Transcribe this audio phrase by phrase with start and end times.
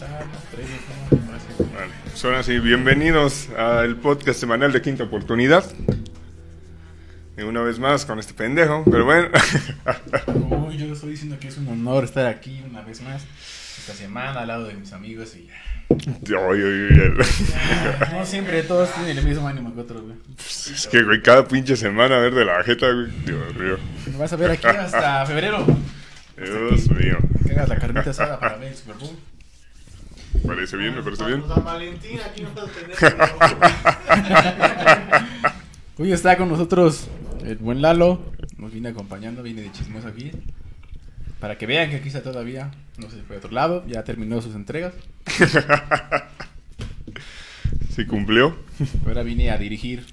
[0.00, 5.64] Vale, pues ahora sí, bienvenidos al podcast semanal de Quinta Oportunidad.
[7.36, 9.28] Y una vez más con este pendejo, pero bueno.
[10.66, 13.26] Uy, yo estoy diciendo que es un honor estar aquí una vez más
[13.78, 15.48] esta semana al lado de mis amigos y
[15.90, 18.12] Ay, ay, ay, ay.
[18.12, 20.16] no siempre todos tienen el mismo ánimo que otros, güey.
[20.38, 23.10] Es que, güey, cada pinche semana a ver de la jeta, güey.
[23.26, 23.76] Dios mío.
[24.18, 25.66] Vas a ver aquí hasta febrero.
[26.38, 27.18] Dios mío.
[27.44, 29.16] Que hagas la carnita asada para ver el Super Bowl.
[30.46, 31.42] Parece bien, me parece bien.
[31.46, 32.96] San Valentín, aquí no puedo tener.
[35.98, 37.08] Hoy está con nosotros
[37.44, 38.20] el buen Lalo.
[38.56, 40.30] Nos viene acompañando, viene de chismoso aquí.
[41.40, 42.70] Para que vean que aquí está todavía.
[42.98, 43.84] No se fue a otro lado.
[43.86, 44.94] Ya terminó sus entregas.
[47.94, 48.56] Sí cumplió.
[49.04, 50.06] Ahora vine a dirigir.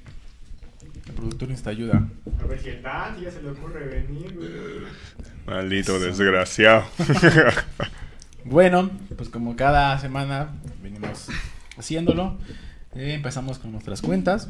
[1.07, 2.07] El productor necesita ayuda.
[2.41, 4.49] A ver si el Dante ya se le ocurre venir, güey.
[5.45, 6.85] Maldito desgraciado.
[8.49, 11.27] Bueno, pues como cada semana venimos
[11.77, 12.37] haciéndolo.
[12.95, 14.47] eh, empezamos con nuestras cuentas.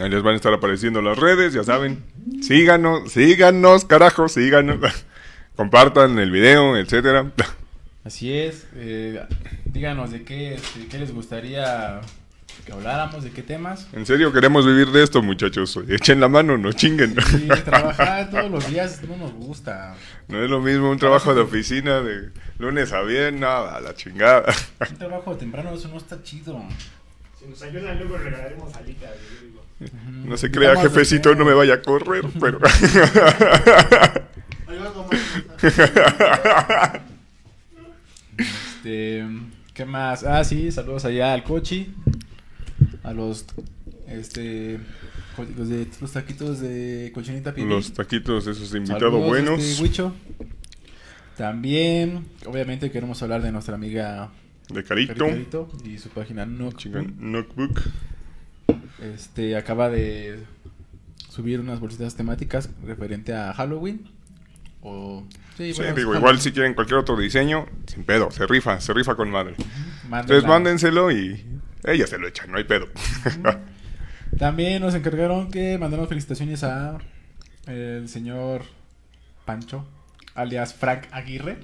[0.00, 2.02] Ahí les van a estar apareciendo las redes, ya saben.
[2.42, 4.78] Síganos, síganos, carajo, síganos.
[5.56, 7.30] Compartan el video, etcétera.
[8.04, 8.66] Así es.
[8.74, 9.24] eh,
[9.64, 12.00] díganos de qué, este, qué les gustaría
[12.64, 13.88] que habláramos, de qué temas.
[13.92, 15.78] En serio, queremos vivir de esto, muchachos.
[15.88, 17.14] Echen la mano, no chinguen.
[17.34, 19.94] Y trabajar todos los días no nos gusta.
[20.28, 23.94] No es lo mismo un trabajo de oficina de lunes a viernes, nada, a la
[23.94, 24.52] chingada.
[24.90, 26.62] Un trabajo temprano, eso no está chido.
[27.38, 29.10] Si nos ayudan, luego regalaremos alitas.
[30.24, 32.60] No se crea, de jefecito, no me vaya a correr, pero...
[38.84, 39.26] Este,
[39.72, 40.24] ¿qué más?
[40.24, 41.94] Ah, sí, saludos allá al Cochi.
[43.04, 43.44] A los,
[44.08, 44.80] este,
[45.56, 47.68] los, de, los taquitos de cochinita pibil.
[47.70, 49.60] Los taquitos esos de invitado Saludos, buenos.
[49.60, 50.12] este, Huicho.
[51.36, 54.30] También, obviamente, queremos hablar de nuestra amiga
[54.68, 55.26] De carito.
[55.26, 57.80] Carito y su página notebook.
[59.02, 60.38] Este, acaba de
[61.28, 64.08] subir unas bolsitas temáticas referente a Halloween.
[64.80, 65.24] O,
[65.56, 66.18] sí, Sí, bueno, digo, Halloween.
[66.20, 69.56] igual si quieren cualquier otro diseño, sin pedo, se rifa, se rifa con madre.
[70.08, 70.20] Mándenla.
[70.20, 71.44] Entonces mándenselo y
[71.84, 72.88] ella se lo echa, no hay pedo.
[74.38, 76.98] También nos encargaron que mandamos felicitaciones a
[77.66, 78.62] el señor
[79.44, 79.86] Pancho,
[80.34, 81.58] alias Frank Aguirre.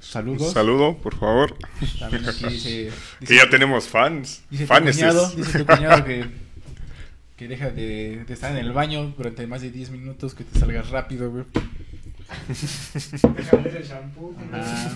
[0.00, 0.52] Saludos.
[0.52, 1.56] Saludo, por favor.
[1.98, 4.42] También aquí dice, Que dice- ya tenemos fans.
[4.50, 6.26] dice tu cuñado, dice tu cuñado que,
[7.36, 10.58] que deja de, de estar en el baño durante más de 10 minutos, que te
[10.58, 11.44] salgas rápido, güey.
[13.36, 14.34] Déjame el shampoo.
[14.52, 14.90] Ajá.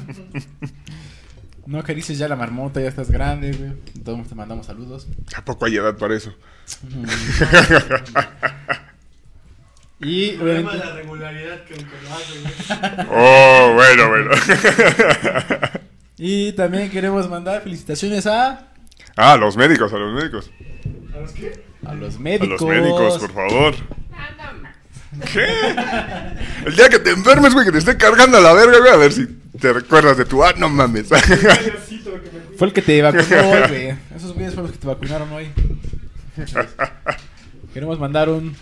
[1.68, 3.72] No acaricies ya la marmota, ya estás grande, güey.
[4.02, 5.06] Todos te mandamos saludos.
[5.30, 6.32] Tampoco hay edad para eso.
[10.00, 12.54] Y El problema de la regularidad que aunque lo hace, güey.
[13.10, 14.30] Oh, bueno, bueno.
[16.16, 18.68] y también queremos mandar felicitaciones a
[19.16, 20.52] ah, los médicos, a los médicos.
[21.12, 21.64] ¿A los qué?
[21.84, 22.60] a los A médicos.
[22.60, 23.74] los médicos, por favor.
[25.32, 25.46] ¿Qué?
[26.66, 28.96] El día que te enfermes, güey, que te esté cargando a la verga, güey, a
[28.96, 29.26] ver si
[29.60, 30.42] te recuerdas de tu...
[30.44, 31.08] Ah, no mames.
[32.56, 33.88] Fue el que te vacunó hoy, güey.
[34.16, 35.48] Esos güeyes fueron los que te vacunaron hoy.
[37.72, 38.54] Queremos mandar un,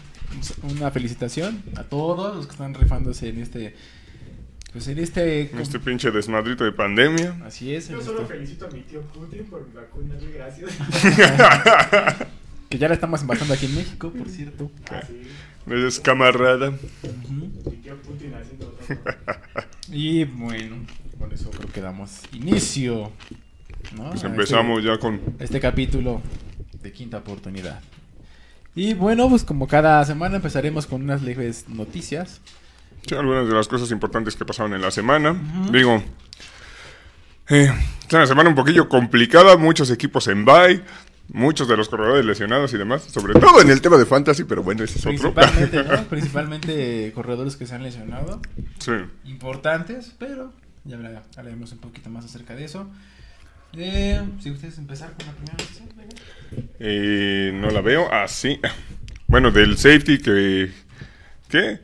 [0.62, 3.75] una felicitación a todos los que están rifándose en este.
[4.73, 5.50] Pues en este.
[5.61, 7.37] este pinche desmadrito de pandemia.
[7.47, 7.88] Así es.
[7.88, 10.71] en Yo solo este- felicito a mi tío Putin por mi vacuna, gracias.
[12.69, 14.71] que ya la estamos embajando aquí en México, por cierto.
[14.91, 15.23] Ah, sí.
[15.66, 16.69] Es camarada.
[16.69, 17.71] Ujú.
[17.71, 18.87] Mi tío Putin haciendo todo.
[19.91, 20.77] Y bueno,
[21.19, 23.12] con eso creo que damos inicio.
[23.97, 24.10] ¿no?
[24.10, 25.15] Pues a empezamos ya con...
[25.15, 26.22] Este, este capítulo
[26.82, 27.81] de quinta oportunidad.
[28.75, 32.41] Y bueno, pues como cada semana empezaremos con unas leves noticias.
[33.06, 35.34] sí, algunas de las cosas importantes que pasaron en la semana.
[35.72, 36.03] Digo,
[37.49, 37.72] eh,
[38.06, 40.82] es una semana un poquillo complicada, muchos equipos en bye,
[41.28, 44.62] muchos de los corredores lesionados y demás, sobre todo en el tema de fantasy, pero
[44.62, 45.34] bueno, ese es otro.
[45.34, 46.04] Principalmente, ¿no?
[46.09, 48.41] Principalmente corredores que se han lesionado.
[48.78, 48.92] sí.
[49.25, 50.53] Importantes, pero
[50.84, 52.88] ya habla- hablaremos un poquito más acerca de eso.
[53.76, 55.56] Eh, si ustedes empezar con la primera
[55.96, 56.67] venga.
[56.78, 58.08] Eh, no la veo.
[58.12, 58.61] Ah, sí.
[59.28, 60.70] Bueno, del safety que...
[61.49, 61.81] ¿Qué?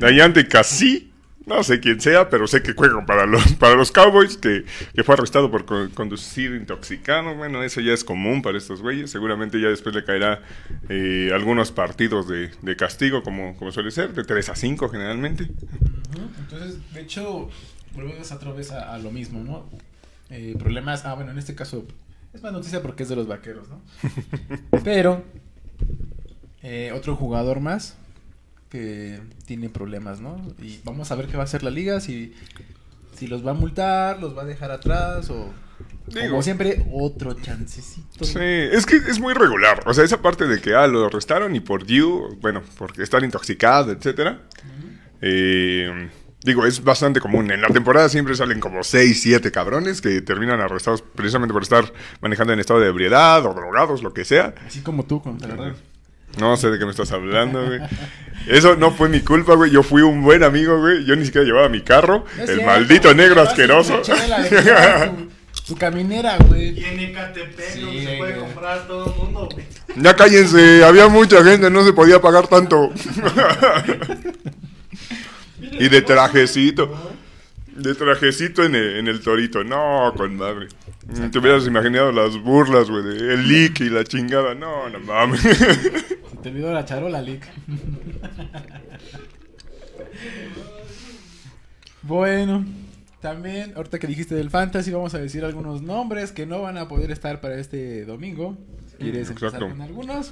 [0.00, 1.11] Dayante Casi.
[1.46, 5.02] No sé quién sea, pero sé que juega para los, para los Cowboys, que, que
[5.04, 7.34] fue arrestado por co- conducir intoxicado.
[7.34, 9.10] Bueno, eso ya es común para estos güeyes.
[9.10, 10.40] Seguramente ya después le caerá
[10.88, 15.48] eh, algunos partidos de, de castigo, como, como suele ser, de 3 a 5 generalmente.
[16.38, 17.48] Entonces, de hecho,
[17.94, 19.68] volvemos otra vez a, a lo mismo, ¿no?
[20.30, 21.84] Eh, problemas, ah, bueno, en este caso
[22.32, 23.82] es más noticia porque es de los vaqueros, ¿no?
[24.84, 25.24] Pero,
[26.62, 27.96] eh, otro jugador más
[28.72, 30.40] que tiene problemas, ¿no?
[30.58, 32.34] Y vamos a ver qué va a hacer la liga, si,
[33.14, 35.52] si los va a multar, los va a dejar atrás o...
[36.06, 36.30] Digo.
[36.30, 38.24] Como siempre, otro chancecito.
[38.24, 39.82] Sí, es que es muy regular.
[39.86, 43.22] O sea, esa parte de que, ah, lo arrestaron y por due, bueno, porque estar
[43.22, 44.40] intoxicado, etcétera.
[45.20, 46.10] Eh,
[46.42, 47.50] digo, es bastante común.
[47.50, 51.92] En la temporada siempre salen como 6, 7 cabrones que terminan arrestados precisamente por estar
[52.20, 54.54] manejando en estado de ebriedad o drogados, lo que sea.
[54.66, 55.76] Así como tú, con la verdad.
[56.38, 57.80] No sé de qué me estás hablando, güey.
[58.48, 59.70] Eso no fue mi culpa, güey.
[59.70, 61.04] Yo fui un buen amigo, güey.
[61.04, 62.24] Yo ni siquiera llevaba mi carro.
[62.36, 64.02] No el cierto, maldito güey, negro asqueroso.
[65.66, 66.80] tu caminera, güey.
[66.80, 68.44] Y en Ecatepec Sí, donde se puede güey.
[68.44, 69.64] comprar a todo el mundo, güey.
[69.96, 72.90] Ya cállense, había mucha gente, no se podía pagar tanto.
[75.60, 77.12] y de trajecito.
[77.76, 79.64] De trajecito en el, en el torito.
[79.64, 80.68] No, con madre.
[81.30, 84.54] Te hubieras imaginado las burlas, güey, de el leak y la chingada.
[84.54, 85.40] No, no mames.
[85.40, 87.46] Se te olvidó la charola, Lick.
[92.02, 92.64] bueno,
[93.20, 96.88] también, ahorita que dijiste del Fantasy, vamos a decir algunos nombres que no van a
[96.88, 98.56] poder estar para este domingo.
[98.98, 99.68] ¿Quieres Mm, empezar exacto.
[99.70, 100.26] con algunos?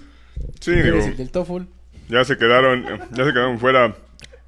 [0.60, 1.62] Sí, ¿Quieres digo, el del TOEFL?
[2.08, 3.96] ya se quedaron, ya se quedaron fuera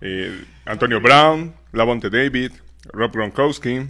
[0.01, 2.53] eh, Antonio Brown, Lavonte David,
[2.93, 3.89] Rob Gronkowski,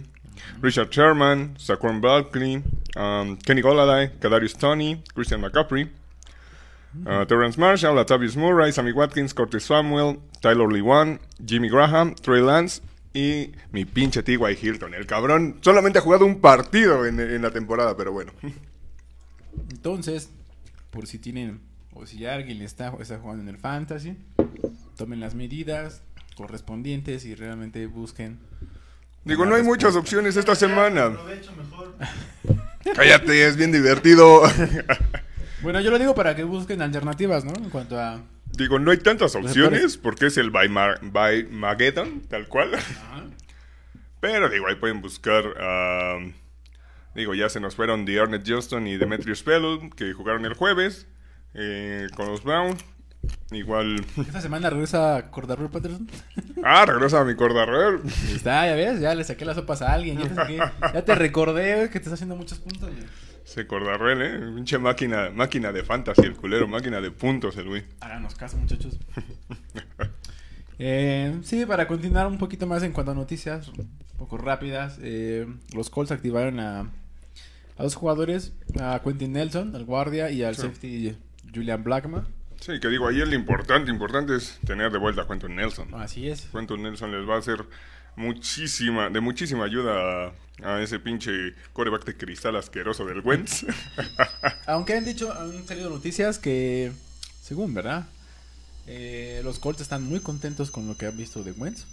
[0.61, 2.63] Richard Sherman, Saquon Barkley,
[2.95, 5.89] um, Kenny Golladay, Kadarius Tony, Christian McCaffrey,
[7.05, 12.81] uh, Terrence Marshall, Latavius Murray, Sammy Watkins, Curtis Samuel, Tyler Lewan, Jimmy Graham, Trey Lance
[13.13, 14.57] y mi pinche T.Y.
[14.61, 14.93] Hilton.
[14.93, 18.31] El cabrón solamente ha jugado un partido en, la temporada, pero bueno.
[19.69, 20.29] Entonces,
[20.89, 21.61] por si tienen,
[21.93, 24.17] o si alguien está, está jugando en el Fantasy,
[24.97, 26.01] tomen las medidas
[26.35, 28.39] correspondientes y realmente busquen.
[29.25, 31.09] Digo, no hay muchas opciones esta semana.
[31.09, 31.95] Mejor.
[32.95, 34.43] Cállate, es bien divertido.
[35.61, 37.53] Bueno, yo lo digo para que busquen alternativas, ¿no?
[37.55, 38.19] En cuanto a...
[38.51, 42.75] Digo, no hay tantas Pues, opciones porque es el by, Mar by Mageddon, tal cual.
[42.75, 43.23] Ajá.
[44.19, 45.45] Pero digo, ahí pueden buscar.
[45.57, 46.17] ah,
[47.15, 51.07] digo, ya se nos fueron The Ernest Johnston y Demetrius Spellum, que jugaron el jueves
[51.53, 52.83] eh, con los Browns.
[53.51, 54.03] Igual.
[54.17, 56.07] Esta semana regresa Cordarrelle Patterson.
[56.63, 58.01] Ah, regresa a mi cordarrel.
[58.27, 60.17] Ahí está, ya ves, ya le saqué las sopas a alguien.
[60.17, 62.89] Ya te, saqué- ya te recordé güey, que te está haciendo muchos puntos.
[62.89, 63.03] güey.
[63.43, 64.39] Se cordarrel, eh.
[64.55, 67.83] Pinche máquina, máquina de fantasy, el culero, máquina de puntos, el güey.
[67.99, 68.97] Háganos caso, muchachos.
[70.79, 74.97] Eh, sí, para continuar un poquito más en cuanto a noticias, un poco rápidas.
[75.01, 80.55] eh, los Colts activaron a, a dos jugadores, a Quentin Nelson, al guardia, y al
[80.55, 80.63] Sí.
[80.63, 81.17] safety
[81.53, 82.27] Julian Blackman.
[82.65, 85.93] Sí, que digo, ahí el importante, importante es tener de vuelta a Quentin Nelson.
[85.95, 86.43] Así es.
[86.53, 87.65] Quentin Nelson les va a hacer
[88.15, 90.31] muchísima, de muchísima ayuda
[90.61, 91.31] a, a ese pinche
[91.73, 93.65] coreback de cristal asqueroso del Wentz.
[94.67, 96.93] Aunque han dicho, han salido noticias que,
[97.41, 98.05] según, ¿verdad?
[98.87, 101.85] Eh, los Colts están muy contentos con lo que han visto de Wentz.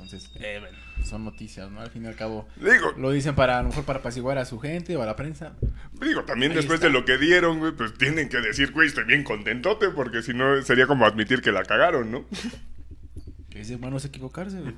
[0.00, 1.80] Entonces, eh, bueno, son noticias, ¿no?
[1.80, 4.44] Al fin y al cabo, digo, lo dicen para, a lo mejor para apaciguar a
[4.44, 5.54] su gente o a la prensa.
[6.00, 6.86] digo, también Ahí después está.
[6.86, 10.34] de lo que dieron, güey, pues tienen que decir, güey, estoy bien contentote, porque si
[10.34, 12.24] no sería como admitir que la cagaron, ¿no?
[13.50, 14.74] Que es de humanos equivocarse, güey.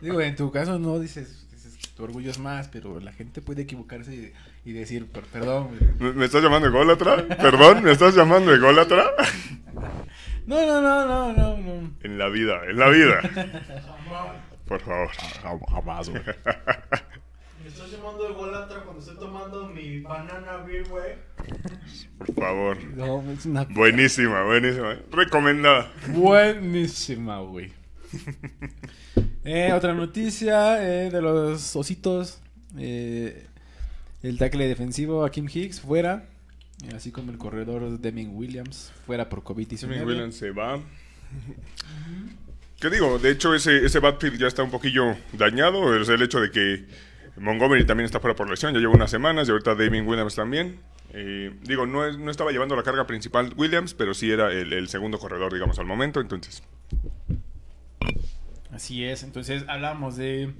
[0.00, 3.40] Digo, en tu caso no dices, dices que tu orgullo es más, pero la gente
[3.42, 4.32] puede equivocarse
[4.64, 5.80] y, y decir, "Per- perdón, güey".
[6.00, 7.24] ¿Me, me estás llamando ególatra?
[7.28, 9.04] Perdón, ¿me estás llamando ególatra?
[10.46, 11.90] No, no, no, no, no, no.
[12.04, 13.20] En la vida, en la vida.
[14.66, 15.08] Por favor.
[15.70, 16.22] Jamás, güey.
[17.62, 21.14] Me estás llamando de golatra cuando estoy tomando mi banana beer, güey.
[22.18, 22.84] Por favor.
[22.94, 24.96] No, es una Buenísima, buenísima.
[25.10, 25.90] Recomendada.
[26.08, 27.72] Buenísima, güey.
[29.44, 32.40] Eh, otra noticia eh, de los ositos.
[32.78, 33.46] eh,
[34.22, 36.26] el tackle defensivo a Kim Hicks fuera.
[36.84, 39.78] eh, así como el corredor Deming Williams fuera por COVID-19.
[39.78, 40.80] Jimmy Williams se va.
[42.80, 43.18] ¿Qué digo?
[43.18, 46.00] De hecho, ese, ese backfield ya está un poquillo dañado.
[46.00, 46.86] Es el hecho de que
[47.36, 48.74] Montgomery también está fuera por lesión.
[48.74, 50.80] Ya lleva unas semanas y ahorita David Williams también.
[51.12, 54.88] Eh, digo, no, no estaba llevando la carga principal Williams, pero sí era el, el
[54.88, 56.20] segundo corredor, digamos, al momento.
[56.20, 56.62] Entonces,
[58.76, 60.52] Así es, entonces hablamos de,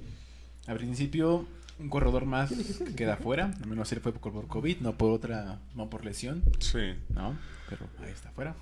[0.65, 1.45] al principio,
[1.77, 5.11] un corredor más que queda fuera, al menos él fue por, por COVID, no por
[5.11, 6.95] otra, no por lesión, sí.
[7.09, 7.37] ¿no?
[7.69, 8.55] Pero ahí está fuera.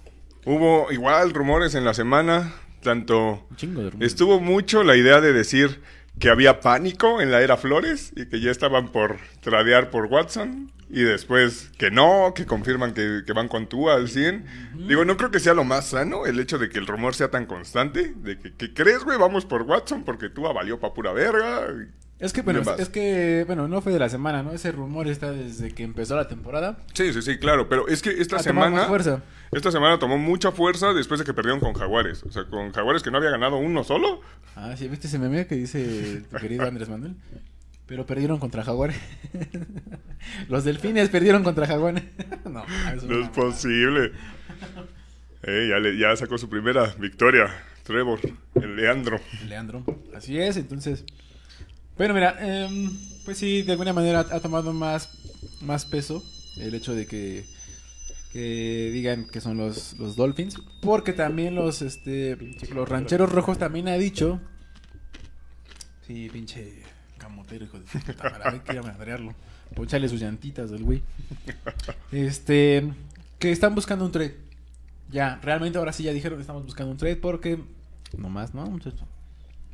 [0.44, 2.54] Hubo igual rumores en la semana,
[2.86, 4.06] tanto chingo de.
[4.06, 5.82] Estuvo mucho la idea de decir
[6.20, 10.72] que había pánico en la era Flores y que ya estaban por tradear por Watson.
[10.88, 14.86] Y después que no, que confirman que, que van con Tua al 100.
[14.88, 17.32] Digo, no creo que sea lo más sano el hecho de que el rumor sea
[17.32, 18.14] tan constante.
[18.16, 19.18] De que, ¿qué crees, güey?
[19.18, 21.68] Vamos por Watson porque Tua valió pa' pura verga.
[22.18, 24.54] Es que, bueno, es que, bueno, no fue de la semana, ¿no?
[24.54, 26.78] Ese rumor está desde que empezó la temporada.
[26.94, 29.22] Sí, sí, sí, claro, pero es que esta Ha semana fuerza.
[29.52, 33.04] esta semana tomó mucha fuerza después de que perdieron con Jaguares, o sea, con Jaguares
[33.04, 34.22] que no había ganado uno solo.
[34.56, 37.16] Ah, sí, ¿viste ese meme que dice tu querido Andrés Manuel?
[37.86, 38.96] Pero perdieron contra Jaguares.
[40.50, 42.04] Los delfines perdieron contra Jaguares.
[42.50, 42.64] no,
[42.96, 44.12] eso No es posible.
[45.44, 47.54] Eh, ya, le- ya sacó su primera victoria,
[47.84, 48.20] Trevor,
[48.56, 49.20] el Leandro.
[49.48, 49.84] Leandro.
[50.16, 51.04] Así es, entonces.
[51.98, 52.92] Bueno, mira, em,
[53.24, 55.10] pues sí, de alguna manera ha tomado más,
[55.62, 56.24] más peso
[56.58, 57.46] el hecho de que,
[58.34, 60.58] que digan que son los, los Dolphins.
[60.82, 62.38] Porque también los, este,
[62.74, 64.42] los rancheros rojos también ha dicho.
[66.06, 66.84] Sí, pinche
[67.18, 68.42] camotero, hijo de puta madre.
[68.44, 69.34] Hay que madrearlo.
[69.74, 71.02] Ponchale sus llantitas del güey.
[72.12, 72.94] Este,
[73.40, 74.38] que están buscando un trade.
[75.12, 77.60] Ya, realmente ahora sí ya dijeron que estamos buscando un trade porque.
[78.18, 79.04] No más, ¿no, muchachos?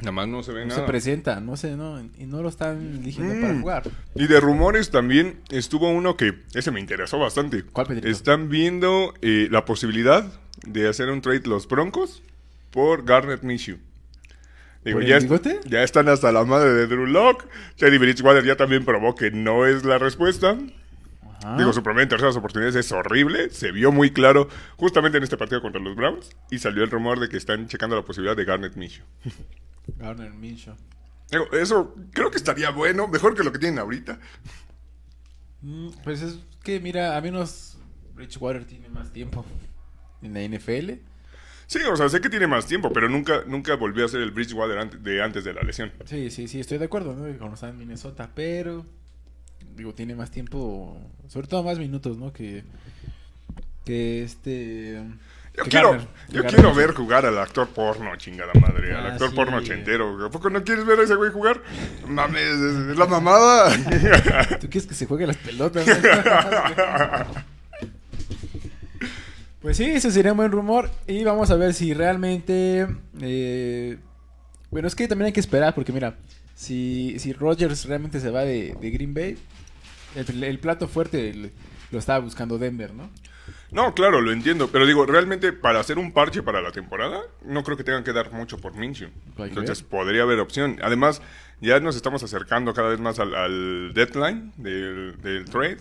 [0.02, 0.88] Nada más no se ve No se nada.
[0.88, 3.62] presenta, no sé, no, y no lo están eligiendo para Mm.
[3.62, 3.84] jugar.
[4.16, 7.64] Y de rumores también estuvo uno que ese me interesó bastante.
[7.64, 8.08] ¿Cuál, Pedrito?
[8.08, 10.26] Están viendo eh, la posibilidad
[10.66, 12.24] de hacer un trade los Broncos
[12.72, 13.78] por Garnet Minshew.
[14.84, 17.46] Digo, ¿Por el ya, est- ya están hasta la madre de Drew Lock.
[17.78, 20.58] Teddy Bridgewater ya también probó que no es la respuesta.
[21.44, 21.58] Ajá.
[21.58, 23.52] Digo, su promedio en terceras oportunidades es horrible.
[23.52, 26.32] Se vio muy claro justamente en este partido contra los Browns.
[26.50, 29.06] Y salió el rumor de que están checando la posibilidad de Garnet Minshew.
[29.98, 30.76] Garner Minshew.
[31.54, 33.08] Eso creo que estaría bueno.
[33.08, 34.20] Mejor que lo que tienen ahorita.
[35.62, 37.78] Mm, Pues es que, mira, a menos
[38.16, 39.46] Bridgewater tiene más tiempo
[40.22, 40.92] en la NFL.
[41.68, 44.32] Sí, o sea, sé que tiene más tiempo, pero nunca, nunca volvió a ser el
[44.32, 45.92] Bridgewater de antes de la lesión.
[46.06, 47.24] Sí, sí, sí, estoy de acuerdo, ¿no?
[47.38, 48.86] Cuando está en Minnesota, pero,
[49.78, 52.34] digo, tiene más tiempo, sobre todo más minutos, ¿no?
[52.34, 52.66] Que,
[53.86, 55.02] que este...
[55.58, 58.96] Yo quiero, Garner, yo Garner quiero ver jugar al actor porno, chingada madre.
[58.96, 59.36] Al Ah, actor sí.
[59.36, 60.26] porno ochentero.
[60.26, 61.62] ¿A poco no quieres ver a ese güey jugar?
[62.08, 63.70] Mames, es, es la mamada.
[64.62, 65.86] ¿Tú quieres que se juegue las pelotas?
[69.62, 70.90] pues sí, ese sería un buen rumor.
[71.08, 72.88] Y vamos a ver si realmente...
[73.22, 73.98] eh,
[74.72, 76.16] Bueno, es que también hay que esperar, porque mira,
[76.56, 79.38] si, si Rogers realmente se va de, de Green Bay,
[80.16, 81.52] el, el plato fuerte el-
[81.92, 83.10] lo estaba buscando Denver, ¿no?
[83.72, 84.68] No, claro, lo entiendo.
[84.70, 88.12] Pero digo, realmente para hacer un parche para la temporada, no creo que tengan que
[88.14, 89.10] dar mucho por Minshew.
[89.50, 90.78] Entonces podría haber opción.
[90.84, 91.22] Además,
[91.62, 95.78] ya nos estamos acercando cada vez más al, al deadline del, del trade.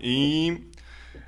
[0.00, 0.64] Y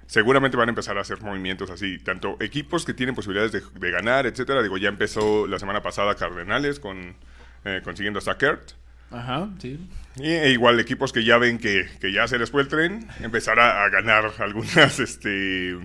[0.06, 1.98] seguramente van a empezar a hacer movimientos así.
[1.98, 4.62] Tanto equipos que tienen posibilidades de, de ganar, etcétera.
[4.62, 7.16] Digo, ya empezó la semana pasada Cardenales con
[7.64, 8.72] eh, consiguiendo a Sackert.
[9.10, 9.88] Ajá, sí.
[10.16, 13.08] Y e igual equipos que ya ven que, que ya se les fue el tren,
[13.20, 15.78] empezar a, a ganar algunas, este,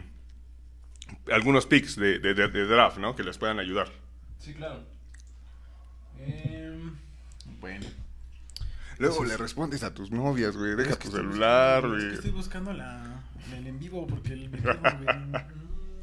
[1.32, 3.15] algunos picks de, de- de- de draft, ¿no?
[3.15, 3.88] Que les puedan ayudar.
[4.39, 4.84] Sí, claro.
[6.20, 6.96] Em,
[7.60, 7.86] bueno.
[8.98, 10.75] Luego le respondes a tus novias, güey.
[10.75, 12.10] Deja Es que tu celular, buscando- es güey.
[12.10, 15.15] que estoy buscando la, el en vivo porque el micrófono, güey.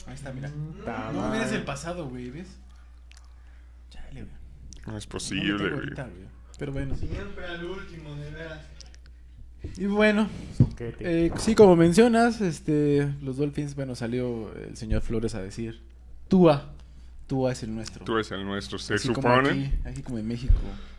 [0.06, 0.48] Ahí está, mira.
[0.50, 2.58] No, mira, es el pasado, güey, ¿ves?
[3.90, 4.34] Chale, güey.
[4.86, 5.90] No es No posible, güey.
[5.94, 6.31] güey.
[6.62, 6.94] Pero bueno.
[6.94, 8.60] Siempre al último, de veras.
[9.76, 10.28] Y bueno,
[10.78, 15.82] eh, sí, como mencionas, este, los Dolphins, bueno, salió el señor Flores a decir,
[16.28, 16.70] Tua,
[17.26, 18.04] Tua es el nuestro.
[18.04, 19.48] Tú eres el nuestro, se Así como supone.
[19.50, 20.54] aquí, aquí como en México.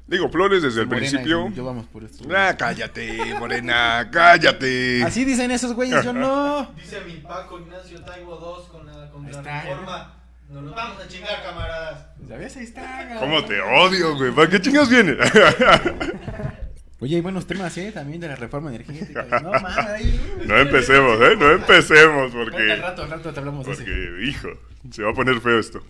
[0.05, 1.49] Digo, Flores desde el Morena principio.
[1.53, 2.27] Yo vamos por esto.
[2.35, 5.01] Ah, cállate, morena, cállate.
[5.01, 6.73] Así dicen esos güeyes, yo no.
[6.75, 10.22] Dice mi Paco Ignacio Taibo 2 con la contra está, reforma.
[10.53, 12.05] Nos los vamos a chingar, camaradas.
[12.27, 13.17] Ya ves, ahí está.
[13.19, 14.31] ¿Cómo te odio, güey?
[14.31, 15.17] ¿Para qué chingas viene?
[16.99, 17.91] Oye, hay buenos temas, ¿eh?
[17.91, 19.25] También de la reforma energética.
[19.41, 19.77] No, mames.
[19.77, 21.35] ahí- No empecemos, ¿eh?
[21.37, 22.71] No empecemos, porque.
[22.71, 23.83] Al rato, al rato te hablamos de ese.
[23.83, 24.47] Porque, hijo,
[24.89, 25.83] se va a poner feo esto.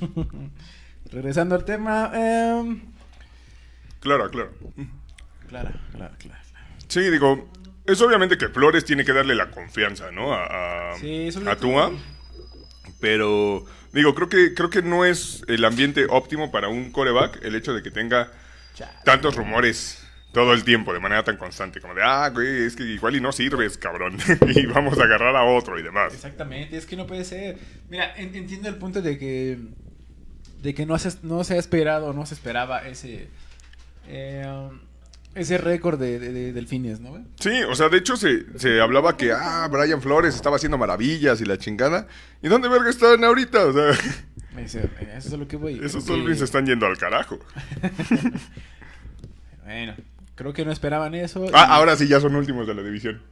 [1.12, 2.10] Regresando al tema.
[2.14, 2.80] em,
[4.00, 4.50] Claro, claro.
[5.48, 6.42] Clara, Clara, Clara.
[6.88, 7.48] Sí, digo,
[7.86, 10.32] es obviamente que Flores tiene que darle la confianza, ¿no?
[10.32, 11.56] A, a, Sí, a.
[11.56, 11.92] Tua.
[13.00, 17.54] Pero, digo, creo que, creo que no es el ambiente óptimo para un coreback el
[17.54, 18.30] hecho de que tenga
[19.04, 22.84] tantos rumores todo el tiempo, de manera tan constante, como de, ah, güey, es que
[22.84, 24.18] igual y no sirves, cabrón,
[24.54, 26.12] y vamos a agarrar a otro y demás.
[26.14, 27.58] Exactamente, es que no puede ser.
[27.88, 29.58] Mira, en- entiendo el punto de que
[30.62, 33.28] de que no se, no se ha esperado, no se esperaba ese
[34.08, 34.44] eh,
[35.34, 37.24] ese récord de, de- de delfines, ¿no?
[37.38, 41.40] Sí, o sea, de hecho se, se hablaba que, ah, Brian Flores estaba haciendo maravillas
[41.40, 42.06] y la chingada.
[42.42, 43.66] ¿Y dónde verga están ahorita?
[43.66, 43.90] O sea,
[44.58, 45.74] Ese- eh, eso es lo que voy.
[45.84, 47.38] esos Creo que- Dolphins están yendo al carajo.
[49.64, 49.94] Bueno,
[50.34, 51.44] creo que no esperaban eso.
[51.44, 53.22] y- Ah, ahora sí ya son últimos de la división.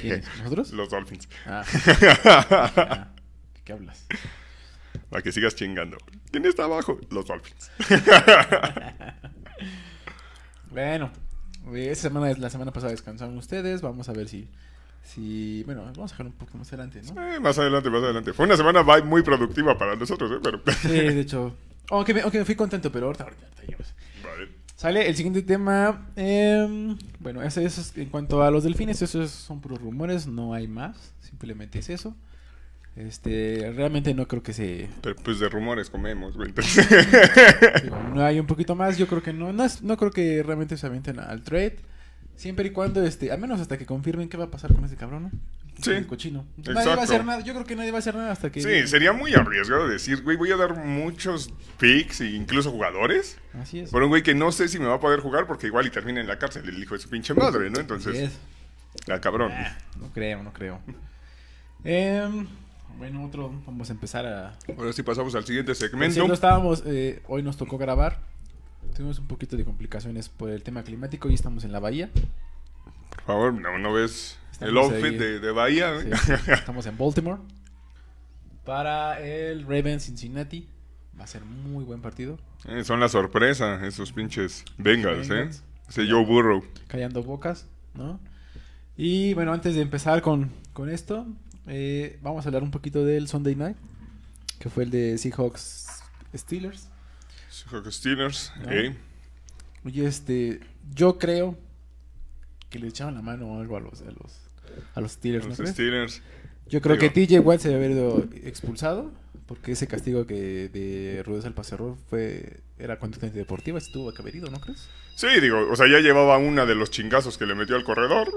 [0.00, 0.24] ¿Quiénes?
[0.38, 0.72] ¿Nosotros?
[0.72, 1.28] Los Dolphins.
[1.46, 1.64] Ah.
[2.24, 3.08] Ah,
[3.64, 4.06] ¿Qué hablas?
[5.10, 5.96] Para que sigas chingando.
[6.32, 6.98] ¿Quién está abajo?
[7.10, 7.70] Los Dolphins.
[10.70, 11.27] Bueno, eh,
[11.74, 13.80] esta semana, la semana pasada descansaron ustedes.
[13.82, 14.48] Vamos a ver si.
[15.02, 17.22] si bueno, vamos a dejar un poco más adelante, ¿no?
[17.22, 18.32] Eh, más adelante, más adelante.
[18.32, 20.40] Fue una semana muy productiva para nosotros, ¿eh?
[20.42, 20.60] Pero...
[20.82, 21.54] Sí, de hecho.
[21.90, 23.84] Aunque me, aunque me fui contento, pero ahorita, ahorita, ahorita.
[24.24, 24.48] Vale.
[24.76, 26.06] Sale el siguiente tema.
[26.16, 30.68] em, bueno, eso es en cuanto a los delfines, esos son puros rumores, no hay
[30.68, 31.14] más.
[31.20, 32.14] Simplemente es eso.
[32.98, 34.88] Este, realmente no creo que se.
[35.02, 36.48] Pero pues de rumores comemos, güey.
[36.48, 36.86] entonces-
[38.14, 38.98] no hay un poquito más.
[38.98, 39.52] Yo creo que no.
[39.52, 41.76] No, es- no creo que realmente se avienten al trade.
[42.34, 44.96] Siempre y cuando, este, al menos hasta que confirmen qué va a pasar con ese
[44.96, 45.30] cabrón, ¿no?
[45.82, 46.44] Sí, El cochino.
[46.56, 47.02] Nadie va a exacto.
[47.02, 47.40] hacer nada.
[47.44, 48.60] Yo creo que nadie va a hacer nada hasta que.
[48.60, 53.80] Sí, sería muy arriesgado decir, güey, voy a dar muchos picks e incluso jugadores Así
[53.80, 53.90] es.
[53.90, 55.90] por un güey que no sé si me va a poder jugar porque igual y
[55.90, 57.74] termina en la cárcel el hijo de su pinche madre, ¿no?
[57.74, 58.38] Así Entonces, es.
[59.06, 59.52] la cabrón.
[59.54, 60.80] Ah, no creo, no creo.
[61.84, 62.46] Em,
[62.96, 63.52] bueno, otro.
[63.66, 64.58] Vamos a empezar a.
[64.76, 66.32] Ahora sí pasamos al siguiente Por segmento.
[66.32, 68.20] estábamos, eh, hoy nos tocó grabar.
[68.96, 72.10] Tuvimos un poquito de complicaciones por el tema climático y estamos en la bahía.
[73.10, 75.18] Por favor, no, no ves el outfit ahí.
[75.18, 76.00] de, de Bahía.
[76.00, 77.40] Sí, sí, estamos en Baltimore.
[78.64, 80.68] Para el Ravens Cincinnati.
[81.18, 82.38] Va a ser muy buen partido.
[82.68, 85.34] Eh, son la sorpresa, esos pinches Bengals, ¿eh?
[85.34, 85.64] Bengals.
[85.88, 86.62] Ese Joe Burrow.
[86.86, 88.20] Callando bocas, ¿no?
[88.96, 91.26] Y bueno, antes de empezar con, con esto,
[91.68, 93.76] eh, vamos a hablar un poquito del Sunday Night.
[94.58, 95.86] Que fue el de Seahawks
[96.36, 96.88] Steelers.
[97.50, 98.52] Seahawks Steelers.
[98.64, 98.70] No.
[98.72, 98.96] eh.
[99.84, 100.60] Oye, este,
[100.94, 101.56] yo creo
[102.68, 104.32] que le echaban la mano o algo a los, a los,
[104.94, 105.46] a los Steelers.
[106.68, 109.12] Yo creo Digo- que TJ Watt se debe haber ido expulsado
[109.48, 114.20] porque ese castigo que de rudeza al paserror fue era conducta antideportiva, se tuvo que
[114.20, 114.88] haber ido, ¿no crees?
[115.16, 118.30] Sí, digo, o sea, ya llevaba una de los chingazos que le metió al corredor.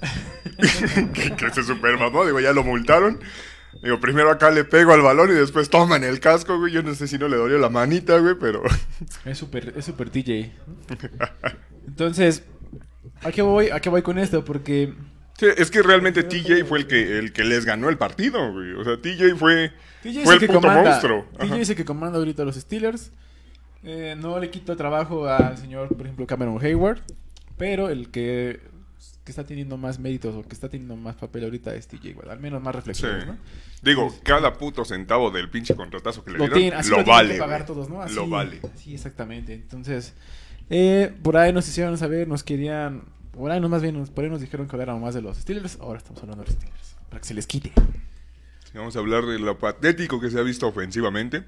[1.14, 3.20] que, que se super mamó, digo, ya lo multaron.
[3.82, 6.72] Digo, primero acá le pego al balón y después toma en el casco, güey.
[6.72, 8.62] Yo no sé si no le dolió la manita, güey, pero...
[9.24, 10.50] Es super es super TJ.
[11.86, 12.42] Entonces,
[13.22, 13.68] ¿a qué voy?
[13.70, 14.44] ¿A qué voy con esto?
[14.44, 14.94] Porque
[15.38, 18.72] Sí, es que realmente TJ fue el que, el que les ganó el partido, güey.
[18.72, 19.72] O sea, TJ fue,
[20.02, 20.82] TJ fue el el que puto comanda.
[20.90, 21.26] monstruo.
[21.38, 23.10] TJ es el que comanda ahorita a los Steelers.
[23.82, 27.00] Eh, no le quito trabajo al señor, por ejemplo, Cameron Hayward.
[27.58, 28.60] Pero el que,
[29.24, 32.28] que está teniendo más méritos o que está teniendo más papel ahorita es TJ Watt.
[32.30, 32.76] Al menos más Sí.
[32.78, 33.36] reflexiones, ¿no?
[33.82, 37.34] Digo, cada puto centavo del pinche contratazo que le dieron, lo, vale.
[37.34, 37.66] que pagar güey.
[37.66, 38.00] todos, ¿no?
[38.02, 38.60] Así, Lo vale.
[38.76, 39.52] Sí, exactamente.
[39.52, 40.14] Entonces,
[40.70, 43.02] eh, por ahí nos hicieron saber, nos querían...
[43.36, 45.36] Por ahí no, más bien, nos- por ahí nos dijeron que habláramos más de los
[45.38, 45.78] Steelers.
[45.80, 46.96] Ahora estamos hablando de los Steelers.
[47.08, 47.72] Para que se les quite.
[48.74, 51.44] Vamos a hablar de lo patético que se ha visto ofensivamente.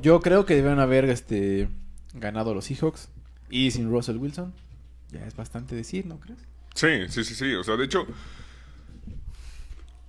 [0.00, 1.68] Yo creo que deben haber este
[2.14, 3.10] ganado los Seahawks
[3.50, 4.54] y sin Russell Wilson.
[5.10, 6.38] Ya es bastante decir, ¿no crees?
[6.74, 7.52] Sí, sí, sí, sí.
[7.54, 8.06] O sea, de hecho.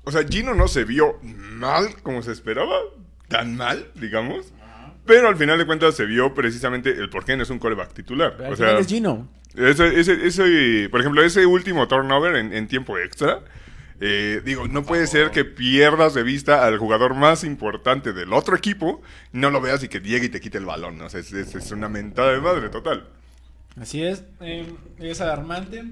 [0.06, 2.76] O sea, Gino no se vio mal como se esperaba.
[3.28, 4.54] Tan mal, digamos.
[5.06, 7.94] Pero al final de cuentas se vio precisamente el por qué no es un coreback
[7.94, 8.36] titular.
[8.38, 9.28] Pero O sea, es Gino.
[9.56, 13.40] Ese, ese, ese- por ejemplo, ese último turnover en, en tiempo extra.
[14.02, 18.56] eh, digo, no puede ser que pierdas de vista al jugador más importante del otro
[18.56, 20.98] equipo, no lo veas y que llegue y te quite el balón.
[20.98, 21.06] ¿no?
[21.06, 23.08] O sea, es, es- es una mentada de madre total.
[23.80, 24.24] Así es.
[24.42, 24.66] eh,
[25.00, 25.84] es alarmante.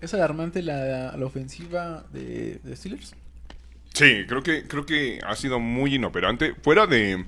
[0.00, 3.14] Es alarmante la, la ofensiva de, de Steelers.
[3.94, 6.54] Sí, creo que, creo que ha sido muy inoperante.
[6.62, 7.24] Fuera de,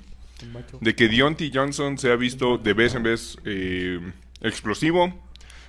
[0.81, 4.01] de que Deontay Johnson se ha visto de vez en vez eh,
[4.41, 5.23] explosivo,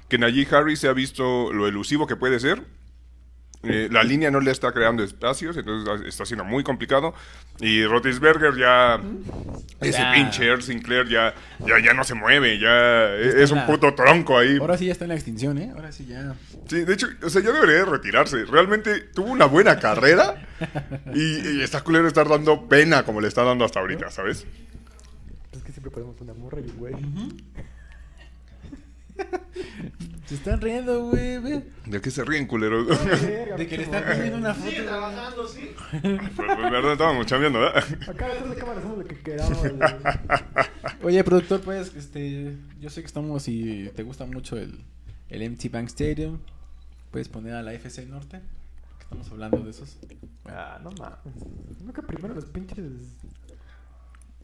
[0.09, 2.61] que Najee Harris se ha visto lo elusivo que puede ser.
[3.67, 7.15] Eh, la línea no le está creando espacios, entonces está siendo muy complicado.
[7.59, 9.01] Y Rotisberger ya.
[9.81, 10.13] Ese Ya.
[10.13, 11.33] pinche Earl Sinclair ya,
[11.65, 14.57] ya, ya no se mueve, ya es, Está es un la- puto tronco ahí.
[14.59, 15.71] Ahora sí ya está en la extinción, ¿eh?
[15.75, 16.35] Ahora sí ya.
[16.69, 18.45] Sí, de hecho, o sea, ya debería de retirarse.
[18.45, 20.45] Realmente tuvo una buena carrera
[21.15, 24.45] y, y está culero estar dando pena como le está dando hasta ahorita, ¿sabes?
[25.53, 26.93] Es que siempre ponemos una morra y güey.
[30.25, 31.37] Se están riendo, güey.
[31.39, 31.63] ve.
[31.85, 32.87] ¿De qué se ríen, culeros?
[33.57, 34.69] De que le están pidiendo una foto.
[34.69, 35.71] Sigue trabajando, sí.
[36.01, 37.83] pues, pues, verdad, estábamos chambeando, ¿verdad?
[38.09, 39.59] Acá detrás de cámara hacemos lo que queramos.
[41.03, 44.83] Oye, productor, pues, este, yo sé que estamos y te gusta mucho el,
[45.29, 46.39] el MT Bank Stadium.
[47.11, 48.41] Puedes poner a la FC Norte.
[48.99, 49.97] Estamos hablando de esos.
[50.45, 51.19] Ah, no mames.
[51.83, 52.77] No que primero los pinches.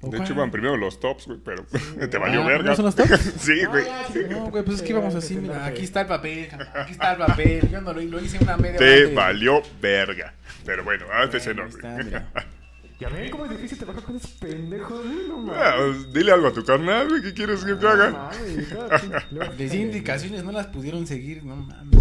[0.02, 1.64] De hecho, van primero los tops, güey, pero
[2.10, 2.70] te valió Ah, verga.
[2.72, 3.20] ¿no son los tops?
[3.40, 3.86] Sí, güey.
[4.30, 7.18] No, güey, pues es que íbamos así, mira, aquí está el papel, aquí está el
[7.28, 7.70] papel.
[7.70, 9.16] Yo no lo, lo hice una media Te antes.
[9.16, 10.34] valió verga.
[10.66, 11.66] Pero bueno, AFC Bueno,
[12.12, 12.22] no.
[13.00, 15.28] Ya ven cómo es difícil trabajar con esos pendejos, güey.
[15.28, 15.62] No mames.
[15.64, 18.30] Ah, pues, dile algo a tu carnal, güey, ¿qué quieres que te No haga?
[19.58, 22.00] Les di indicaciones, no las pudieron seguir, no mames.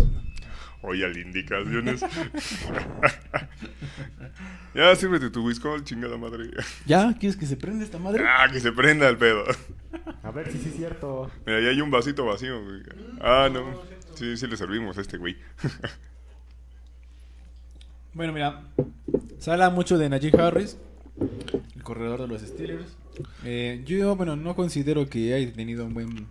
[0.83, 2.01] Oye, al indicaciones.
[4.75, 6.51] ya, sírvete tu whisky, chingada madre.
[6.87, 7.15] ¿Ya?
[7.19, 8.25] ¿Quieres que se prenda esta madre?
[8.27, 9.45] Ah, que se prenda el pedo.
[10.23, 11.31] A ver si sí es cierto.
[11.45, 12.83] Mira, ahí hay un vasito vacío, güey.
[13.21, 13.83] Ah, no.
[14.15, 15.37] Sí, sí le servimos a este güey.
[18.13, 18.65] Bueno, mira,
[19.39, 20.77] se habla mucho de Najee Harris,
[21.77, 22.97] el corredor de los Steelers.
[23.45, 26.27] Eh, yo, bueno, no considero que haya tenido un buen...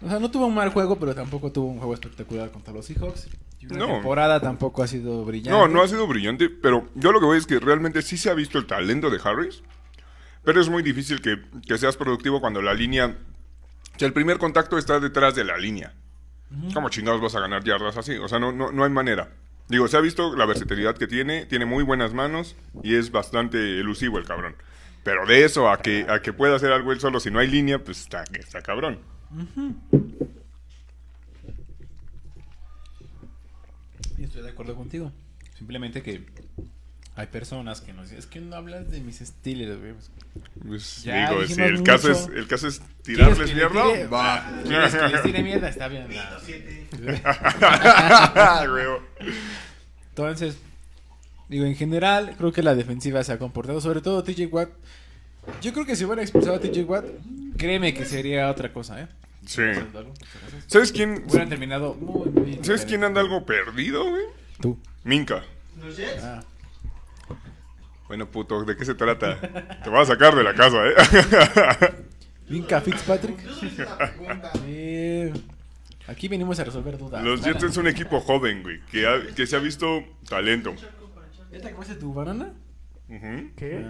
[0.00, 2.86] O sea, no tuvo un mal juego, pero tampoco tuvo un juego espectacular contra los
[2.86, 3.28] Seahawks.
[3.60, 3.86] Y una No.
[3.94, 5.50] temporada tampoco ha sido brillante.
[5.50, 8.30] No, no ha sido brillante, pero yo lo que voy es que realmente sí se
[8.30, 9.62] ha visto el talento de Harris,
[10.44, 13.16] pero es muy difícil que, que seas productivo cuando la línea...
[13.96, 15.92] O sea, el primer contacto está detrás de la línea.
[16.72, 18.16] ¿Cómo chingados vas a ganar yardas así?
[18.16, 19.30] O sea, no, no, no hay manera.
[19.68, 23.58] Digo, se ha visto la versatilidad que tiene, tiene muy buenas manos y es bastante
[23.80, 24.54] elusivo el cabrón.
[25.02, 27.48] Pero de eso a que, a que pueda hacer algo él solo si no hay
[27.48, 29.00] línea, pues está, está cabrón.
[34.16, 35.12] Y estoy de acuerdo contigo.
[35.56, 36.24] Simplemente que
[37.14, 39.94] hay personas que nos dicen, es que no hablas de mis Steelers, güey.
[40.66, 44.06] Pues, Ya digo, si el caso, es, el caso es ¿Quieres tirarles mierda, tire?
[44.06, 44.60] va.
[44.64, 45.68] ¿Quieres que les tire mierda?
[45.68, 46.06] Está bien.
[50.10, 50.58] Entonces,
[51.48, 54.70] digo, en general, creo que la defensiva se ha comportado, sobre todo TJ Watt.
[55.62, 57.04] Yo creo que si hubiera expulsado a TJ Watt,
[57.56, 59.08] créeme que sería otra cosa, ¿eh?
[59.46, 59.62] Sí.
[60.66, 62.64] ¿Sabes quién, Hubieran terminado muy bien.
[62.64, 64.24] ¿Sabes quién anda algo perdido, güey?
[64.60, 64.78] Tú.
[65.04, 65.42] Minka.
[65.82, 66.22] ¿Los Jets?
[66.22, 66.42] Ah.
[68.08, 69.38] Bueno, puto, ¿de qué se trata?
[69.82, 70.94] Te voy a sacar de la casa, ¿eh?
[72.48, 73.38] Vinca Fitzpatrick.
[74.66, 75.32] Eh,
[76.06, 77.22] aquí venimos a resolver dudas.
[77.22, 80.74] Los Jets es un equipo joven, güey, que, ha- que se ha visto talento.
[81.52, 82.52] ¿Ya te acabaste tu banana?
[83.08, 83.50] Ujú.
[83.56, 83.86] ¿Qué?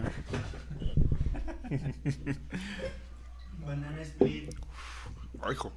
[3.65, 4.51] Banana Split.
[5.43, 5.73] Ay, hijo.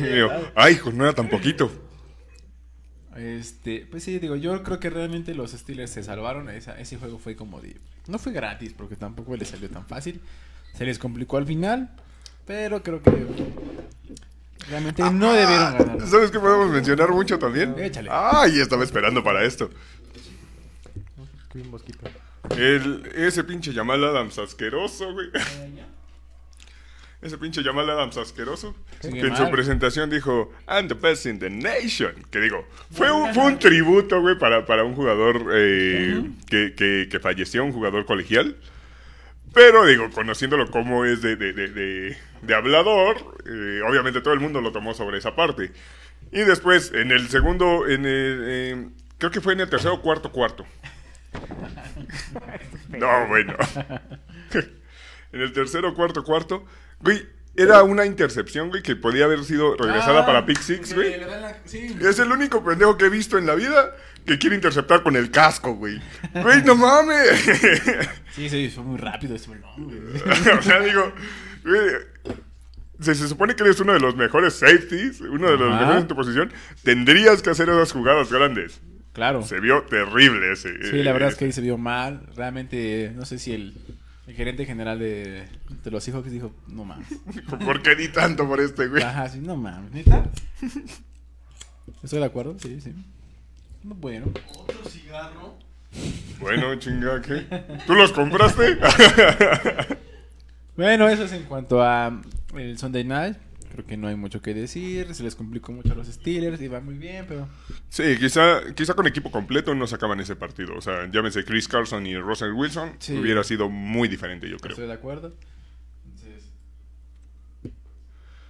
[0.00, 1.70] Digo, Ay, hijo, no era tan poquito.
[3.16, 6.48] Este, pues sí, digo, yo creo que realmente los Steelers se salvaron.
[6.48, 7.76] Esa- ese juego fue como de.
[8.06, 10.20] No fue gratis, porque tampoco les salió tan fácil.
[10.76, 11.90] Se les complicó al final,
[12.46, 13.10] pero creo que.
[14.68, 16.06] Realmente no debieron ganar.
[16.06, 17.74] ¿Sabes qué podemos mencionar mucho también?
[17.78, 18.08] Échale.
[18.12, 19.68] Ay, estaba esperando para esto.
[21.54, 21.98] Un mosquito.
[22.56, 25.28] El, ese pinche Jamal Adams asqueroso, güey.
[27.22, 28.74] Ese pinche Jamal Adams asqueroso.
[29.00, 29.36] Sí, que en mal.
[29.36, 32.14] su presentación dijo, I'm the best in the nation.
[32.30, 37.08] Que digo, fue un, fue un tributo, güey, para, para un jugador eh, que, que,
[37.10, 38.56] que falleció, un jugador colegial.
[39.52, 44.40] Pero digo, conociéndolo como es de, de, de, de- de hablador, eh, obviamente todo el
[44.40, 45.72] mundo lo tomó sobre esa parte.
[46.32, 50.00] Y después, en el segundo, en el, eh, creo que fue en el tercero o
[50.00, 50.64] cuarto cuarto.
[52.90, 53.54] No, bueno.
[55.32, 56.64] en el tercero, cuarto, cuarto.
[57.00, 61.18] Güey, era una intercepción, güey, que podía haber sido regresada Ah, para Pick Six, güey.
[61.20, 61.96] la- sí.
[62.00, 63.94] Es el único pendejo que he visto en la vida
[64.26, 66.00] que quiere interceptar con el casco, güey.
[66.34, 67.28] Güey, no mames.
[68.32, 70.56] Sí, sí, fue muy rápido ese balón, güey.
[70.56, 71.12] o sea, digo,
[71.64, 71.90] güey,
[73.00, 75.80] si se supone que eres uno de los mejores safeties, uno de los Ajá.
[75.80, 76.52] mejores en tu posición,
[76.84, 78.80] tendrías que hacer esas jugadas grandes.
[79.12, 79.42] Claro.
[79.42, 80.70] Se vio terrible ese.
[80.90, 82.26] Sí, la verdad es que eh, ahí se vio mal.
[82.36, 83.74] Realmente, no sé si el,
[84.26, 85.48] el gerente general de,
[85.82, 87.08] de los hijos dijo, no mames.
[87.64, 89.02] ¿Por qué di tanto por este, güey?
[89.02, 90.30] Ajá, sí, no mames, ¿neta?
[92.02, 92.94] Estoy de acuerdo, sí, sí.
[93.82, 95.58] Bueno, Otro cigarro.
[96.38, 97.46] Bueno, chinga, ¿qué?
[97.86, 98.78] ¿Tú los compraste?
[100.76, 102.20] bueno, eso es en cuanto a
[102.54, 103.36] el Sunday Night.
[103.70, 105.14] Creo que no hay mucho que decir.
[105.14, 106.60] Se les complicó mucho a los Steelers.
[106.60, 107.48] Iba muy bien, pero
[107.88, 110.74] sí, quizá, quizá con equipo completo no sacaban ese partido.
[110.76, 113.16] O sea, llámese Chris Carson y Russell Wilson, Sí.
[113.16, 114.72] hubiera sido muy diferente, yo creo.
[114.72, 115.34] estoy de acuerdo.
[116.04, 116.50] Entonces,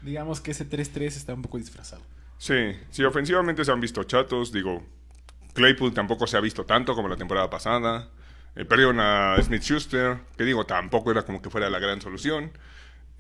[0.02, 2.02] digamos que ese 3-3 está un poco disfrazado.
[2.38, 2.54] Sí,
[2.90, 4.50] sí, ofensivamente se han visto chatos.
[4.52, 4.83] Digo,
[5.52, 8.09] Claypool tampoco se ha visto tanto como la temporada pasada.
[8.56, 12.50] Eh, perdieron a Smith Schuster, que digo, tampoco era como que fuera la gran solución.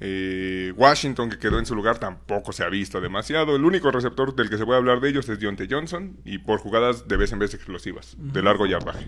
[0.02, 3.54] Eh, Washington, que quedó en su lugar, tampoco se ha visto demasiado.
[3.54, 6.58] El único receptor del que se puede hablar de ellos es Deontay Johnson, y por
[6.60, 9.06] jugadas de vez en vez explosivas, de largo yardaje.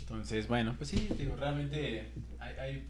[0.00, 2.86] Entonces, bueno, pues sí, digo, realmente hay, hay-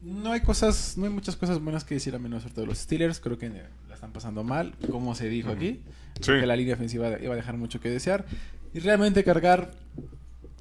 [0.00, 3.20] No hay cosas, no hay muchas cosas buenas que decir a menos todo los Steelers.
[3.20, 3.48] Creo que
[3.88, 5.80] la están pasando mal, como se dijo aquí.
[6.20, 6.32] Sí.
[6.32, 8.24] Que la línea ofensiva iba a dejar mucho que desear.
[8.74, 9.70] Y realmente cargar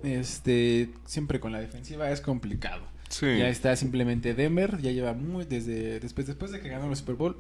[0.04, 2.84] este siempre con la defensiva es complicado.
[3.10, 6.96] Sí, Ya está simplemente Denver, ya lleva muy desde después después de que ganó el
[6.96, 7.38] Super Bowl.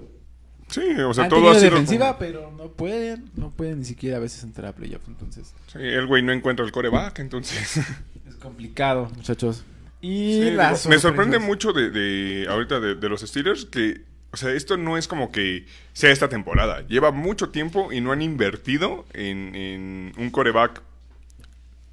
[0.67, 3.85] sí, o sea, Han todo ha sido defensiva, como- pero no pueden, no pueden ni
[3.85, 7.77] siquiera a veces entrar a playoff, entonces Sí, el güey no encuentra el coreback, entonces...
[8.27, 9.63] es complicado, muchachos.
[10.01, 14.37] Y Sí, digo, me sorprende mucho de, de ahorita de, de los Steelers que, o
[14.37, 16.85] sea, esto no es como que sea esta temporada.
[16.87, 20.81] Lleva mucho tiempo y no han invertido en, en un coreback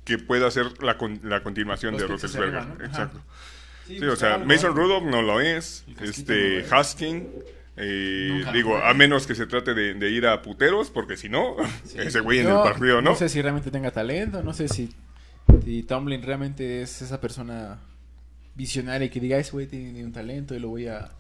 [0.04, 2.84] que pueda ser la, con- la continuación Los de Roethlisberger.
[2.84, 3.20] Exacto.
[3.86, 4.76] Sí, Sí, o pues, sea, algo, Mason.
[4.76, 5.84] Rudolph no lo es.
[6.00, 6.86] Este, no lo es.
[6.92, 7.28] Husking.
[7.76, 11.56] eh, digo, a menos que se trate de, de ir a puteros, porque si no,
[11.84, 11.96] Sí.
[11.98, 13.10] ese güey en el partido, ¿no?
[13.10, 14.92] No sé si realmente tenga talento, no sé si,
[15.64, 17.78] si Tomlin realmente es esa persona
[18.54, 21.10] visionaria que diga, ese güey tiene un talento y lo voy a...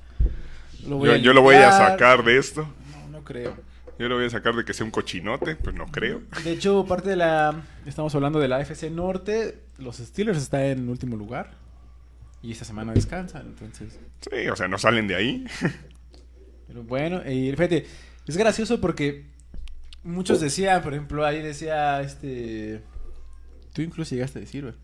[0.86, 1.90] Lo voy yo, a yo lo voy a limpiar".
[1.90, 2.72] sacar de esto.
[2.92, 3.56] No, no creo.
[4.00, 6.22] Yo lo voy a sacar de que sea un cochinote, pues no creo.
[6.42, 7.62] De hecho, parte de la...
[7.84, 9.58] Estamos hablando de la AFC Norte.
[9.76, 11.50] Los Steelers están en último lugar.
[12.42, 14.00] Y esta semana descansan, entonces...
[14.22, 15.44] Sí, o sea, no salen de ahí.
[16.66, 17.84] Pero bueno, y fíjate,
[18.26, 19.26] es gracioso porque
[20.02, 22.82] muchos decían, por ejemplo, ahí decía este...
[23.74, 24.74] Tú incluso llegaste a decir, güey.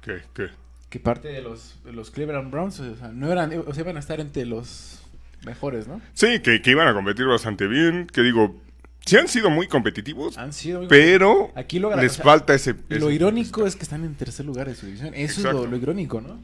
[0.00, 0.22] ¿Qué?
[0.32, 0.50] ¿Qué?
[0.90, 3.96] que parte de los, de los Cleveland Browns, o sea, no eran, o sea, iban
[3.96, 5.03] a estar entre los
[5.46, 6.00] mejores, ¿no?
[6.12, 8.06] Sí, que, que iban a competir bastante bien.
[8.06, 8.60] Que digo,
[9.04, 12.54] sí han sido muy competitivos, Han sido muy- pero Aquí lo les o sea, falta
[12.54, 15.08] ese, Lo ese- irónico es que están en tercer lugar de su división.
[15.14, 15.64] Eso es Exacto.
[15.64, 16.40] lo, lo irónico, ¿no?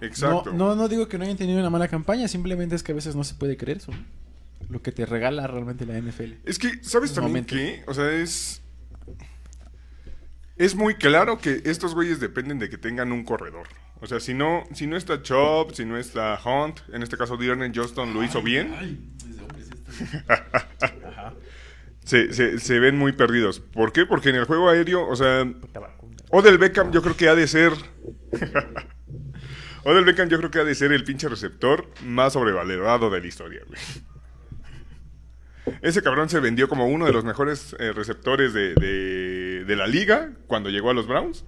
[0.00, 0.52] Exacto.
[0.52, 2.94] No, no, no digo que no hayan tenido una mala campaña, simplemente es que a
[2.94, 3.92] veces no se puede creer eso.
[4.68, 6.34] Lo que te regala realmente la NFL.
[6.44, 7.82] Es que, ¿sabes también qué?
[7.86, 8.62] O sea, es.
[10.56, 13.66] Es muy claro que estos güeyes dependen de que tengan un corredor.
[14.02, 17.36] O sea, si no, si no está Chubb, si no está Hunt, en este caso
[17.36, 18.98] Dearden Johnston lo hizo bien, Ay.
[20.28, 21.34] Ajá.
[22.04, 23.60] se, se, se ven muy perdidos.
[23.60, 24.06] ¿Por qué?
[24.06, 25.46] Porque en el juego aéreo, o sea,
[26.30, 27.72] Odell Beckham yo creo que ha de ser...
[29.84, 33.26] Odell Beckham yo creo que ha de ser el pinche receptor más sobrevalorado de la
[33.26, 33.80] historia, güey.
[35.82, 39.86] Ese cabrón se vendió como uno de los mejores eh, receptores de, de- de la
[39.86, 41.44] liga cuando llegó a los Browns.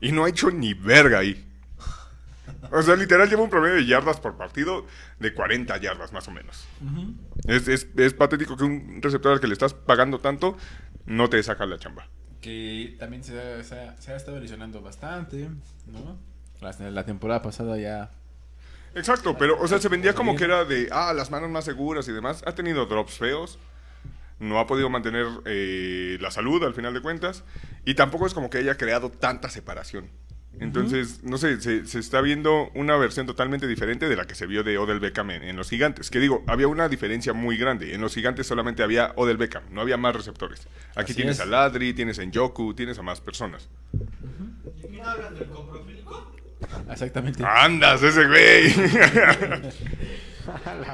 [0.00, 1.46] Y no ha hecho ni verga ahí.
[2.72, 4.86] O sea, literal lleva un promedio de yardas por partido
[5.18, 6.66] de 40 yardas más o menos.
[6.82, 7.14] Ujú.
[7.46, 10.56] Es, es- es patético que un receptor al que le estás pagando tanto
[11.06, 12.08] no te saca la chamba.
[12.40, 15.48] Que también se ha, se ha- se ha estado lesionando bastante,
[15.86, 16.18] ¿no?
[16.60, 18.10] La, la temporada pasada ya...
[18.94, 22.06] Exacto, pero, o sea, se vendía como que era de, ah, las manos más seguras
[22.08, 22.42] y demás.
[22.46, 23.58] Ha tenido drops feos.
[24.38, 27.42] No ha podido mantener eh, la salud al final de cuentas.
[27.84, 30.10] Y tampoco es como que haya creado tanta separación.
[30.60, 34.46] Entonces, no sé, se, se está viendo una versión totalmente diferente de la que se
[34.46, 36.10] vio de Odell Beckham en, en los gigantes.
[36.10, 37.94] Que digo, había una diferencia muy grande.
[37.94, 40.68] En los gigantes solamente había Odell Beckham, no había más receptores.
[40.94, 41.40] Aquí Así tienes es.
[41.42, 43.68] a Ladri, tienes a Njoku, tienes a más personas.
[43.92, 45.48] ¿Y aquí no hablan del?
[46.90, 47.44] Exactamente.
[47.44, 48.72] ¡Andas, ese güey!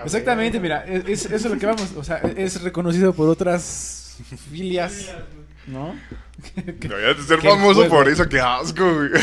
[0.04, 4.16] Exactamente, mira, es, es- eso es lo que vamos, o sea, es reconocido por otras
[4.50, 5.12] filias,
[5.66, 5.94] ¿no?
[6.64, 7.96] Deberías de ser famoso juego.
[7.96, 9.10] por eso, qué asco, güey.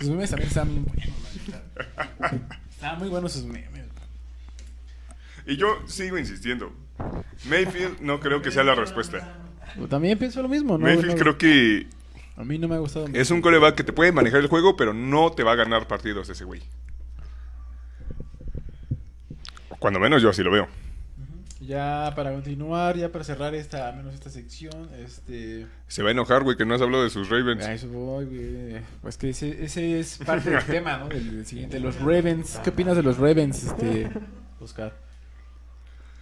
[0.00, 1.06] Sus memes también están muy buenos,
[1.48, 1.58] la
[2.30, 2.46] neta.
[2.70, 3.70] Están muy buenos sus memes.
[5.46, 6.72] Y yo sigo insistiendo.
[7.48, 9.36] Mayfield no creo que sea la respuesta.
[9.76, 10.86] Yo también pienso lo mismo, ¿no?
[10.86, 11.86] Mayfield No, creo que
[12.36, 13.20] A mí no me ha gustado mucho.
[13.20, 15.86] es un coreback que te puede manejar el juego, pero no te va a ganar
[15.86, 16.60] partidos ese güey.
[19.78, 20.68] Cuando menos yo así lo veo.
[21.64, 25.66] Ya para continuar, ya para cerrar esta, al menos esta sección, este...
[25.86, 27.64] Se va a enojar, güey, que no has hablado de sus Ravens.
[27.64, 28.82] A eso voy, güey.
[29.00, 31.08] Pues que ese, ese es parte del tema, ¿no?
[31.08, 32.58] Del, del siguiente, los Ravens.
[32.64, 34.10] ¿Qué opinas de los Ravens, este,
[34.58, 34.92] Oscar?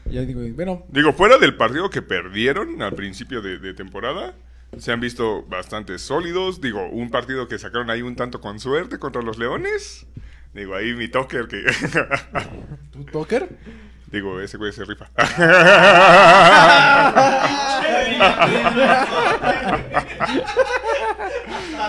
[0.04, 4.34] Ya digo, bueno, Digo, fuera del partido que perdieron al principio de, de temporada,
[4.76, 6.60] se han visto bastante sólidos.
[6.60, 10.06] Digo, un partido que sacaron ahí un tanto con suerte contra los Leones.
[10.52, 11.64] Digo, ahí mi toker que...
[12.90, 13.48] ¿tú, Tucker?
[14.12, 15.08] Digo, ese güey se rifa.
[15.16, 15.22] A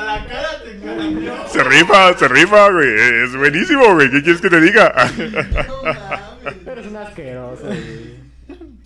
[0.06, 1.34] la cara te cambió.
[1.48, 2.90] Se rifa, se rifa, güey.
[3.24, 4.12] Es buenísimo, güey.
[4.12, 4.94] ¿Qué quieres que te diga?
[5.68, 6.72] No.
[6.72, 8.16] Eres un asqueroso, güey.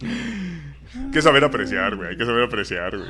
[0.01, 2.09] Hay que saber apreciar, güey.
[2.09, 3.09] Hay que saber apreciar, güey.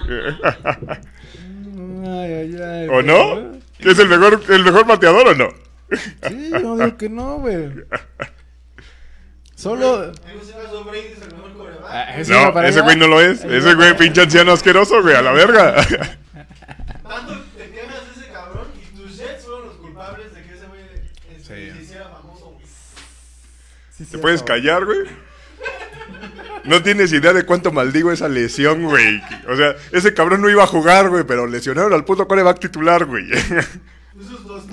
[2.08, 2.88] Ay, ay, ay.
[2.90, 3.52] ¿O no?
[3.80, 5.48] ¿Que es el mejor, el mejor bateador o no?
[6.28, 7.70] Sí, no digo que no, güey.
[9.56, 10.12] Solo...
[11.88, 13.44] Ah, No, ese güey no lo es.
[13.44, 15.16] Ese güey pinche anciano asqueroso, güey.
[15.16, 15.76] A la verga.
[17.04, 20.66] Tanto te quejas de ese cabrón y tus Jets fueron los culpables de que ese
[20.68, 20.82] güey
[21.38, 22.58] este, se hiciera famoso.
[24.12, 25.00] ¿Te puedes callar, güey?
[26.66, 29.22] No tienes idea de cuánto maldigo esa lesión, güey.
[29.48, 33.06] O sea, ese cabrón no iba a jugar, güey, pero lesionaron al puto coreback titular,
[33.06, 33.32] güey.
[33.32, 34.66] Esos dos.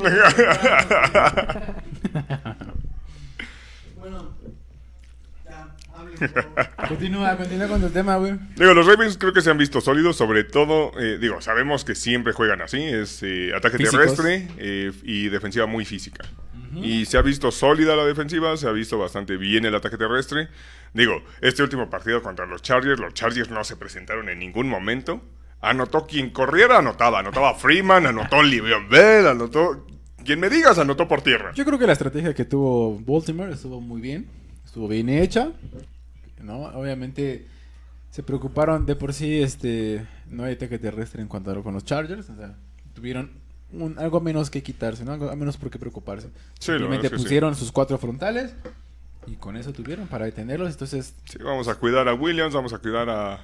[3.96, 4.30] bueno,
[5.44, 6.11] ya, hablen por favor.
[6.88, 8.34] Continúa, continúa con tu tema, güey.
[8.56, 11.94] Digo, los Ravens creo que se han visto sólidos, sobre todo, eh, digo, sabemos que
[11.94, 14.00] siempre juegan así, es eh, ataque Físicos.
[14.00, 16.24] terrestre eh, y defensiva muy física.
[16.74, 20.48] Y se ha visto sólida la defensiva, se ha visto bastante bien el ataque terrestre.
[20.94, 25.20] Digo, este último partido contra los Chargers, los Chargers no se presentaron en ningún momento.
[25.60, 27.18] Anotó quien corriera, anotaba.
[27.18, 29.86] Anotaba Freeman, anotó Livion Bell, anotó...
[30.24, 31.52] Quien me digas, anotó por tierra.
[31.54, 34.26] Yo creo que la estrategia que tuvo Baltimore estuvo muy bien.
[34.64, 35.52] Estuvo bien hecha.
[36.42, 36.64] ¿No?
[36.78, 37.46] Obviamente
[38.10, 41.84] se preocuparon de por sí, este, no hay ataque terrestre en cuanto a con los
[41.84, 42.28] Chargers.
[42.30, 42.54] O sea,
[42.94, 43.30] tuvieron
[43.72, 45.12] un- algo menos que quitarse, ¿no?
[45.12, 46.28] Algo menos por qué preocuparse.
[46.58, 47.24] Sí, Simplemente es que sí.
[47.24, 48.54] pusieron sus cuatro frontales
[49.26, 50.70] y con eso tuvieron para detenerlos.
[50.70, 53.40] Entonces, Sí, vamos a cuidar a Williams, vamos a cuidar a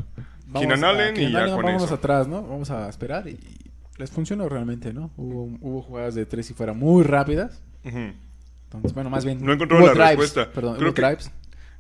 [0.47, 1.95] vamos Keenan Allen y ya con eso.
[1.95, 2.43] atrás, ¿no?
[2.43, 5.11] Vamos a esperar y, y les funcionó realmente, ¿no?
[5.17, 7.63] Hubo, hubo jugadas de tres y fuera muy rápidas.
[7.85, 9.43] Entonces, bueno, más bien.
[9.43, 10.51] No hubo la respuesta.
[10.53, 11.31] Perdón, Creo hubo que- drives.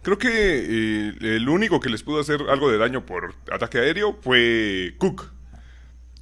[0.02, 4.18] Creo que eh, el único que les pudo hacer algo de daño por ataque aéreo
[4.22, 5.32] fue Cook.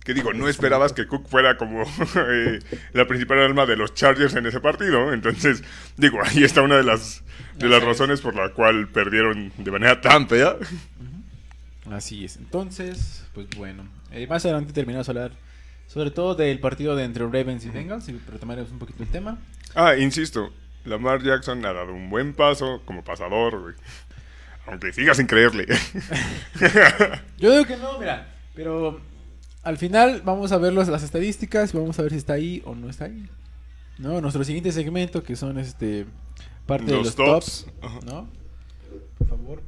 [0.03, 1.83] Que digo, no esperabas que Cook fuera como
[2.17, 2.61] eh,
[2.93, 5.13] la principal alma de los Chargers en ese partido.
[5.13, 5.63] Entonces,
[5.97, 7.23] digo, ahí está una de las,
[7.57, 10.57] de las razones por la cual perdieron de manera tan fea.
[11.91, 12.37] Así es.
[12.37, 13.89] Entonces, pues bueno.
[14.13, 15.47] Eh, más adelante terminamos a hablar
[15.87, 18.09] sobre todo del partido de entre Ravens y Bengals.
[18.09, 19.39] Y retomaremos un poquito el tema.
[19.75, 20.53] Ah, insisto,
[20.87, 23.75] Lamar Jackson ha dado un buen paso como pasador, güey.
[24.67, 25.67] Aunque siga sin creerle.
[27.39, 28.29] Yo digo que no, mira.
[28.55, 29.01] Pero
[29.63, 31.73] al final vamos a ver los- las estadísticas.
[31.75, 33.29] y Vamos a ver si está ahí o no está ahí.
[33.99, 34.21] ¿No?
[34.21, 36.07] Nuestro siguiente segmento, que son este
[36.67, 37.67] parte de Los los tops.
[37.81, 38.05] tops.
[38.05, 38.29] ¿No?
[39.19, 39.63] Por favor.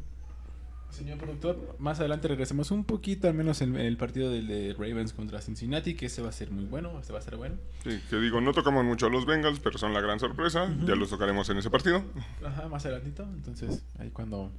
[0.98, 4.74] Señor productor, más adelante regresemos un poquito, al menos en, en el partido del de
[4.74, 7.54] Ravens contra Cincinnati, que ese va a ser muy bueno, este va a ser bueno.
[7.84, 10.74] Sí, que digo, no tocamos mucho a los Bengals, pero son la gran sorpresa.
[10.84, 12.02] Ya los tocaremos en ese partido.
[12.44, 13.22] Ajá, más adelantito.
[13.22, 14.50] Entonces, ahí cuando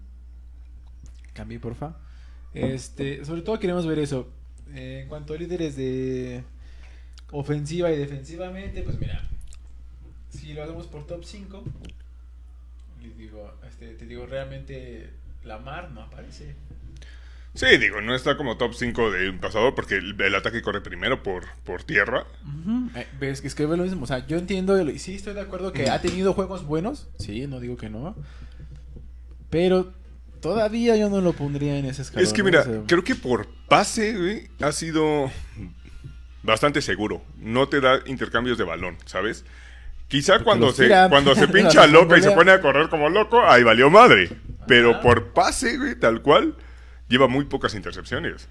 [1.34, 1.98] cambie, porfa.
[2.54, 4.30] Este, sobre todo queremos ver eso.
[4.74, 6.46] Eh, en cuanto a líderes de
[7.32, 9.28] ofensiva y defensivamente, pues mira,
[10.30, 11.64] si lo hacemos por top 5,
[13.02, 15.10] les digo, este, te digo, realmente
[15.44, 16.56] Lamar no aparece.
[17.56, 20.82] Sí, digo, no está como top 5 de un pasador porque el, el ataque corre
[20.82, 22.26] primero por, por tierra.
[23.20, 24.04] Ves que es que es lo mismo.
[24.04, 27.10] O sea, yo entiendo y sí estoy de acuerdo que ha tenido juegos buenos.
[27.18, 28.16] Sí, no digo que no.
[29.50, 29.92] Pero
[30.42, 32.28] todavía yo no lo pondría en ese escalón.
[32.28, 35.32] es que mira, O sea, creo que por pase, güey, ha sido
[36.44, 37.24] bastante seguro.
[37.38, 39.44] No te da intercambios de balón, ¿sabes?
[40.08, 43.64] Quizá cuando se, cuando se pincha loco y se pone a correr como loco, ahí
[43.64, 44.30] valió madre.
[44.70, 46.56] Pero por pase, güey, tal cual,
[47.10, 48.48] lleva muy pocas intercepciones.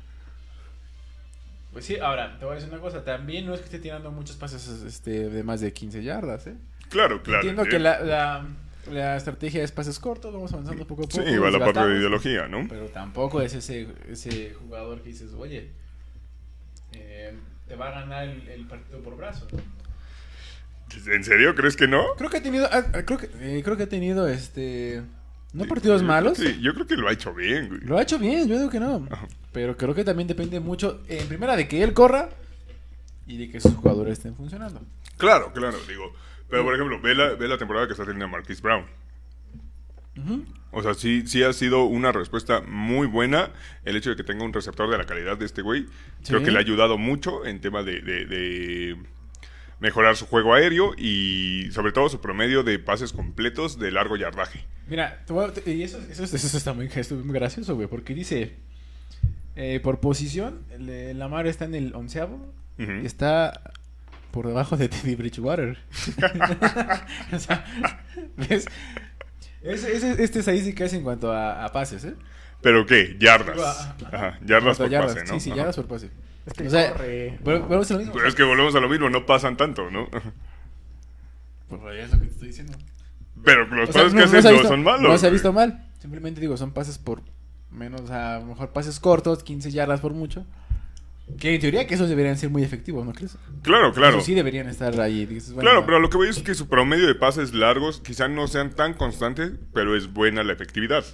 [1.73, 3.05] Pues sí, ahora, te voy a decir una cosa.
[3.05, 6.57] También no es que esté tirando muchos pases este, de más de 15 yardas, ¿eh?
[6.91, 7.41] Claro, claro.
[7.41, 7.71] Entiendo ¿sí?
[7.71, 8.47] que la, la,
[8.91, 11.41] la estrategia es pases cortos, vamos avanzando poco a Sí, poco.
[11.43, 12.67] va la parte de ideología, ¿no?
[12.69, 15.71] Pero tampoco es ese, ese jugador que dices, oye,
[16.95, 17.35] eh,
[17.69, 19.79] te va a ganar el, el partido por brazo, ¿no?
[21.13, 21.55] ¿En serio?
[21.55, 22.03] ¿Crees que no?
[22.17, 22.67] Creo que ha tenido,
[23.05, 25.03] creo que, eh, creo que ha tenido, este,
[25.53, 26.39] no partidos malos.
[26.39, 27.81] que- yo creo que lo ha hecho bien, güey.
[27.83, 29.07] Lo ha hecho bien, yo digo que no.
[29.53, 32.29] Pero creo que también depende mucho, en primera, de que él corra
[33.27, 34.81] y de que sus jugadores estén funcionando.
[35.17, 36.13] Claro, claro, digo.
[36.51, 38.85] Pero, por ejemplo, ve la, ve la temporada que está teniendo Marquis Brown.
[40.73, 43.51] O sea, sí, sí ha sido una respuesta muy buena
[43.85, 45.87] el hecho de que tenga un receptor de la calidad de este güey.
[46.27, 46.45] Creo Sí.
[46.45, 48.97] que le ha ayudado mucho en tema de, de- de
[49.81, 54.65] mejorar su juego aéreo y sobre todo su promedio de pases completos de largo yardaje.
[54.89, 56.89] Mira, a- y eso, eso, eso está muy,
[57.25, 58.55] muy gracioso, güey, porque dice,
[59.57, 60.61] eh, por posición,
[61.15, 63.73] Lamar está en el onceavo y está
[64.31, 65.79] por debajo de Teddy Bridgewater.
[67.33, 67.65] o sea,
[68.37, 68.67] ¿ves?
[69.63, 72.15] Es, es, esta estadística es en cuanto a, a pases, ¿eh?
[72.63, 73.17] ¿Pero qué?
[73.19, 73.93] Yardas.
[74.13, 74.39] Ajá.
[74.45, 75.35] Yardas por a pase, ¿no?
[75.35, 75.59] Sí, sí, Ajá.
[75.59, 76.11] yardas por pase.
[76.49, 77.39] Es que O sea, corre.
[77.45, 78.13] a lo mismo.
[78.15, 80.09] Pero es que volvemos a lo mismo, no pasan tanto, ¿no?
[81.69, 82.73] Pues ya es lo que te estoy diciendo.
[83.45, 85.03] Pero los O sea, pases no- que no hacen no visto- son malos.
[85.03, 85.87] No se ha visto mal.
[86.01, 87.23] Simplemente digo, son pases por
[87.71, 90.47] menos, a lo mejor pases cortos, 15 yardas por mucho.
[91.39, 93.37] Que en teoría que esos deberían ser muy efectivos, ¿no crees?
[93.63, 94.15] Claro, claro.
[94.17, 95.27] Esos sí deberían estar ahí.
[95.27, 98.29] dices, bueno, Claro, pero lo que voy es que su promedio de pases largos quizá
[98.29, 101.05] no sean tan constantes, pero es buena la efectividad.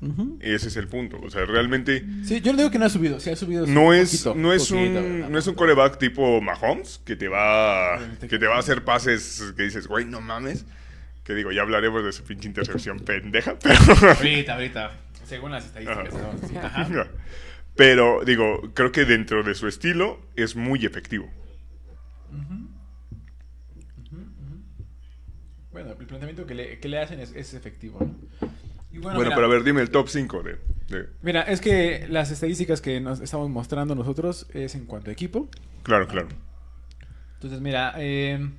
[0.00, 0.38] Ujú.
[0.40, 1.18] Ese es el punto.
[1.20, 3.66] O sea, realmente Sí, yo no digo que no ha subido, sí ha subido.
[3.66, 7.26] no es, poquito, no es poquito, un no es un coreback tipo Mahomes que te
[7.28, 10.64] va que te va a hacer pases que dices, güey, no mames.
[11.24, 13.74] Que digo, ya hablaremos de esa pinche intercepción pendeja, pero
[14.12, 14.92] Ahorita, ahorita.
[15.26, 16.14] Según las estadísticas.
[16.64, 16.80] Ajá.
[16.82, 17.06] Ajá.
[17.76, 21.28] pero digo, creo que dentro de su estilo es muy efectivo.
[25.72, 27.98] Bueno, el planteamiento que le, que le hacen es, es efectivo.
[28.00, 28.48] ¿no?
[28.98, 32.06] Y Bueno, mira, pero a ver, dime el top 5 de, de- Mira, es que
[32.08, 35.48] las estadísticas que nos estamos mostrando nosotros es en cuanto a equipo.
[35.82, 36.28] Claro, claro.
[37.34, 38.50] Entonces, mira, eh,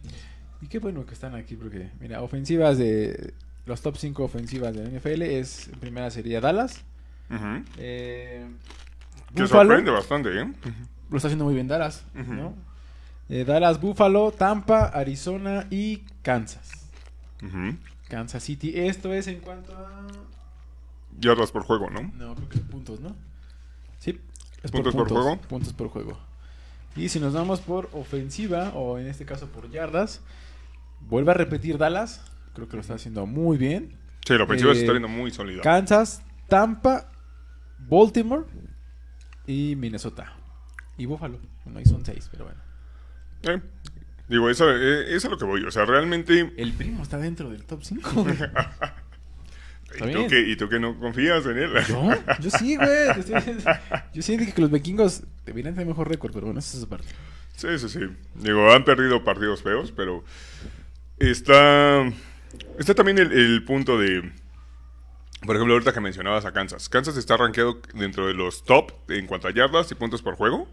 [0.61, 3.33] y qué bueno que están aquí porque, mira, ofensivas de
[3.65, 6.83] los top 5 ofensivas de la NFL es, primera sería Dallas,
[7.77, 8.45] eh,
[9.35, 10.47] Que Buffalo, sorprende bastante, ¿eh?
[11.11, 12.03] lo está haciendo muy bien Dallas.
[13.27, 16.89] Eh, Dallas, Buffalo, Tampa, Arizona y Kansas.
[18.07, 18.71] Kansas City.
[18.75, 20.07] Esto es en cuanto a...
[21.19, 22.01] Yardas por juego, ¿no?
[22.17, 23.15] No, creo que es puntos, ¿no?
[23.99, 24.19] Sí.
[24.63, 25.37] Es ¿Puntos por juego?
[25.41, 26.17] Puntos por juego.
[26.95, 30.21] Y si nos vamos por ofensiva, o en este caso por yardas,
[31.01, 32.21] vuelve a repetir Dallas.
[32.53, 33.95] Creo que lo está haciendo muy bien.
[34.27, 35.61] Sí, la ofensiva se Eh, está viendo muy sólida.
[35.61, 37.11] Kansas, Tampa,
[37.77, 38.43] Baltimore
[39.47, 40.33] y Minnesota.
[40.97, 41.39] Y Buffalo.
[41.63, 42.59] Bueno, ahí son seis, pero bueno.
[43.43, 43.61] Eh,
[44.27, 45.63] Digo, eso, eh, eso es lo que voy.
[45.63, 46.53] O sea, realmente.
[46.57, 48.25] El primo está dentro del top 5.
[49.95, 51.71] ¿Y tú, que, ¿Y tú que no confías en él?
[51.89, 52.11] ¿No?
[52.39, 52.89] Yo sí, güey.
[53.27, 53.63] Yo, estoy-
[54.13, 56.89] yo sí dije que los vikingos deberían tener mejor récord, pero bueno, esa es su
[56.89, 57.07] parte.
[57.55, 57.99] Sí, sí, sí.
[58.35, 60.23] Digo, han perdido partidos feos, pero
[61.17, 62.05] está,
[62.77, 64.31] está también el, el punto de,
[65.45, 66.89] por ejemplo, ahorita que mencionabas a Kansas.
[66.89, 70.67] Kansas está rankeado dentro de los top en cuanto a yardas y puntos por juego,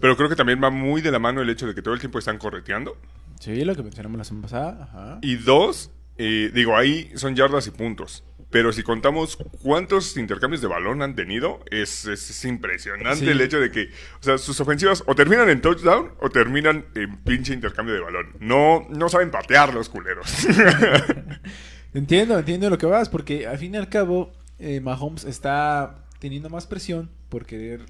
[0.00, 2.00] pero creo que también va muy de la mano el hecho de que todo el
[2.00, 2.96] tiempo están correteando.
[3.40, 4.82] Sí, lo que mencionamos la semana pasada.
[4.84, 5.18] Ajá.
[5.22, 8.22] Y dos, eh, digo, ahí son yardas y puntos.
[8.52, 13.28] Pero si contamos cuántos intercambios de balón han tenido, es, es- es impresionante Sí.
[13.30, 13.88] el hecho de que,
[14.20, 18.36] o sea, sus ofensivas o terminan en touchdown o terminan en pinche intercambio de balón.
[18.38, 20.26] No, no saben patear los culeros.
[21.94, 26.48] Entiendo, entiendo lo que vas, porque al fin y al cabo, eh, Mahomes está teniendo
[26.48, 27.80] más presión por querer,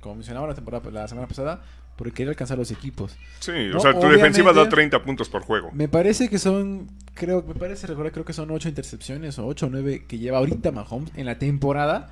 [0.00, 1.62] como mencionaba la, temporada, la semana pasada,
[2.00, 3.14] por querer alcanzar los equipos.
[3.40, 5.70] sí, No, o sea, tu defensiva da obviamente- 30 puntos por juego.
[5.74, 9.66] Me parece que son, creo, me parece recordar, creo que son ocho intercepciones o ocho
[9.66, 12.10] o nueve que lleva ahorita Mahomes en la temporada.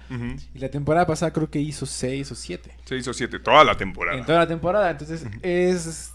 [0.54, 2.72] Y la temporada pasada creo que hizo seis o siete.
[2.84, 4.18] Se hizo 7 toda la temporada.
[4.18, 4.90] En toda la temporada.
[4.90, 6.12] Entonces es,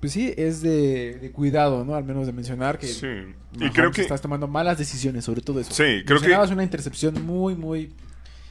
[0.00, 1.96] pues sí, es de, de cuidado, ¿no?
[1.96, 3.08] Al menos de mencionar que Sí.
[3.58, 5.72] Y creo que estás tomando malas decisiones, sobre todo eso.
[5.74, 7.92] Sí, creo que- una intercepción muy, muy,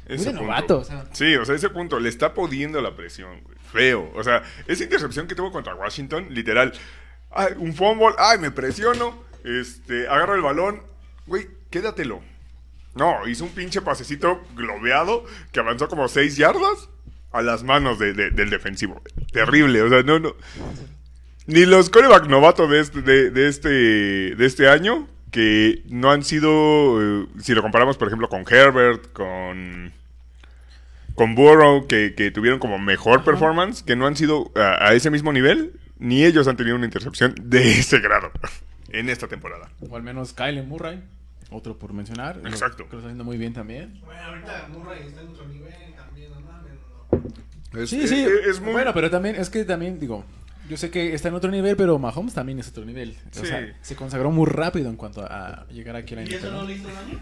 [0.09, 0.79] muy de novato.
[0.79, 1.05] o sea.
[1.13, 3.54] Sí, o sea, ese punto le está pudiendo la presión, güey.
[3.75, 4.11] Feo.
[4.15, 6.73] O sea, esa intercepción que tuvo contra Washington, literal.
[7.31, 9.23] Ay, un fumble, ay, me presiono.
[9.43, 10.81] Este, agarro el balón.
[11.27, 12.21] Güey, quédatelo.
[12.95, 16.89] No, hizo un pinche pasecito globeado que avanzó como 6 yardas
[17.33, 19.01] a las manos de- de- del defensivo.
[19.33, 20.33] Terrible, o sea, no, no.
[21.47, 26.23] Ni los coreback novatos de este, de, de este, de este año, que no han
[26.23, 29.91] sido, eh, si lo comparamos, por ejemplo, con Herbert, con
[31.15, 35.09] con Burrow, que, que tuvieron como mejor performance, que no han sido a, a ese
[35.09, 38.31] mismo nivel, ni ellos han tenido una intercepción de ese grado
[38.89, 39.69] en esta temporada.
[39.89, 41.01] O al menos Kyle Murray,
[41.49, 42.37] otro por mencionar.
[42.37, 42.85] lo- Exacto.
[42.87, 43.99] Que lo está haciendo muy bien también.
[44.03, 48.21] Bueno, ahorita Murray está en otro nivel también, no mames, Sí, sí.
[48.23, 48.73] es- es muy...
[48.73, 50.23] Bueno, pero también, es que también, digo,
[50.69, 53.15] yo sé que está en otro nivel, pero Mahomes también es otro nivel.
[53.31, 53.45] O Sí.
[53.47, 56.51] sea, se consagró muy rápido en cuanto a, a llegar aquí a la ¿Y eso
[56.51, 57.19] no le hizo daño?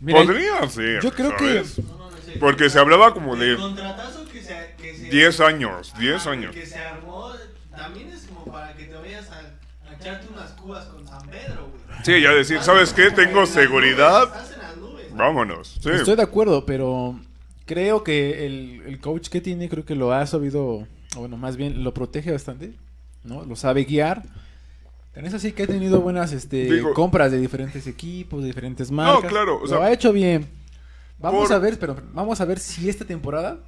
[0.00, 1.02] Mira, Podría ser.
[1.02, 1.78] yo creo que- ¿sabes?
[1.78, 2.32] No, no, no sé.
[2.38, 4.74] Porque se hablaba como El de contratazo que se...
[4.80, 6.54] Que se 10 años, 10 Ajá, años.
[6.54, 7.32] Que se armó,
[7.76, 11.68] también es como para que te vayas a, a echarte unas cubas con San Pedro,
[11.70, 11.98] güey.
[12.04, 13.10] Sí, ya decir, ¿sabes qué?
[13.10, 14.24] Tengo seguridad.
[14.24, 15.06] Estás en las nubes.
[15.14, 15.78] Vámonos.
[15.82, 15.90] Sí.
[15.90, 17.18] Estoy de acuerdo, pero
[17.66, 20.86] creo que el, el coach que tiene, creo que lo ha sabido, o
[21.16, 22.72] bueno, más bien lo protege bastante,
[23.24, 23.44] ¿no?
[23.44, 24.22] Lo sabe guiar.
[25.18, 28.88] Tan es así que ha tenido buenas este, Digo- compras de diferentes equipos, de diferentes
[28.92, 29.28] marcas.
[29.28, 30.46] claro, o lo sea, ha hecho bien.
[31.18, 33.58] Vamos por- a ver, pero vamos a ver si esta temporada,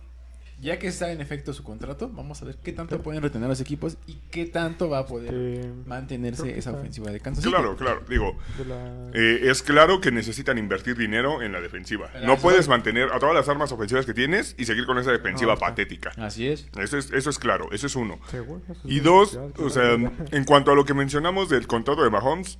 [0.60, 3.60] ya que está en efecto su contrato, vamos a ver qué tanto pueden retener los
[3.60, 7.54] equipos y qué tanto va a poder Eh, creo mantenerse esa ofensiva de Kansas City.
[7.54, 8.02] Claro, claro.
[8.08, 8.36] Digo,
[8.68, 12.10] la- eh, es claro que necesitan invertir dinero en la defensiva.
[12.24, 15.52] No puedes mantener a todas las armas ofensivas que tienes y seguir con esa defensiva
[15.52, 15.66] No, está.
[15.66, 16.12] patética.
[16.18, 16.66] Así es.
[16.78, 18.18] Eso es, eso es claro, eso es uno.
[18.30, 22.10] Seguro, eso Y dos, o sea, en cuanto a lo que mencionamos del contrato de
[22.10, 22.58] Mahomes,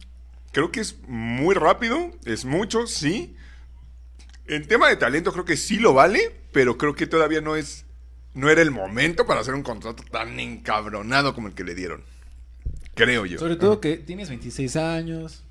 [0.53, 3.37] creo que es muy rápido, es mucho, sí.
[4.47, 7.87] En tema de talento creo que sí lo vale, pero creo que todavía no es
[8.35, 12.03] no era el momento para hacer un contrato tan encabronado como el que le dieron.
[12.95, 13.39] Creo yo.
[13.39, 15.43] Sobre todo que tienes 26 años,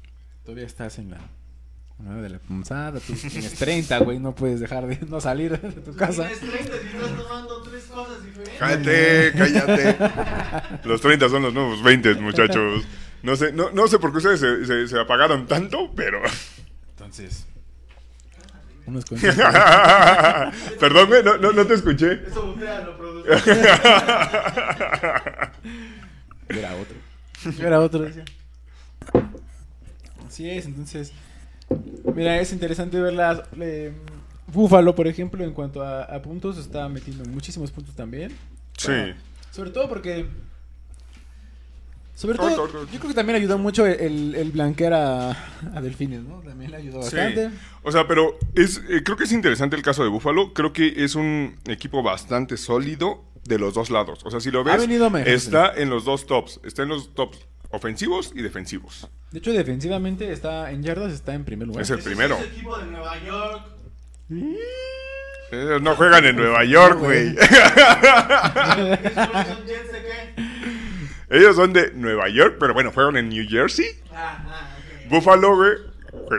[0.44, 1.20] todavía estás en la
[1.98, 5.72] una de la punzada, tú tienes 30, güey, no puedes dejar de no salir de
[5.82, 6.30] tu casa.
[6.30, 8.58] Tienes 30 y estás tomando tres cosas diferentes.
[8.58, 10.88] Cállate, cállate.
[10.88, 12.86] Los 30 son los nuevos 20, muchachos.
[13.22, 16.22] No sé, no, no sé por qué ustedes se, se- se apagaron tanto, pero...
[16.92, 17.46] Entonces,
[18.90, 19.36] unos cuantos.
[20.80, 22.22] Perdón, güey, no, no, no te escuché.
[22.28, 23.30] Eso mutea lo produce.
[26.50, 26.96] Yo era otro.
[27.58, 28.26] Yo era otro, decía.
[30.28, 31.14] Así es, entonces.
[32.16, 33.42] Mira, es interesante ver las.
[33.60, 33.94] eh,
[34.48, 38.36] Búfalo, por ejemplo, en cuanto a, a puntos, está metiendo muchísimos puntos también.
[38.78, 39.14] Sí.
[39.52, 40.26] Sobre todo porque.
[42.20, 45.30] Sobre Todo, yo creo que también ayudó mucho el, el, blanquear a,
[45.74, 46.41] a Delfines, ¿no?
[46.41, 47.15] También le ayudó Sí.
[47.15, 47.49] bastante.
[47.82, 50.53] O sea, pero es, eh, creo que es interesante el caso de Buffalo.
[50.53, 54.20] Creo que es un equipo bastante sólido de los dos lados.
[54.26, 56.59] O sea, si lo ves, venido mejor, está en los dos tops.
[56.65, 57.39] Está en los tops
[57.70, 59.07] ofensivos y defensivos.
[59.32, 61.84] De hecho, defensivamente está en yardas, está en primer lugar.
[61.84, 62.36] Es el primero.
[62.36, 63.63] Es el equipo de Nueva York.
[65.51, 67.34] Ellos no juegan en Nueva York, güey.
[67.34, 67.45] ¿Qué
[69.15, 70.49] son Jets de qué?
[71.30, 73.86] Ellos son de Nueva York, pero bueno, fueron en New Jersey.
[74.14, 74.76] Ah, ah.
[75.10, 75.72] Buffalo, güey.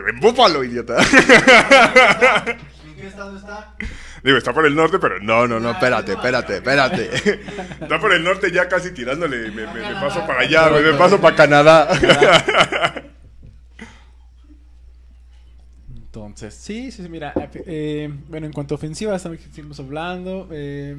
[0.09, 0.97] En Buffalo, idiota.
[1.01, 3.73] ¿En qué estado está?
[4.23, 7.09] Digo, está por el norte, pero no, no, no, espérate, espérate, espérate.
[7.81, 9.49] Está por el norte ya casi tirándole.
[9.51, 11.87] Me, me- me paso para allá, güey, me paso para Canadá.
[15.95, 17.33] Entonces, sí, sí, sí, mira.
[17.65, 20.47] eh, bueno, en cuanto a ofensiva, estamos- seguimos hablando.
[20.51, 20.97] eh,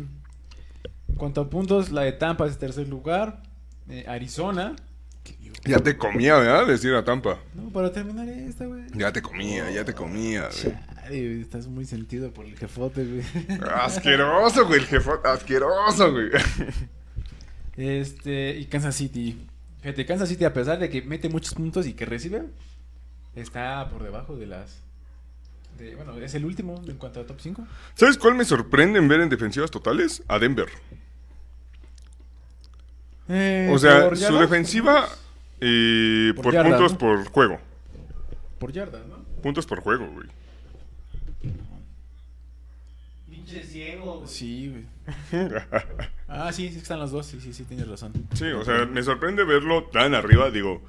[1.09, 3.43] en cuanto a puntos, la de Tampa es tercer lugar.
[3.89, 4.77] Eh, Arizona.
[5.65, 6.67] Ya te comía, ¿verdad?
[6.67, 7.39] Decir a Tampa.
[7.55, 8.83] No, para terminar esta, güey.
[8.95, 10.75] Ya te comía, ya te comía, güey.
[10.97, 13.61] Chale, estás muy sentido por el jefote, güey.
[13.75, 15.11] Asqueroso, güey, el jefe.
[15.25, 16.31] Asqueroso, güey.
[17.77, 19.39] Este, y Kansas City.
[19.81, 22.43] Fíjate, Kansas City, a pesar de que mete muchos puntos y que recibe,
[23.35, 24.79] está por debajo de las.
[25.79, 27.67] de- bueno, es el último en cuanto a top 5.
[27.95, 30.23] ¿Sabes cuál me sorprende en ver en defensivas totales?
[30.29, 30.69] A Denver.
[33.71, 35.09] O sea, su defensiva
[35.61, 36.99] eh, Por por, yardas, puntos ¿no?
[36.99, 37.61] por juego.
[38.59, 39.17] Por yardas, ¿no?
[39.43, 40.29] Puntos por juego, güey.
[43.31, 44.19] Pinche ciego.
[44.19, 44.29] güey.
[44.29, 45.63] Sí, güey.
[46.35, 47.27] Ah, sí, sí están los dos.
[47.27, 48.13] Sí, sí, sí, tienes razón.
[48.33, 50.51] Sí, o sea, me sorprende verlo tan arriba.
[50.51, 50.81] Digo,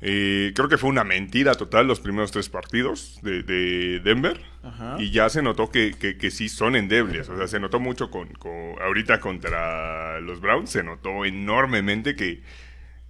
[0.00, 4.40] eh, creo que fue una mentira total los primeros tres partidos de, de Denver.
[4.62, 4.96] Ajá.
[4.98, 7.28] Y ya se notó que, que, que sí son endebles.
[7.28, 10.70] O sea, se notó mucho con, con- ahorita contra los Browns.
[10.70, 12.42] Se notó enormemente que,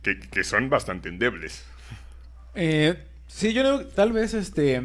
[0.03, 1.65] que, que son bastante endebles.
[2.55, 4.83] Eh, sí, yo creo tal vez este.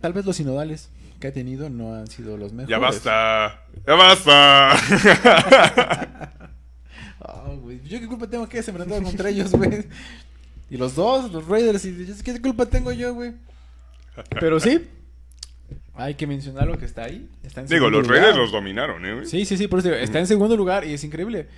[0.00, 0.90] Tal vez los sinodales
[1.20, 2.70] que ha tenido no han sido los mejores.
[2.70, 3.62] Ya basta.
[3.86, 4.76] Ya basta.
[7.22, 7.52] Ah.
[7.84, 9.84] Yo qué culpa tengo que se enfrentar contra ellos, güey.
[10.70, 13.32] Y los dos, los Raiders, y yo, ¿qué culpa tengo yo, güey?
[14.38, 14.86] Pero sí,
[15.94, 17.28] hay que mencionar lo que está ahí.
[17.42, 18.18] Está en Digo, los lugar.
[18.18, 19.14] Raiders los dominaron, ¿eh?
[19.14, 19.26] güey?
[19.26, 21.48] Sí, sí, sí, por eso está en segundo lugar y es increíble.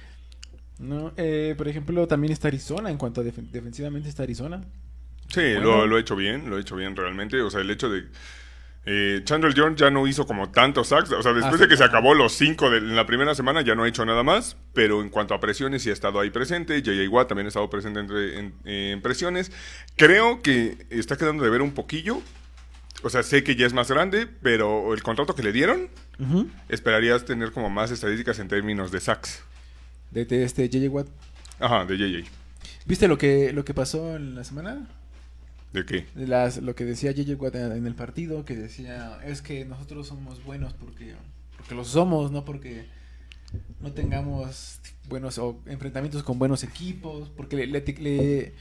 [0.79, 4.63] No, eh, por ejemplo, también está Arizona, en cuanto a def- defensivamente está Arizona.
[5.29, 5.61] Sí, Bueno.
[5.61, 7.41] lo, lo he hecho bien, lo he hecho bien realmente.
[7.43, 8.05] O sea, el hecho de...
[8.85, 11.13] Eh, Chandler Jones ya no hizo como tantos sacks.
[11.13, 13.61] O sea, después Ah, de que se acabó los cinco de, en la primera semana
[13.63, 14.57] ya no ha hecho nada más.
[14.75, 16.79] Pero en cuanto a presiones sí ha estado ahí presente.
[16.81, 17.09] J.J.
[17.09, 19.53] Watt también ha estado presente entre- en, en presiones.
[19.97, 22.21] Creo que está quedando de ver un poquillo.
[23.05, 25.89] O sea, sé que ya es más grande, pero el contrato que le dieron,
[26.69, 29.43] esperarías tener como más estadísticas en términos de sacks.
[30.13, 31.09] De, de este JJ Watt.
[31.59, 32.31] Ajá, de J.J.
[32.87, 34.87] ¿Viste lo que, lo que pasó en la semana?
[35.73, 36.07] ¿De qué?
[36.15, 40.45] Las, lo que decía JJ Watt en el partido, que decía, es que nosotros somos
[40.45, 41.15] buenos porque,
[41.57, 42.87] porque lo somos, no porque
[43.81, 48.53] no tengamos buenos o enfrentamientos con buenos equipos, porque le, le, le-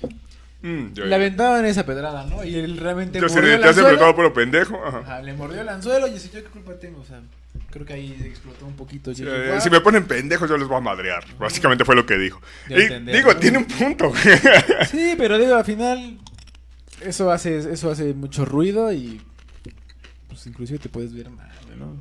[0.64, 2.44] Mm, le aventaban esa pedrada, ¿no?
[2.44, 4.80] Y él realmente Te has mordió el te has enfrentado por pendejo.
[4.86, 5.00] Ajá.
[5.00, 7.00] Ajá, le mordió el anzuelo y dice, ¿yo qué culpa tengo?
[7.02, 7.20] O sea,
[7.72, 9.12] creo que ahí explotó un poquito.
[9.12, 11.24] JJ Eh, si me ponen pendejos, yo les voy a madrear.
[11.40, 12.40] Básicamente fue lo que dijo.
[12.70, 12.76] Y
[13.12, 14.14] digo, tiene un punto.
[14.92, 16.20] Sí, pero digo, al final
[17.04, 19.22] eso hace, eso hace mucho ruido y
[20.28, 21.98] pues inclusive te puedes ver mal, ¿no?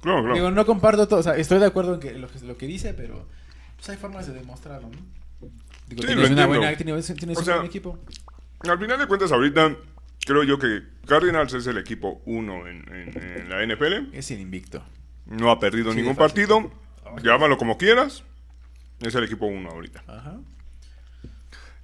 [0.00, 0.34] claro, claro.
[0.34, 2.66] Digo, no comparto todo, o sea, estoy de acuerdo en que lo que, lo que
[2.66, 3.26] dice, pero
[3.76, 4.98] pues hay formas de demostrarlo, ¿no?
[5.88, 7.98] Digo, Sí, tienes una buena, tienes, tienes un sea, buen equipo.
[8.60, 9.76] Al final de cuentas, ahorita
[10.24, 14.14] creo yo que Cardinals es el equipo uno en, en- en la NFL.
[14.16, 14.84] Es el invicto.
[15.26, 16.70] No ha perdido Sí, ningún partido.
[17.22, 18.22] Llámalo como quieras.
[19.00, 20.04] Es el equipo uno ahorita.
[20.06, 20.38] Ajá.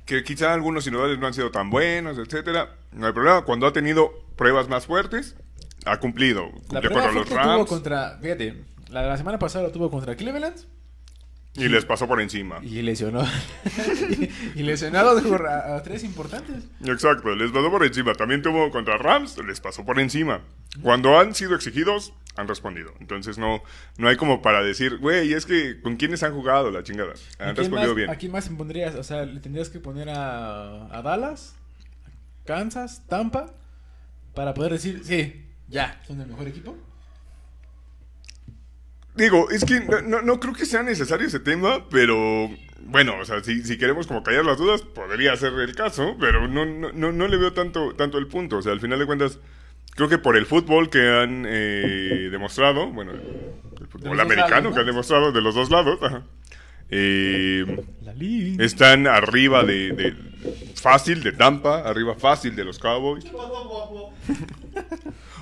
[0.09, 2.71] Que quizá algunos sinodales no han sido tan buenos, etcétera.
[2.93, 3.43] No hay problema.
[3.43, 5.37] Cuando ha tenido pruebas más fuertes,
[5.85, 6.47] ha cumplido.
[6.73, 9.91] La Cumplió prueba contra los tuvo contra, fíjate, la de la semana pasada lo tuvo
[9.91, 10.57] contra Cleveland
[11.57, 12.59] y les pasó por encima.
[12.63, 13.23] y lesionó.
[14.57, 16.65] y, y lesionó a tres importantes.
[16.87, 18.15] Exacto, les pasó por encima.
[18.15, 20.41] También tuvo contra Rams, les pasó por encima.
[20.81, 22.93] Cuando han sido exigidos, han respondido.
[23.01, 23.63] Entonces no,
[23.99, 27.13] no hay como para decir, güey, es que con quiénes han jugado la chingada.
[27.39, 28.11] ¿A Han respondido más- bien.
[28.11, 28.95] ¿A quién más pondrías?
[28.95, 31.57] O sea, le tendrías que poner a, a Dallas,
[32.47, 33.55] Kansas, Tampa,
[34.35, 36.77] para poder decir, sí, ya, son el mejor equipo.
[39.15, 42.49] Digo, es que no, no- no creo que sea necesario ese tema, pero
[42.83, 46.47] bueno, o sea, si, si queremos como callar las dudas, podría ser el caso, pero
[46.47, 48.59] no, no, no, no le veo tanto, tanto el punto.
[48.59, 49.41] O sea, al final de cuentas,
[49.99, 54.75] creo que por el fútbol que han eh, demostrado, bueno, el fútbol americano lados, ¿no?
[54.75, 56.23] que han demostrado de los dos lados, ajá,
[56.89, 57.67] Eh,
[58.61, 60.15] están arriba de, de-
[60.81, 63.25] fácil de Tampa, arriba fácil de los Cowboys.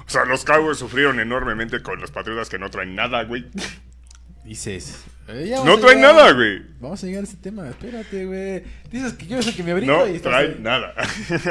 [0.06, 3.44] O sea, los Cowboys sufrieron enormemente con los Patriotas que no traen nada, güey.
[4.46, 5.02] Dices.
[5.28, 6.62] eh, ya No llegar- nada, güey.
[6.78, 7.68] Vamos a llegar a ese tema.
[7.68, 8.62] Espérate, güey.
[8.92, 10.58] Dices que yo soy que me brinco No y traen ahí.
[10.60, 10.94] nada.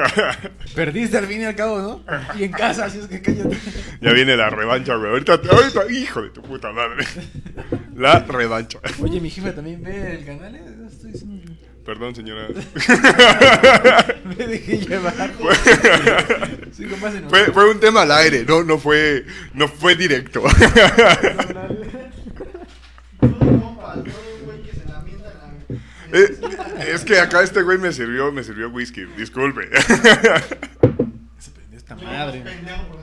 [0.75, 2.05] Perdiste al fin y al cabo, ¿no?
[2.39, 3.57] Y en casa, así es que cállate.
[3.99, 5.11] ya viene la revancha, güey.
[5.11, 7.03] Ahorita, ahorita, hijo de tu puta madre.
[7.97, 8.79] La revancha.
[9.01, 10.55] Oye, mi jefe también ve el canal.
[10.55, 10.63] ¿eh?
[10.87, 11.51] Estoy diciendo-
[11.85, 12.47] Perdón, señora.
[14.25, 15.13] Me dejé llevar.
[15.19, 15.33] En
[17.29, 19.23] Fue, fue un tema al aire, no, no fue,
[19.53, 20.41] no fue directo.
[23.19, 25.45] Todos compas, todo un güey que se la mienta en la.
[26.11, 26.37] Eh,
[26.93, 29.69] es que acá este güey me sirvió, me sirvió whisky, disculpe.
[31.39, 32.43] Se prendió esta madre.
[32.63, 32.95] ¿no?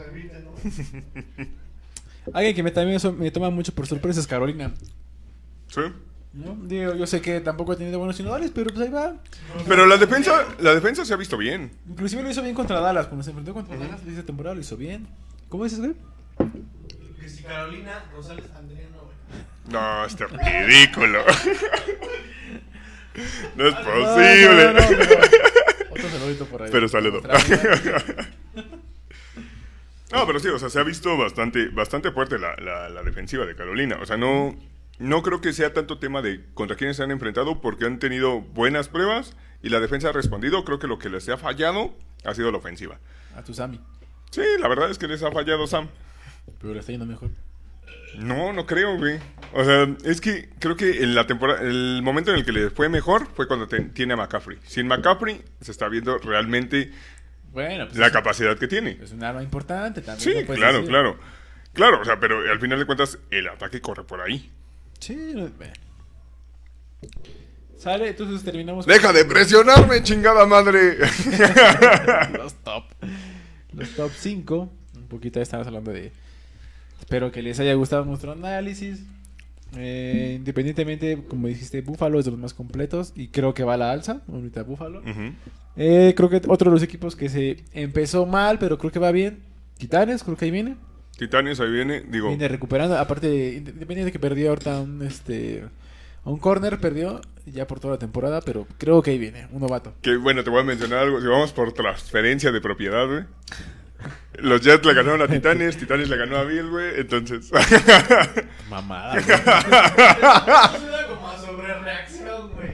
[2.34, 4.72] Alguien que me, también eso me toma mucho por sorpresa es Carolina.
[5.68, 5.80] ¿Sí?
[6.32, 6.56] ¿no?
[6.62, 9.16] Digo, yo sé que tampoco ha tenido buenos sinodales, pero pues ahí va.
[9.66, 11.72] Pero la defensa, la defensa se ha visto bien.
[11.88, 13.06] Inclusive lo hizo bien contra Dallas.
[13.06, 15.06] Cuando se enfrentó contra Dallas esa temporada lo hizo bien.
[15.48, 15.92] ¿Cómo dices, güey?
[17.20, 19.14] Que si Carolina Rosales Andriano, güey.
[19.68, 21.22] No, este ridículo.
[23.56, 24.64] No es posible.
[24.66, 24.96] no, no, no.
[25.90, 26.68] Otro saludito por ahí.
[26.72, 27.20] Pero saludo.
[30.12, 33.46] No, pero sí, o sea, se ha visto bastante, bastante fuerte la, la- la defensiva
[33.46, 33.98] de Carolina.
[34.02, 34.54] O sea, no,
[34.98, 38.40] no creo que sea tanto tema de contra quiénes se han enfrentado porque han tenido
[38.40, 40.64] buenas pruebas y la defensa ha respondido.
[40.64, 41.94] Creo que lo que les ha fallado
[42.24, 42.98] ha sido la ofensiva.
[43.34, 43.80] A tu Sammy.
[44.30, 45.88] Sí, la verdad es que les ha fallado Sam.
[46.60, 47.30] Pero le está yendo mejor.
[48.18, 49.18] No, no creo, güey.
[49.54, 52.70] O sea, es que creo que en la temporada, el momento en el que le
[52.70, 54.58] fue mejor fue cuando te- tiene a McCaffrey.
[54.66, 56.90] Sin McCaffrey se está viendo realmente
[57.52, 58.98] Bueno, pues la es, capacidad que tiene.
[59.02, 60.36] es un arma importante también.
[60.38, 60.88] Sí, no claro, decir.
[60.90, 61.18] claro.
[61.74, 64.50] Claro, o sea, pero al final de cuentas el ataque corre por ahí.
[64.98, 65.72] Sí, no- bueno.
[67.78, 70.98] Sale, entonces terminamos Deja de presionarme, chingada madre.
[72.38, 72.84] los top.
[73.72, 74.72] Los top 5.
[74.96, 76.12] Un poquito ya estamos hablando de.
[77.02, 79.02] Espero que les haya gustado nuestro análisis.
[79.76, 83.76] Eh, independientemente, como dijiste, Buffalo es de los más completos y creo que va a
[83.76, 84.20] la alza.
[84.32, 85.00] Ahorita Buffalo.
[85.00, 85.32] Ujú.
[85.76, 89.10] Eh, creo que otro de los equipos que se empezó mal, pero creo que va
[89.10, 89.40] bien.
[89.78, 90.76] Titanes, creo que ahí viene.
[91.18, 92.02] Titanes, ahí viene.
[92.02, 92.96] Digo, Viene recuperando.
[92.96, 95.64] Aparte, independiente de que perdió ahorita un este.
[96.24, 99.60] A un corner perdió ya por toda la temporada, pero creo que ahí viene, un
[99.60, 99.92] novato.
[100.02, 101.20] que bueno, te voy a mencionar algo.
[101.20, 103.24] Si vamos por transferencia de propiedad, güey.
[104.38, 107.00] Los Jets le ganaron a Titanes, Titanes le ganó a Bill, güey.
[107.00, 107.50] Entonces,
[108.70, 109.20] Mamada.
[109.20, 112.72] Suena como a sobrereacción, güey.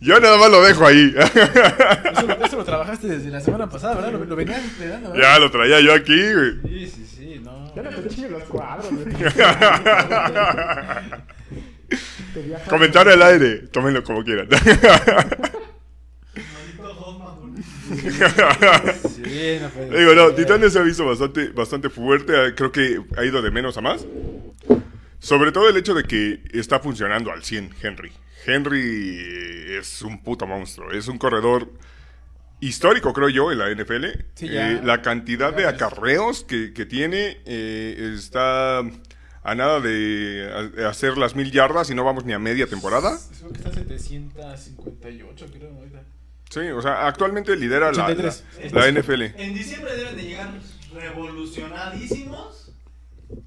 [0.00, 1.14] yo nada más lo dejo ahí.
[1.16, 4.12] Eso, lo- eso lo trabajaste desde la semana pasada, ¿verdad?
[4.12, 5.32] Lo, lo venías entrenando, ¿verdad?
[5.34, 6.52] ya lo traía yo aquí, güey.
[6.64, 7.72] Sí, sí, sí, no.
[7.74, 9.06] Ya no te los cuadros, güey.
[12.68, 14.48] Comentario al aire, tómenlo como quieran.
[17.88, 20.30] Sí, no puede Digo, no.
[20.34, 22.32] Titanes se ha visto bastante, bastante fuerte.
[22.48, 24.06] eh, Creo que ha ido de menos a más.
[25.18, 28.12] Sobre todo el hecho de que está funcionando al 100 Henry.
[28.46, 30.90] Henry es un puto monstruo.
[30.92, 31.72] Es un corredor
[32.60, 34.04] histórico, creo yo, en la NFL.
[34.34, 34.72] Sí, ya.
[34.72, 40.50] Eh, la cantidad de acarreos que, que tiene eh, está a nada de
[40.88, 43.18] hacer las mil yardas y no vamos ni a media temporada.
[43.38, 46.02] Creo que está 758, creo, ahorita.
[46.50, 48.72] Sí, o sea, actualmente lidera la, la, 83.
[48.72, 49.22] la NFL.
[49.40, 50.50] En diciembre deben de llegar
[50.94, 52.72] revolucionadísimos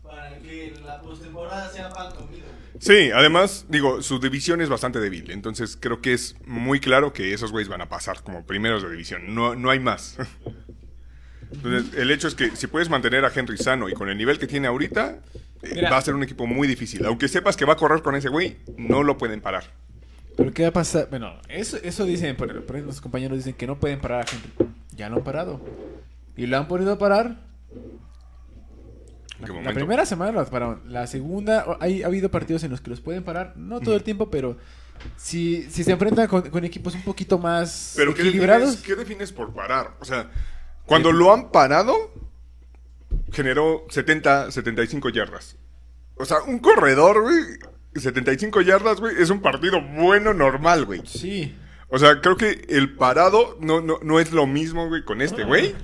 [0.04, 2.46] para que la postemporada sea pan comido.
[2.80, 7.34] Sí, además, digo, su división es bastante débil, entonces creo que es muy claro que
[7.34, 10.18] esos güeyes van a pasar como primeros de división, no, no hay más.
[11.54, 14.40] Entonces, el hecho es que si puedes mantener a Henry sano y con el nivel
[14.40, 15.20] que tiene ahorita,
[15.64, 15.90] eh, Mira.
[15.90, 17.06] va a ser un equipo muy difícil.
[17.06, 19.66] Aunque sepas que va a correr con ese güey, no lo pueden parar.
[20.38, 21.08] Pero ¿qué va a pasar?
[21.10, 24.28] Bueno, eso, eso dicen, por, por ejemplo, los compañeros dicen que no pueden parar a
[24.28, 24.50] gente.
[24.96, 25.62] Ya lo han parado.
[26.36, 27.38] Y lo han podido parar.
[29.40, 29.74] ¿En qué La momento?
[29.74, 30.82] primera semana lo pararon.
[30.88, 33.54] La segunda, hay, ha habido partidos en los que los pueden parar.
[33.58, 34.58] No todo el tiempo, pero
[35.18, 38.70] si, si se enfrentan con, con equipos un poquito más Pero ¿qué equilibrados.
[38.78, 39.96] defines, ¿qué defines por parar?
[40.00, 40.30] O sea,
[40.86, 41.94] cuando lo han parado,
[43.32, 45.58] generó 70, 75 yardas.
[46.16, 47.36] O sea, un corredor, güey,
[47.96, 51.02] 75 yardas, güey, es un partido bueno, normal, güey.
[51.06, 51.56] Sí.
[51.90, 55.44] O sea, creo que el parado no, no, no es lo mismo, güey, con este,
[55.44, 55.76] güey.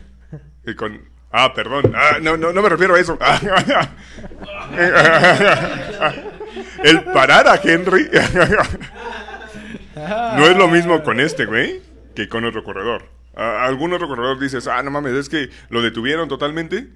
[0.64, 1.02] Que con...
[1.32, 1.92] Ah, perdón.
[1.94, 3.20] Ah, no, no, no me refiero a eso.
[6.84, 8.10] el parar a Henry
[9.96, 11.82] no es lo mismo con este, güey,
[12.16, 13.10] que con otro corredor.
[13.36, 16.88] A- algún otro corredor dices, ah, no mames, es que lo detuvieron totalmente.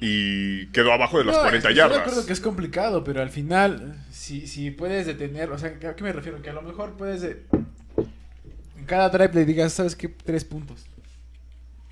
[0.00, 1.98] Y quedó abajo de las No, 40 estoy de yardas.
[1.98, 6.02] acuerdo que es complicado, pero al final, si, si puedes detener, o sea, ¿a qué
[6.04, 6.40] me refiero?
[6.42, 7.20] Que a lo mejor puedes.
[7.22, 7.42] de-
[8.78, 10.08] en cada drive le digas, ¿sabes qué?
[10.08, 10.86] Tres puntos.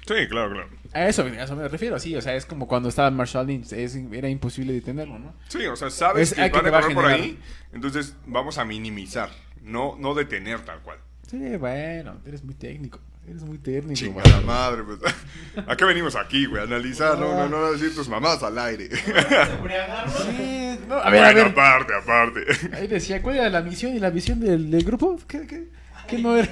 [0.06, 0.68] Sí, claro, claro.
[0.94, 2.16] A eso, a eso me refiero, sí.
[2.16, 5.34] O sea, es como cuando estaba Marshall Lynch, es- era imposible detenerlo, ¿no?
[5.48, 7.38] Sí, o sea, sabes Es- que van a va por ahí,
[7.74, 9.28] entonces vamos a minimizar,
[9.62, 10.98] no, no detener tal cual.
[11.30, 13.00] Sí, bueno, eres muy técnico.
[13.29, 13.95] Eres muy técnico.
[13.95, 14.99] Chinga la madre, pues.
[15.66, 16.62] ¿A qué venimos aquí, güey?
[16.62, 18.89] Analizar, no, no, no decir tus mamás al aire.
[20.26, 21.47] Sí, no, a ver, a bueno, ver.
[21.49, 22.41] aparte, aparte.
[22.74, 25.18] Ahí decía, ¿cuál era la misión y la visión del, del grupo?
[25.29, 25.68] ¿Qué, qué,
[26.07, 26.49] qué no era?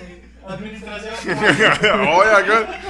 [0.47, 1.14] Administración.
[2.09, 2.81] Oye, acá,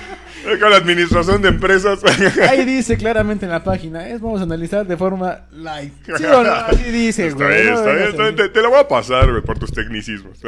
[0.54, 2.00] acá la administración de empresas.
[2.50, 5.92] Ahí dice claramente en la página, es vamos a analizar de forma light.
[6.16, 6.50] ¿Sí o no?
[6.52, 7.62] Así dice, Está güey.
[7.62, 8.36] bien, no está bien, está bien.
[8.36, 10.38] Te, te la voy a pasar, güey, por tus tecnicismos.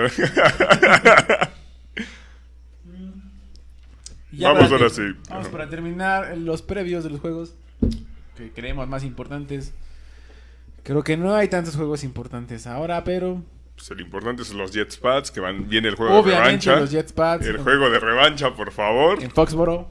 [4.39, 5.03] Ya Vamos ahora que- sí.
[5.28, 7.55] Vamos para terminar los previos de los juegos
[8.36, 9.74] que creemos más importantes.
[10.84, 13.43] Creo que no hay tantos juegos importantes ahora, pero
[13.76, 16.80] Pues el importante son los Jetspats, que van, viene el juego de revancha.
[16.80, 19.22] los El juego de revancha, por favor.
[19.22, 19.91] en Foxboro.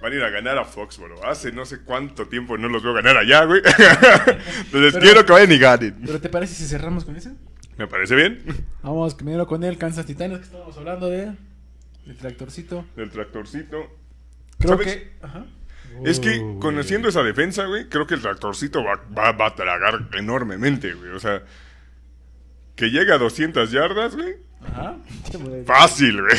[0.00, 1.24] Van a ir a ganar a Foxboro.
[1.26, 3.62] Hace no sé cuánto tiempo no los veo ganar allá, güey.
[3.66, 5.96] Entonces Pero- quiero que vayan y ganen.
[6.04, 7.32] ¿Pero te parece si cerramos con ese?
[7.78, 8.42] Me parece bien.
[8.82, 11.32] Vamos primero con el Kansas Titanes que estábamos hablando de
[12.06, 12.84] el tractorcito.
[12.96, 13.76] El tractorcito.
[14.58, 14.86] Creo ¿Sabes?
[14.96, 15.44] que ajá.
[16.04, 20.08] Es que conociendo esa defensa, güey, creo que el tractorcito va, va, va a tragar
[20.14, 21.10] enormemente, güey.
[21.12, 21.42] O sea,
[22.74, 24.34] que llegue a 200 yardas, güey.
[24.62, 24.96] Ajá.
[25.64, 26.36] Fácil, güey.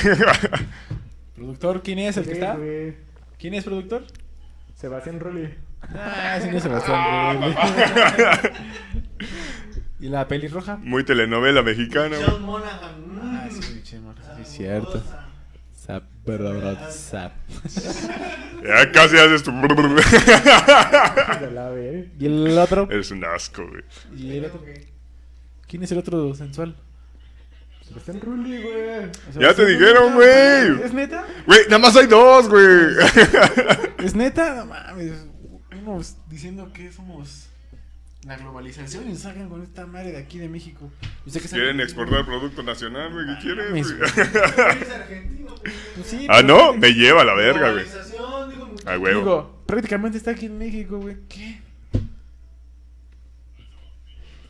[1.35, 2.55] Productor, ¿quién es el que Sí, está?
[2.55, 2.95] güey.
[3.39, 4.03] ¿Quién es productor?
[4.75, 5.49] Sebastián Rulli.
[5.81, 7.41] Ah, ese no es Sebastián.
[7.41, 7.55] Rulli.
[9.99, 10.77] ¿Y la pelirroja?
[10.77, 12.29] Muy telenovela mexicana, güey.
[12.29, 13.19] John Monaghan.
[13.21, 13.97] Ah, sí, sí,
[14.41, 15.01] es cierto.
[16.27, 17.31] Zap, verdad, zap.
[18.63, 19.51] Ya casi haces tu...
[22.19, 22.87] ¿Y el otro?
[22.91, 23.83] Eres un asco, güey.
[24.15, 24.61] ¿Y el otro?
[25.67, 26.75] ¿Quién es el otro sensual?
[27.87, 29.05] Sebastián Rulli, güey.
[29.29, 30.83] O sea, Ya te ¿sí, dijeron, güey.
[30.83, 31.25] ¿Es neta?
[31.45, 32.65] Güey, nada más hay dos, güey.
[34.03, 34.55] ¿Es neta?
[34.55, 35.25] No mames.
[36.29, 37.46] Diciendo que somos
[38.25, 40.91] la globalización y salgan con esta madre de aquí de México.
[41.49, 43.25] Quieren exportar producto nacional, güey.
[43.27, 44.09] ¿Qué quieren, Mames, güey?
[44.11, 45.73] Eres argentino, güey.
[45.95, 47.83] Pues sí, Ah, pero- no, me lleva a la verga, güey.
[47.85, 49.13] Globalización, digo, Ah, güey.
[49.15, 51.17] Digo, prácticamente está aquí en México, güey.
[51.29, 51.59] ¿Qué?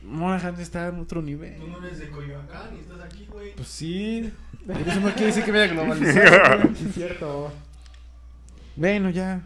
[0.02, 1.56] Monaghan está en otro nivel.
[1.58, 3.54] Tú no eres de Coyoacán y estás aquí, güey.
[3.54, 4.32] Pues sí.
[4.66, 6.62] Pero eso no quiere decir que vaya a globalizar.
[6.62, 6.74] güey.
[6.76, 7.52] Sí, es cierto.
[8.76, 9.42] Bueno, ya.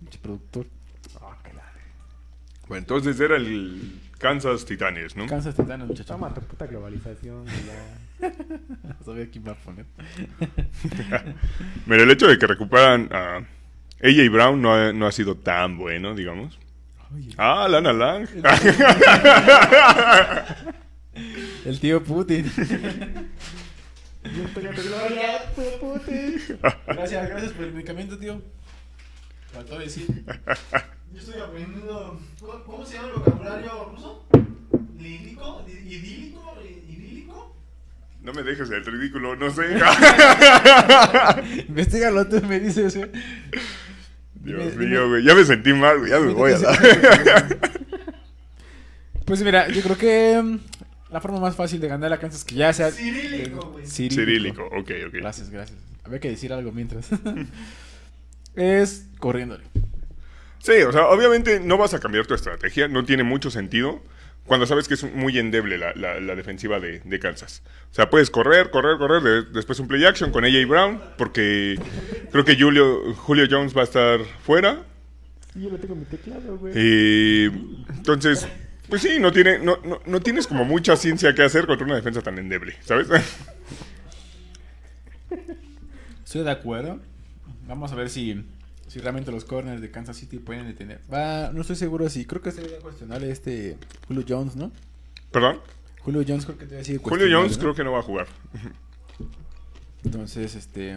[0.00, 0.66] Pinche productor.
[2.68, 5.26] Bueno, entonces era el Kansas Titanes, ¿no?
[5.26, 6.12] Kansas Titanes, muchacho.
[6.12, 7.46] Toma tu puta globalización.
[7.46, 8.30] ya.
[8.82, 9.86] No sabía quién va a poner.
[11.86, 13.36] Mira, el hecho de que recuperan a
[14.02, 16.58] AJ Brown no ha, no ha sido tan bueno, digamos.
[17.14, 18.28] Oye, Ah, Lana Lang.
[21.64, 22.50] el tío Putin.
[25.80, 26.42] Putin.
[26.86, 28.42] Gracias, gracias por el medicamento, tío.
[29.52, 30.06] Faltó decir.
[31.12, 32.20] Yo estoy aprendiendo.
[32.40, 34.24] ¿Cómo, cómo se llama el vocabulario ruso?
[34.98, 35.64] ¿Lírico?
[35.66, 36.54] ¿Idílico?
[36.88, 37.56] ¿Idílico?
[38.22, 39.62] No me dejes el ridículo, no sé.
[41.68, 43.10] Investígalo tú, me dices, güey.
[44.34, 45.24] Dios Dime- mío, güey.
[45.24, 46.10] Ya me sentí mal, güey.
[46.10, 47.58] Ya me voy a dar.
[49.24, 50.58] Pues mira, yo creo que mm,
[51.12, 52.90] la forma más fácil de ganar a Kansas que ya sea.
[52.90, 53.86] Cirílico, güey.
[53.86, 55.12] Cirílico, ok, ok.
[55.14, 55.78] Gracias, gracias.
[56.04, 57.08] Había que decir algo mientras.
[58.54, 59.64] es corriéndole.
[60.68, 64.02] Sí, o sea, obviamente no vas a cambiar tu estrategia, no tiene mucho sentido
[64.44, 67.62] cuando sabes que es muy endeble la, la- la defensiva de, de Kansas.
[67.90, 71.78] O sea, puedes correr, correr, correr, de- después un play action con AJ Brown, porque
[72.32, 74.82] creo que Julio, Julio Jones va a estar fuera.
[75.54, 76.74] Sí, yo lo tengo en mi teclado, güey.
[76.76, 77.44] Y
[77.96, 78.46] entonces,
[78.90, 81.96] pues sí, no, tiene, no, no, no tienes como mucha ciencia que hacer contra una
[81.96, 83.08] defensa tan endeble, ¿sabes?
[86.24, 87.00] Estoy de acuerdo.
[87.66, 88.44] Vamos a ver si,
[88.88, 91.00] si realmente los corners de Kansas City pueden detener.
[91.12, 92.24] Va, no estoy seguro si.
[92.26, 93.76] Creo que sería cuestionable este
[94.08, 94.72] Julio Jones, ¿no?
[95.30, 95.60] Perdón.
[96.00, 98.26] Julio Jones creo que te decir Julio Jones creo que no va a jugar.
[100.04, 100.96] Entonces, este.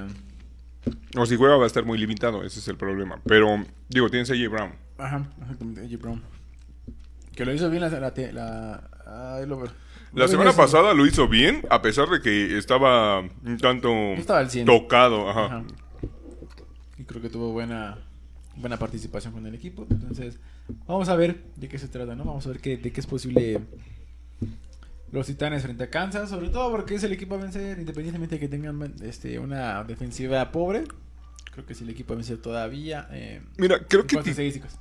[1.17, 3.19] O si juega va a estar muy limitado, ese es el problema.
[3.25, 4.71] Pero, digo, tienes a AJ Brown.
[4.97, 6.21] Ajá, exactamente, AJ Brown.
[7.35, 7.89] Que lo hizo bien la.
[7.89, 8.09] la,
[9.05, 9.71] la, lo- La
[10.13, 14.49] lo semana pasada lo hizo bien, a pesar de que estaba un tanto estaba al
[14.49, 14.65] 100.
[14.65, 15.29] tocado.
[15.29, 15.45] Ajá.
[15.45, 15.63] Ajá.
[17.11, 17.97] Creo que tuvo buena
[18.55, 19.85] buena participación con el equipo.
[19.89, 20.39] Entonces,
[20.87, 22.25] vamos a ver de qué se trata, ¿no?
[22.25, 23.61] Vamos a ver qué, de qué es posible
[25.11, 28.39] los Titanes frente a Kansas, sobre todo porque es el equipo a vencer, independientemente de
[28.39, 30.85] que tengan este, una defensiva pobre.
[31.51, 33.09] Creo que es el equipo a vencer todavía.
[33.11, 34.17] Eh, Mira, creo que,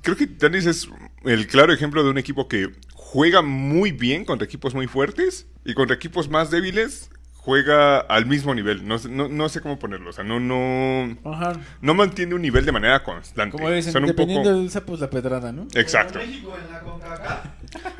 [0.01, 0.87] creo que Titanes es
[1.25, 5.73] el claro ejemplo de un equipo que juega muy bien contra equipos muy fuertes y
[5.73, 7.09] contra equipos más débiles
[7.41, 8.87] juega al mismo nivel.
[8.87, 10.11] No, sé- no, no sé cómo ponerlo.
[10.11, 11.59] O sea, no, no, Ajá.
[11.81, 13.51] no mantiene un nivel de manera constante.
[13.57, 14.59] Como dicen, Son un dependiendo poco...
[14.61, 15.67] del sapo es la pedrada, ¿no?
[15.75, 16.19] Exacto.
[16.19, 17.45] Como México en la CONCACAF.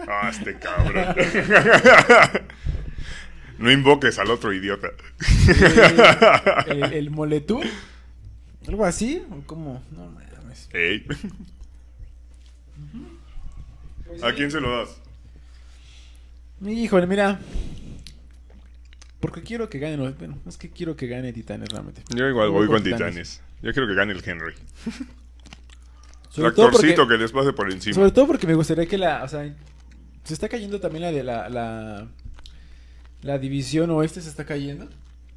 [0.08, 1.06] Ah, este cabrón.
[3.58, 4.90] no invoques al otro idiota.
[6.68, 7.66] El, el Moletur.
[8.68, 9.24] Algo así.
[9.32, 9.84] ¿O cómo?
[9.92, 10.70] No mames.
[10.74, 11.06] Ey.
[14.24, 14.90] ¿A quién se lo das?
[16.66, 17.40] Híjole, mira.
[19.22, 20.18] Porque quiero que gane los.
[20.18, 22.02] Bueno, es que quiero que gane Titanes realmente.
[22.14, 23.42] Yo igual Voy con Titanes.
[23.62, 24.54] Yo quiero que gane el Henry.
[26.30, 27.94] Sobre todo, porque, Tractorcito que les pase por encima.
[27.94, 29.24] sobre todo porque me gustaría que la.
[29.24, 29.54] O sea,
[30.24, 31.50] se está cayendo también la de la.
[31.50, 32.08] La,
[33.22, 34.88] la división oeste se está cayendo.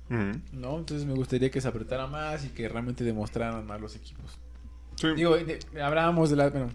[0.09, 0.79] ¿No?
[0.79, 4.39] Entonces me gustaría que se apretara más y que realmente demostraran más los equipos.
[4.97, 5.09] Sí.
[5.17, 6.51] Digo, de- hablábamos de la.
[6.51, 6.71] Bueno,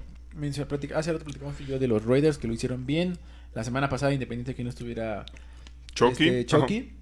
[0.96, 3.18] hace rato platicamos tú y yo de los Raiders que lo hicieron bien.
[3.54, 5.26] La semana pasada, independiente de que no estuviera
[5.96, 6.28] Chucky.
[6.28, 6.94] este, Chucky.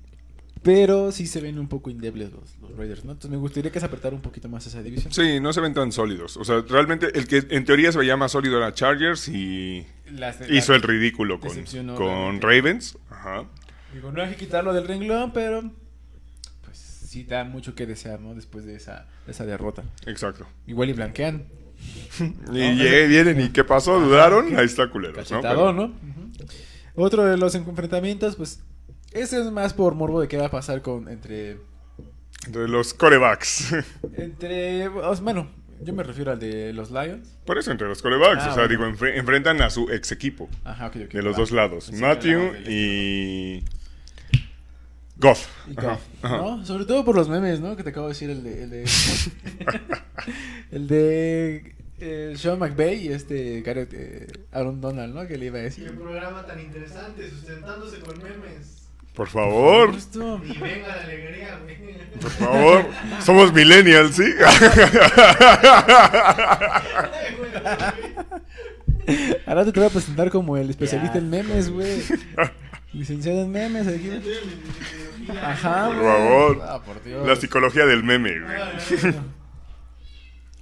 [0.64, 3.12] Pero sí se ven un poco indebles los, los Raiders, ¿no?
[3.12, 5.14] Entonces me gustaría que se apretara un poquito más esa división.
[5.14, 6.38] Sí, no se ven tan sólidos.
[6.38, 10.40] O sea, realmente el que en teoría se veía más sólido era Chargers y Las-
[10.50, 12.42] hizo el ridículo con.
[12.42, 12.98] Ravens.
[13.10, 13.46] Ajá.
[13.94, 15.64] Digo, no hay que quitarlo del renglón, pero
[16.64, 18.36] pues sí da mucho que desear, ¿no?
[18.36, 19.84] Después de esa, de esa derrota.
[20.06, 20.46] Exacto.
[20.68, 21.46] Igual y blanquean.
[22.52, 24.00] Y vienen y ¿qué pasó?
[24.00, 24.58] ¿Dudaron?
[24.58, 25.22] Ahí está culero.
[25.30, 25.42] ¿no?
[25.42, 25.94] Pero- ¿no?
[26.96, 28.60] Otro de los enfrentamientos, pues,
[29.12, 31.58] ese es más por morbo de qué va a pasar con entre
[32.50, 33.74] De los corebacks.
[34.18, 35.48] entre bueno,
[35.82, 37.38] yo me refiero al de los Lions.
[37.46, 38.44] Por eso entre los corebacks.
[38.44, 38.70] Ah, o sea, bueno.
[38.70, 40.50] digo, enfre- enfrentan a su ex equipo.
[40.64, 41.12] Ajá, ok, ok.
[41.14, 41.40] De los va.
[41.40, 41.92] dos lados.
[41.94, 43.64] Matthew y...
[45.20, 45.48] Goff.
[45.68, 46.38] Y Ajá, Goff, ajá.
[46.38, 46.66] ¿no?
[46.66, 47.76] Sobre todo por los memes, ¿no?
[47.76, 48.86] Que te acabo de decir el de el de,
[50.72, 55.26] el de eh, Sean McVay y este Garrett eh, Aaron Donald, ¿no?
[55.28, 55.92] Que le iba a Qué decir.
[55.98, 58.77] programa tan interesante, sustentándose con memes.
[59.18, 59.94] Por favor.
[59.94, 60.40] Justo.
[60.46, 61.78] Y venga la alegría, güey.
[62.22, 62.86] Por favor.
[63.26, 64.24] Somos millennials, ¿sí?
[69.46, 71.20] Ahora te voy a presentar como el especialista Ya.
[71.20, 72.02] en memes, güey.
[72.94, 74.10] Licenciado en memes aquí.
[75.42, 76.08] Ajá, Por güey.
[76.08, 76.62] favor.
[76.64, 77.28] Ah, por Dios.
[77.28, 78.56] La psicología del meme, güey.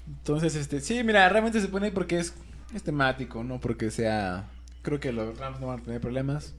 [0.08, 2.34] Entonces, este, sí, mira, realmente se pone porque es,
[2.74, 4.46] es temático, no porque sea.
[4.82, 6.54] Creo que los Rams no van a tener problemas.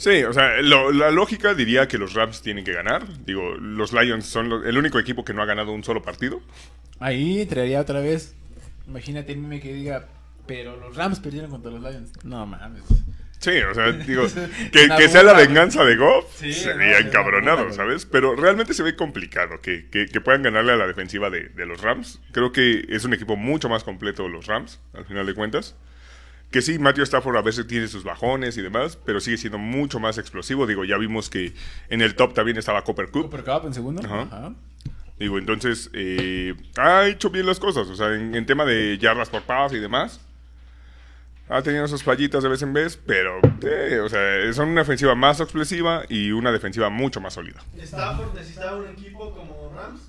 [0.00, 3.06] Sí, o sea, lo- la lógica diría que los Rams tienen que ganar.
[3.26, 6.40] Digo, los Lions son el único equipo que no ha ganado un solo partido.
[7.00, 8.34] Ahí entraría otra vez.
[8.88, 10.08] Imagínate el meme que diga,
[10.46, 12.12] pero los Rams perdieron contra los Lions.
[12.24, 12.82] No mames.
[13.40, 14.22] Sí, o sea, digo,
[14.72, 18.06] que, sea la venganza de Goff Sí, sería encabronado, ¿sabes?
[18.06, 21.66] Pero realmente se ve complicado que, que- que puedan ganarle a la defensiva de, de
[21.66, 22.20] los Rams.
[22.32, 25.76] Creo que es un equipo mucho más completo los Rams, al final de cuentas.
[26.50, 30.00] Que sí, Matthew Stafford a veces tiene sus bajones y demás, pero sigue siendo mucho
[30.00, 30.66] más explosivo.
[30.66, 31.54] Digo, ya vimos que
[31.88, 33.22] en el top también estaba Cooper Cup.
[33.30, 34.02] Cooper Cup en segundo.
[34.04, 34.22] Ajá.
[34.22, 34.52] Ajá.
[35.18, 37.86] Digo, entonces, eh, ha hecho bien las cosas.
[37.88, 40.20] O sea, en, en tema de yardas por pase y demás.
[41.48, 45.16] Ha tenido sus fallitas de vez en vez, pero, eh, o sea, son una ofensiva
[45.16, 47.60] más explosiva y una defensiva mucho más sólida.
[47.76, 50.00] Stafford necesitaba un equipo como Rams.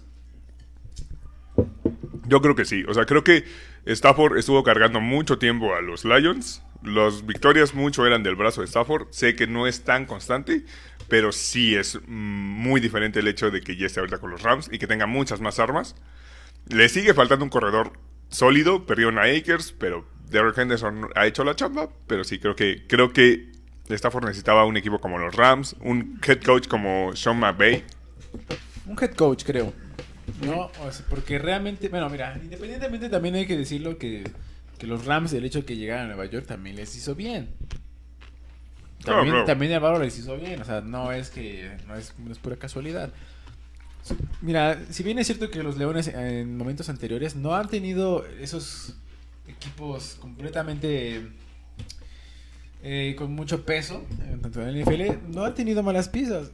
[2.27, 2.83] Yo creo que sí.
[2.87, 3.43] O sea, creo que
[3.85, 6.63] Stafford estuvo cargando mucho tiempo a los Lions.
[6.83, 9.07] Las victorias mucho eran del brazo de Stafford.
[9.11, 10.65] Sé que no es tan constante,
[11.07, 14.69] pero sí es muy diferente el hecho de que ya esté ahorita con los Rams
[14.71, 15.95] y que tenga muchas más armas.
[16.67, 17.93] Le sigue faltando un corredor
[18.29, 18.85] sólido.
[18.85, 21.89] Perdieron a Akers, pero Derrick Henderson ha hecho la chamba.
[22.07, 23.51] Pero sí, creo que, creo que
[23.89, 27.83] Stafford necesitaba un equipo como los Rams, un head coach como Sean McVay.
[28.85, 29.73] Un head coach, creo.
[30.45, 34.23] No, o sea, porque realmente, bueno, mira, independientemente también hay que decirlo que,
[34.77, 37.49] que los Rams, el hecho de que llegaran a Nueva York también les hizo bien.
[39.03, 39.45] Claro, También, claro.
[39.45, 42.55] también Navarro les hizo bien, o sea, no es que no es, no es pura
[42.55, 43.11] casualidad.
[44.41, 48.95] Mira, si bien es cierto que los Leones en momentos anteriores no han tenido esos
[49.47, 51.27] equipos completamente
[52.83, 54.03] eh, con mucho peso,
[54.41, 56.51] tanto en la NFL, no han tenido malas piezas.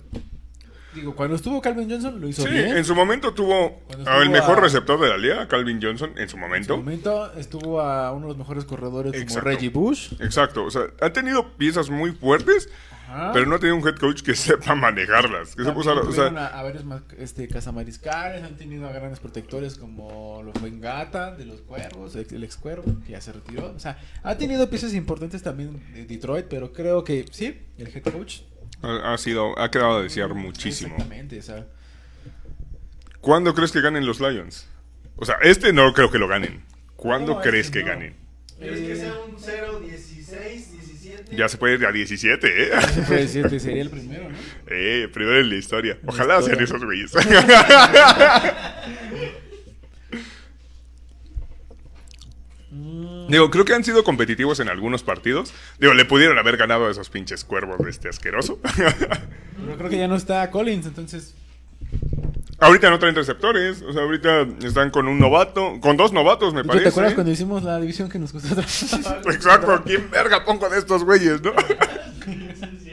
[0.98, 2.76] Digo, cuando estuvo Calvin Johnson lo hizo Sí, bien.
[2.78, 6.22] en su momento tuvo estuvo mejor a- receptor de la liga, Calvin Johnson, en su
[6.22, 6.78] En su momento.
[6.78, 9.42] momento estuvo a uno de los mejores corredores como.
[9.42, 10.14] Reggie Bush.
[10.20, 12.70] Exacto, o sea, han tenido piezas muy fuertes,
[13.10, 13.32] Ajá.
[13.34, 15.56] pero no ha tenido un head coach que sepa manejarlas.
[15.56, 16.84] Que sepa usar, o sea, a, a varios
[17.18, 22.44] este, cazamariscales, han tenido a grandes protectores como lo fue Gata de los Cuervos, el
[22.44, 23.72] ex Cuervo, que ya se retiró.
[23.76, 28.04] O sea, ha tenido piezas importantes también de Detroit, pero creo que sí, el head
[28.04, 28.42] coach.
[28.82, 30.94] Ha, ha sido, ha quedado a desear muchísimo.
[30.96, 31.66] Exactamente, o sea.
[33.22, 34.68] ¿Cuándo crees que ganen los Lions?
[35.16, 36.64] O sea, este no creo que lo ganen.
[36.96, 37.92] ¿Cuándo No, crees este que no.
[37.92, 38.16] ganen?
[38.60, 41.36] ¿Quieres que sea un 0, 16, 17?
[41.36, 42.72] Ya se puede ir a 17, ¿eh?
[42.94, 44.38] Se puede decir que sería el primero, ¿no?
[44.70, 45.98] Eh, primero en la historia.
[46.06, 46.56] Ojalá historia.
[46.56, 47.12] sean esos güeyes.
[53.30, 55.54] Digo, creo que han sido competitivos en algunos partidos.
[55.80, 58.60] Digo, le pudieron haber ganado a esos pinches cuervos de este asqueroso.
[58.78, 61.36] Pero creo que ya no está Collins, entonces.
[62.60, 63.82] ahorita no traen receptores.
[63.82, 65.80] O sea, ahorita están con un novato.
[65.82, 66.84] Con dos novatos, me ¿Tú parece.
[66.86, 68.60] ¿Te acuerdas cuando hicimos la división que nos costó?
[69.32, 71.54] Exacto, ¿quién verga pongo de estos güeyes, no?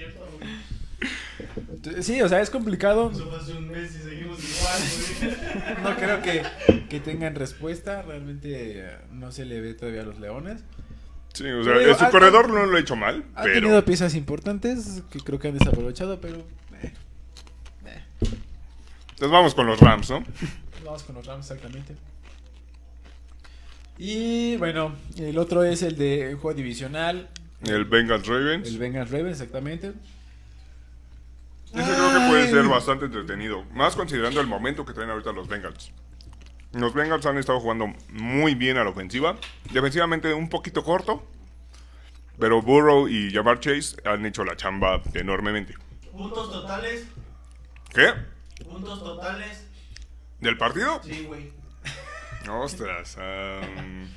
[2.00, 3.10] Sí, o sea, es complicado.
[3.10, 4.82] Eso fue hace un mes y seguimos igual,
[5.20, 5.82] güey.
[5.82, 6.42] No creo que,
[6.88, 8.02] que tengan respuesta.
[8.02, 10.64] Realmente eh, no se le ve todavía a los Leones.
[11.34, 13.54] Sí, o sea, en su corredor no lo ha hecho mal, pero...
[13.54, 16.36] tenido piezas importantes que creo que han desaprovechado, pero.
[16.80, 16.92] eh,
[17.86, 18.02] eh.
[18.20, 20.24] Entonces vamos con los Rams, ¿no?
[20.84, 21.96] Vamos con los Rams, exactamente.
[23.98, 27.28] Y bueno, el otro es el de juego divisional.
[27.66, 28.68] El Bengals Ravens.
[28.68, 29.92] El Bengals Ravens, exactamente.
[31.74, 33.64] Ese creo que puede ser bastante entretenido.
[33.72, 35.92] Más considerando el momento que traen ahorita los Bengals.
[36.72, 39.36] Los Bengals han estado jugando muy bien a la ofensiva.
[39.72, 41.24] Defensivamente un poquito corto.
[42.38, 45.74] Pero Burrow y Jamar Chase han hecho la chamba enormemente.
[46.10, 47.06] Puntos totales.
[47.92, 48.12] ¿Qué?
[48.64, 49.66] Puntos totales.
[50.40, 51.00] ¿Del partido?
[51.04, 51.52] Sí, güey.
[52.50, 53.16] Ostras.
[53.18, 54.08] am,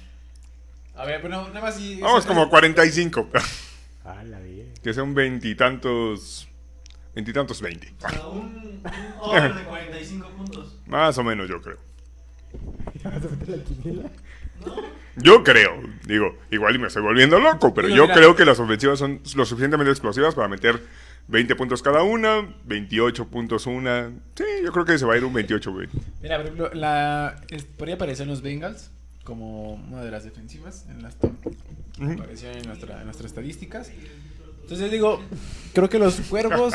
[0.96, 2.02] A ver, bueno, nada más si.
[2.02, 3.30] vamos como 45.
[4.04, 4.40] Ah, la
[4.84, 6.48] que son veintitantos.
[7.22, 7.92] Veintitantos veinte.
[8.32, 8.82] Un, un
[9.22, 10.78] over de 45 puntos.
[10.86, 11.78] Más o menos yo creo.
[13.04, 14.10] ¿Vas a meter la quiniela?
[15.16, 18.14] Yo creo, digo, igual y me estoy volviendo loco, pero yo mira.
[18.14, 20.80] creo que las ofensivas son lo suficientemente explosivas para meter
[21.28, 24.12] 20 puntos cada una, 28 puntos una.
[24.36, 25.88] Sí, yo creo que se va a ir un 28, güey.
[26.22, 28.92] Mira, por ejemplo, la, es- podría aparecer en los Bengals
[29.24, 31.32] como una de las defensivas en las top.
[32.00, 33.92] Apareció en, nuestra, en nuestras estadísticas.
[34.68, 35.22] Entonces digo,
[35.74, 36.74] creo que los cuervos,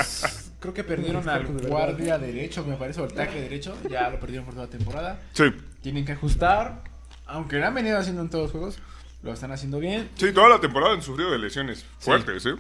[0.61, 3.77] creo que perdieron al guardia derecho, me parece, o al tackle derecho.
[3.91, 5.21] Ya lo perdieron por toda la temporada.
[5.35, 5.45] Sí,
[5.83, 6.85] Tienen que ajustar.
[7.27, 8.79] Aunque lo han venido haciendo en todos los juegos,
[9.23, 10.09] lo están haciendo bien.
[10.17, 12.55] sí, toda la temporada han sufrido de lesiones fuertes, ¿eh?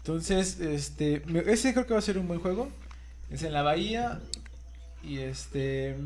[0.00, 2.68] Entonces, este, ese creo que va a ser un buen juego.
[3.30, 4.20] Es en la Bahía
[5.02, 5.96] y este,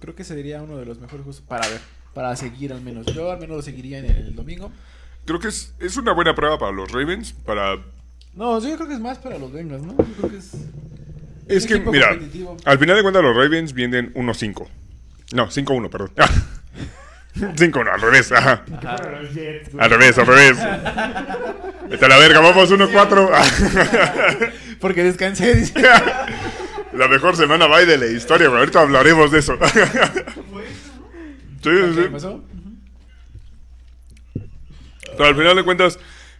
[0.00, 1.82] creo que sería uno de los mejores juegos para ver,
[2.14, 3.04] para seguir al menos.
[3.08, 4.72] Yo al menos lo seguiría en el, el domingo.
[5.26, 7.76] Creo que es, es una buena prueba para los Ravens, para...
[8.34, 9.96] No, yo creo que es más para los Bengals, ¿no?
[9.96, 10.52] Yo creo que es
[11.48, 12.56] Es que, mira, competitivo.
[12.64, 14.66] al final de cuentas los Ravens vienen 1-5.
[15.34, 16.10] No, 5-1, perdón.
[17.36, 18.64] 5-1, al revés, ajá.
[18.66, 18.78] Güey.
[19.78, 20.58] Al revés, al revés.
[21.88, 24.50] Vete a la verga, vamos 1-4.
[24.80, 25.54] Porque descansé.
[25.54, 25.74] dice.
[26.92, 28.58] La mejor semana bye de la historia, güey.
[28.58, 29.56] Ahorita hablaremos de eso.
[29.62, 29.70] Sí,
[31.62, 32.08] sí, ¿Qué sí.
[32.10, 32.42] pasó?
[35.16, 35.98] Pero al final de cuentas,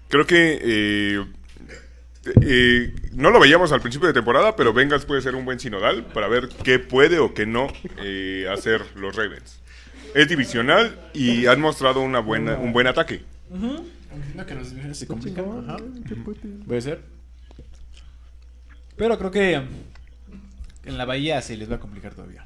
[0.09, 1.25] creo que eh,
[2.43, 6.05] eh, no lo veíamos al principio de temporada, pero Bengals puede ser un buen sinodal
[6.05, 7.69] para ver qué puede o qué no
[7.99, 9.61] eh, hacer los Ravens.
[10.15, 13.23] Es divisional y han mostrado una buena, un buen ataque.
[13.51, 13.87] Ujú.
[14.13, 15.45] Entiendo que los divisiones se complican.
[15.69, 15.77] Ajá.
[16.67, 17.01] Puede ser.
[18.97, 19.55] Pero creo que
[20.85, 22.45] en la Bahía se les va a complicar todavía.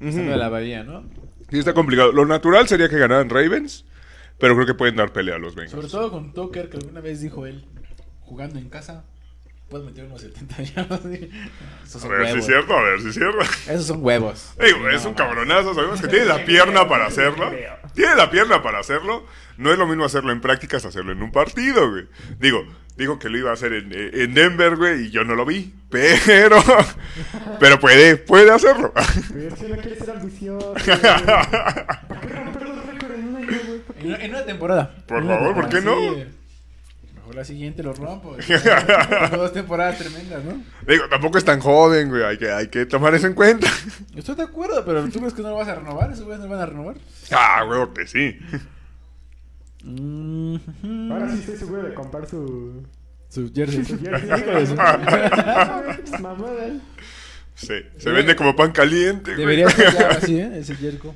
[0.00, 1.04] Estando de la Bahía, ¿no?
[1.50, 2.12] Sí, está complicado.
[2.12, 3.84] Lo natural sería que ganaran Ravens,
[4.40, 5.92] pero creo que pueden dar pelea a los Sobre Bengals.
[5.92, 7.64] todo con Tucker, que alguna vez dijo él,
[8.22, 9.04] jugando en casa,
[9.68, 11.00] puedes meter unos 70 yardas.
[11.84, 13.38] Esos A ver si es cierto, a ver si es cierto.
[13.68, 14.54] Esos son huevos.
[14.58, 17.50] Sí, es no, un cabronazo, sabemos que tiene la pierna para hacerlo.
[17.94, 19.24] Tiene la pierna para hacerlo.
[19.56, 22.06] No es lo mismo hacerlo en prácticas, hacerlo en un partido, güey.
[22.38, 22.64] Digo,
[22.96, 25.74] digo que lo iba a hacer en, en Denver, güey, y yo no lo vi.
[25.90, 26.62] Pero,
[27.58, 28.92] pero puede, puede hacerlo.
[29.32, 30.72] Pero si no quieres ser ambicioso.
[30.86, 31.00] güey.
[31.00, 33.78] ¿Para qué romper los récords en un año, güey?
[33.80, 33.89] ¿Para qué?
[34.00, 34.94] En, una- en una temporada.
[35.06, 35.94] Por una favor, ¿por qué no?
[35.96, 36.24] sí.
[37.14, 38.36] Mejor la siguiente lo rompo.
[39.36, 40.62] Dos temporadas tremendas, ¿no?
[40.86, 42.22] Digo, tampoco es tan joven, güey.
[42.24, 43.68] Hay que, hay que tomar eso en cuenta.
[44.16, 46.10] Estoy de acuerdo, pero ¿tú crees que no lo vas a renovar?
[46.10, 46.96] ¿Esos güeyes no lo van a renovar?
[47.30, 48.36] Ah, güey, que sí.
[51.10, 52.82] Ahora sí estoy seguro de comprar su.
[53.28, 53.84] Su jersey.
[53.84, 54.28] su jersey.
[56.20, 56.80] Mamada.
[57.54, 59.40] Sí, se vende como pan caliente, güey.
[59.46, 60.50] Debería ya así, ¿eh?
[60.58, 61.14] Ese Jerko.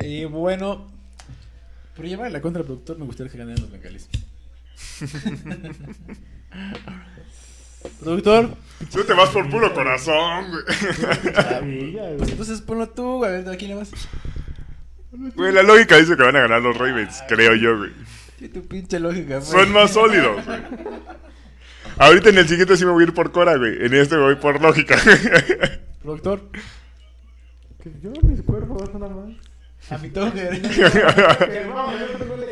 [0.00, 0.91] Y bueno,
[1.94, 4.08] por llevar la contra productor, me gustaría que ganaran los bengales.
[8.00, 8.50] productor,
[8.90, 11.92] Tú te vas por puro corazón, güey.
[11.92, 12.30] Güey.
[12.30, 13.90] entonces ponlo tú, a ver, aquí nada más.
[15.34, 17.90] Güey, la lógica dice que van a ganar los Ravens, creo yo, güey.
[18.38, 19.48] Sí, tu pinche lógica, pues.
[19.48, 20.60] Son más sólidos, güey.
[21.98, 23.84] Ahorita en el siguiente sí me voy a ir por Cora, güey.
[23.84, 24.96] En este me voy por lógica.
[26.02, 26.48] Productor,
[27.82, 29.24] Que yo, mis cuerpos, nada más.
[29.26, 29.51] A mi toque.
[29.90, 30.12] El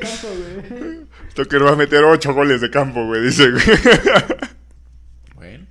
[0.01, 1.01] campo, güey.
[1.35, 3.62] Tucker va a meter 8 goles de campo, güey, dice, güey.
[5.35, 5.66] bueno,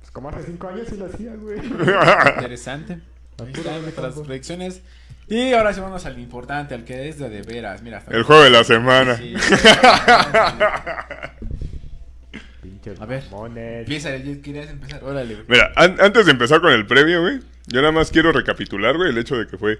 [0.00, 1.58] Pues como hace cinco años sí lo hacía, güey.
[1.58, 2.98] interesante.
[3.44, 4.82] Ahí están nuestras predicciones.
[5.28, 7.82] Y ahora sí vamos al importante, al que es de, de veras.
[7.82, 9.16] Mira, El juego de la semana.
[9.16, 9.34] Sí.
[12.98, 13.22] A ver.
[13.80, 14.10] Empieza,
[14.42, 15.04] querías empezar.
[15.04, 15.46] Órale, güey.
[15.48, 19.10] Mira, an- antes de empezar con el previo, güey, yo nada más quiero recapitular, güey,
[19.10, 19.78] el hecho de que fue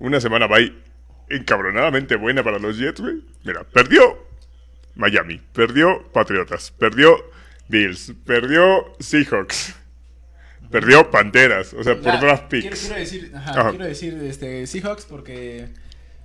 [0.00, 0.74] una semana bye
[1.28, 3.22] encabronadamente buena para los Jets, güey.
[3.44, 4.26] Mira, perdió
[4.96, 7.16] Miami, perdió Patriotas, perdió
[7.68, 9.76] Bills, perdió Seahawks,
[10.70, 12.80] perdió Panteras, o sea, por draft picks.
[12.80, 13.70] quiero decir, ajá, Ajá.
[13.70, 15.68] quiero decir este, Seahawks porque.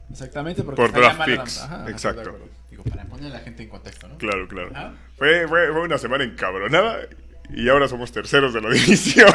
[0.10, 0.76] Exactamente, porque.
[0.78, 2.40] Por está draft la- picks, ajá, exacto.
[2.72, 4.18] Digo, para poner a la gente en contexto, ¿no?
[4.18, 4.72] Claro, claro.
[5.18, 7.00] Fue, fue, fue una semana encabronada
[7.54, 9.30] y ahora somos terceros de la división.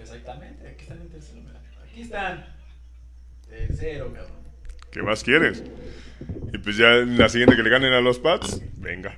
[0.00, 1.60] Exactamente, aquí están en tercero, mira.
[1.96, 2.44] Aquí están.
[3.48, 4.32] Tercero, cabrón.
[4.92, 5.64] ¿Qué más quieres?
[6.52, 9.16] Y pues ya en la siguiente que le ganen a los Pats, venga.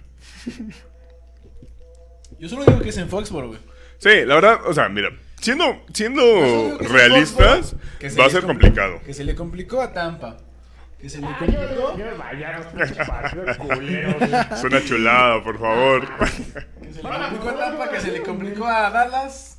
[2.38, 3.60] Yo solo digo que es en Foxborough, güey.
[3.98, 5.08] Sí, la verdad, o sea, mira,
[5.40, 6.22] siendo, siendo
[6.78, 7.74] realistas,
[8.16, 9.00] va a ser compli- complicado.
[9.04, 10.36] Que se le complicó a Tampa.
[11.00, 11.96] Que se le complicó.
[14.54, 16.06] Es una chulada, por favor.
[16.80, 19.57] Que se le complicó a Tampa, que se le complicó a Dallas.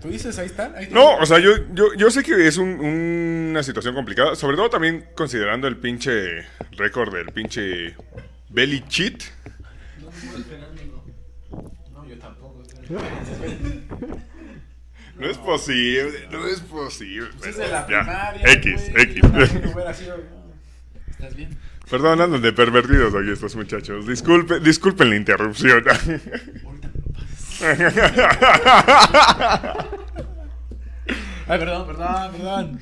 [0.00, 0.74] ¿Tú dices ahí están.
[0.90, 2.80] No, o sea, yo, yo, yo sé que es un-
[3.50, 7.94] una situación complicada, sobre todo también considerando el pinche récord del pinche
[8.48, 9.22] Belly Cheat.
[11.92, 12.62] No, yo tampoco.
[15.18, 17.28] No es posible, no es posible.
[17.38, 18.52] Pues es de la Ya, primaria.
[18.54, 19.14] X, X.
[19.98, 20.54] sido- no.
[21.10, 21.58] ¿Estás bien?
[21.90, 24.06] Perdón, andan de pervertidos aquí estos muchachos.
[24.06, 25.84] Disculpe, disculpen la interrupción.
[25.88, 27.49] Ahorita me lo pasas.
[31.48, 32.80] Ay, perdón, perdón, perdón.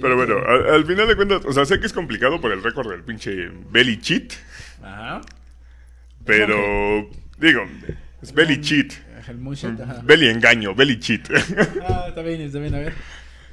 [0.00, 2.62] Pero bueno, al, al final de cuentas, o sea, sé que es complicado por el
[2.62, 4.32] récord del pinche Belly Cheat,
[4.82, 5.20] Ajá.
[6.24, 7.08] pero
[7.38, 7.64] digo,
[8.22, 8.92] es Belly Cheat.
[9.28, 10.00] El moonshot, ajá.
[10.02, 11.28] Belly engaño, Belly Cheat.
[11.88, 12.94] Ah, está bien, está bien, a ver.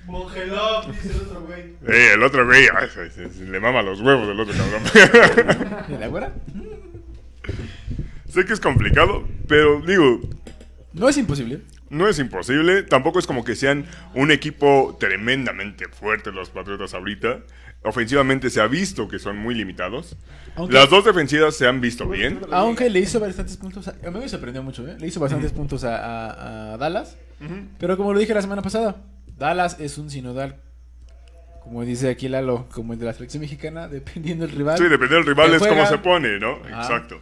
[0.06, 1.62] Mongelov, dice el otro güey.
[1.88, 5.86] Eh, el otro güey, ay, se- se- se le mama los huevos del otro cabrón.
[5.90, 6.32] ¿Y la güera?
[8.42, 10.22] Sé que es complicado, pero digo,
[10.94, 11.62] No es imposible.
[11.90, 12.84] no es imposible.
[12.84, 17.40] Tampoco es como que sean un equipo tremendamente fuerte los Patriotas ahorita.
[17.84, 20.18] Ofensivamente se ha visto que son muy limitados.
[20.56, 22.42] Aunque- Las dos defensivas se han visto bien.
[22.52, 23.88] Aunque le hizo bastantes puntos.
[23.88, 24.98] A, a mí me sorprendió mucho, ¿eh?
[25.00, 27.18] Le hizo bastantes puntos a, a- a Dallas.
[27.80, 28.96] Pero como lo dije la semana pasada,
[29.38, 30.56] Dallas es un sinodal.
[31.64, 34.78] Como dice aquí Lalo, como el de la selección mexicana, dependiendo del rival.
[34.78, 35.86] Sí, depende del rival, es juega.
[35.86, 36.58] se pone, ¿no?
[36.74, 36.82] Ah.
[36.82, 37.22] Exacto.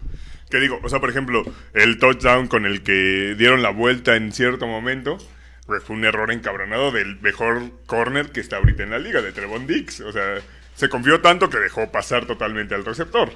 [0.49, 1.43] Que digo, o sea, por ejemplo,
[1.73, 5.17] el touchdown con el que dieron la vuelta en cierto momento,
[5.65, 9.31] pues fue un error encabronado del mejor corner que está ahorita en la liga, de
[9.31, 10.01] Trevon Dix.
[10.01, 10.35] O sea,
[10.75, 13.31] se confió tanto que dejó pasar totalmente al receptor.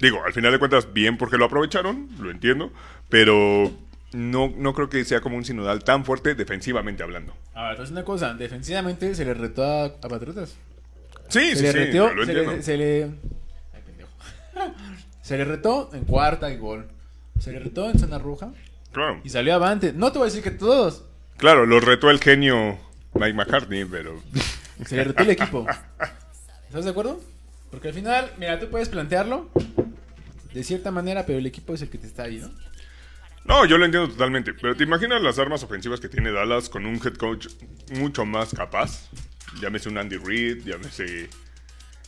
[0.00, 2.72] Digo, al final de cuentas, bien porque lo aprovecharon, lo entiendo,
[3.10, 3.70] pero
[4.12, 7.36] no, no creo que sea como un sinodal tan fuerte defensivamente hablando.
[7.54, 10.56] Ahora, entonces una cosa, defensivamente se le retó a, a Patriotas.
[11.28, 13.04] Sí, Se sí, le sí, reteó, lo se le, se le-
[13.74, 14.10] Ay, pendejo.
[15.30, 16.88] Se le retó en cuarta y gol.
[17.38, 18.52] Se le retó en zona roja
[18.90, 19.20] Claro.
[19.22, 19.92] y salió avante.
[19.92, 21.04] No te voy a decir que todos.
[21.36, 22.76] Claro, lo retó el genio
[23.14, 24.20] Mike McCartney, pero...
[24.86, 25.68] Se le retó el equipo.
[26.66, 27.20] ¿Estás de acuerdo?
[27.70, 29.48] Porque al final, mira, tú puedes plantearlo
[30.52, 32.50] de cierta manera, pero el equipo es el que te está ahí, ¿no?
[33.44, 34.52] No, yo lo entiendo totalmente.
[34.54, 37.46] Pero ¿te imaginas las armas ofensivas que tiene Dallas con un head coach
[37.92, 39.08] mucho más capaz?
[39.62, 41.30] Llámese un Andy Reid, llámese...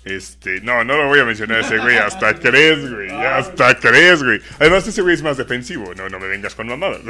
[0.04, 0.60] Este...
[0.60, 1.96] No, no lo voy a mencionar a ese güey.
[1.98, 3.10] Hasta crees, güey.
[3.10, 4.40] Hasta crees, güey.
[4.58, 5.94] Además, ese güey es más defensivo.
[5.94, 7.00] No, no me vengas con mamadas.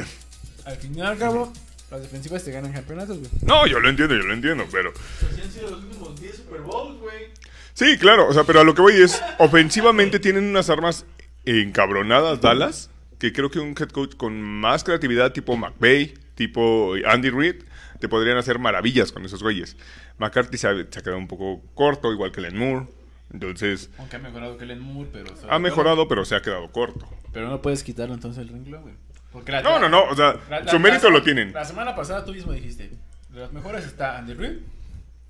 [0.65, 1.53] Al fin y al cabo,
[1.91, 3.31] las defensivas te ganan campeonatos, güey.
[3.43, 4.93] No, yo lo entiendo, yo lo entiendo, pero...
[4.93, 7.27] Así han sido los últimos 10 Super Bowls, güey.
[7.75, 11.07] Sí, claro, o sea, pero a lo que voy es, ofensivamente tienen unas armas
[11.45, 17.31] encabronadas Dallas, que creo que un head coach con más creatividad tipo McVay, tipo Andy
[17.31, 17.63] Reid,
[18.03, 19.77] te podrían hacer maravillas con esos güeyes.
[20.19, 22.87] McCarthy se ha, se ha quedado un poco corto, igual que Len Moore,
[23.33, 25.33] entonces Aunque ha mejorado Kellen Moore, pero...
[25.49, 27.09] ha mejorado, pero se ha quedado corto.
[27.33, 28.95] Pero no puedes quitarlo entonces el renglón, güey.
[29.33, 31.53] Porque la- No, no, no, o sea, la- la- su mérito la- lo tienen.
[31.53, 32.91] La semana pasada tú mismo dijiste,
[33.31, 34.59] de los mejores está Andy Reid,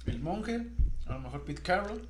[0.07, 0.63] el monje,
[1.07, 2.09] a lo mejor Pete Carroll,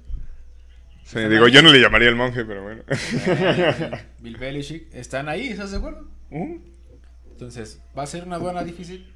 [1.05, 2.83] Sí, digo, yo no le llamaría el monje, pero bueno.
[2.89, 3.91] eh,
[4.21, 6.09] Bill Belichick, están ahí, ¿estás de acuerdo?
[6.31, 6.59] Uh.
[7.33, 9.13] Entonces, va a ser una aduana difícil.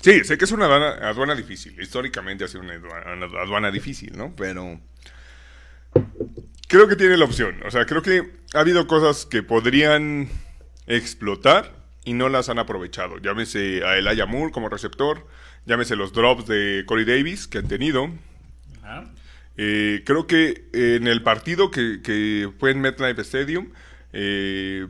[0.00, 1.80] Sí, sé que es una aduana, aduana difícil.
[1.80, 4.34] Históricamente ha sido una aduana, una aduana difícil, ¿no?
[4.36, 4.80] Pero
[6.68, 7.60] creo que tiene la opción.
[7.66, 10.28] O sea, creo que ha habido cosas que podrían
[10.86, 13.18] explotar y no las han aprovechado.
[13.18, 15.26] Llámese a Elijah Moore como receptor,
[15.66, 18.10] llámese los drops de Corey Davis que han tenido.
[18.82, 19.10] Ajá.
[19.56, 23.72] Eh, creo que en el partido que, que fue en MetLife Stadium,
[24.12, 24.86] eh,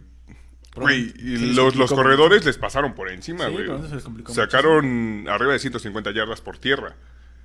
[0.81, 1.13] güey,
[1.55, 3.67] los, los corredores les pasaron por encima, Sí, güey.
[3.89, 6.95] se les Sacaron arriba de 150 yardas por tierra.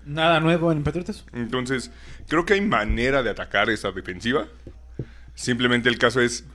[0.05, 1.25] Nada nuevo en Patriotas.
[1.33, 1.91] Entonces,
[2.27, 4.47] creo que hay manera de atacar esa defensiva.
[5.35, 6.45] Simplemente el caso es,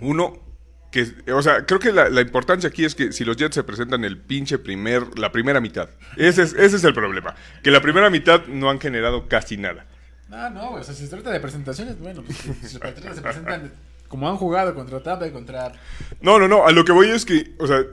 [0.00, 0.42] uno,
[0.90, 3.64] que, o sea, creo que la, la importancia aquí es que si los Jets se
[3.64, 7.34] presentan el pinche primer, la primera mitad, ese es, ese es el problema.
[7.62, 9.86] Que la primera mitad no han generado casi nada.
[10.30, 10.80] Ah, no, güey.
[10.80, 13.72] O sea, si se trata de presentaciones, bueno, pues si los Patriotas se presentan
[14.08, 15.72] como han jugado contra Tampa y contra.
[16.20, 17.84] No, no, no, a lo que voy es que, o sea,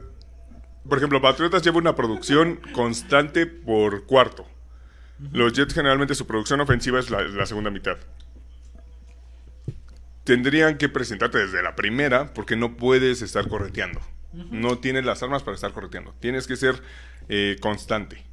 [0.87, 4.45] por ejemplo, Patriotas lleva una producción constante por cuarto.
[5.31, 7.97] Los Jets generalmente su producción ofensiva es la, la segunda mitad.
[10.23, 14.01] Tendrían que presentarte desde la primera porque no puedes estar correteando.
[14.33, 16.15] No tienes las armas para estar correteando.
[16.19, 16.81] Tienes que ser
[17.29, 18.23] eh, constante.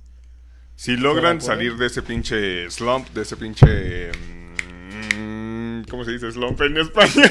[0.74, 4.10] Si logran salir de ese pinche slump, de ese pinche...
[5.90, 7.30] ¿Cómo se dice slump en España?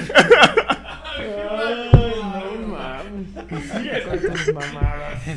[1.17, 3.27] Ay, no mames.
[3.71, 5.27] Sigue con tus mamadas.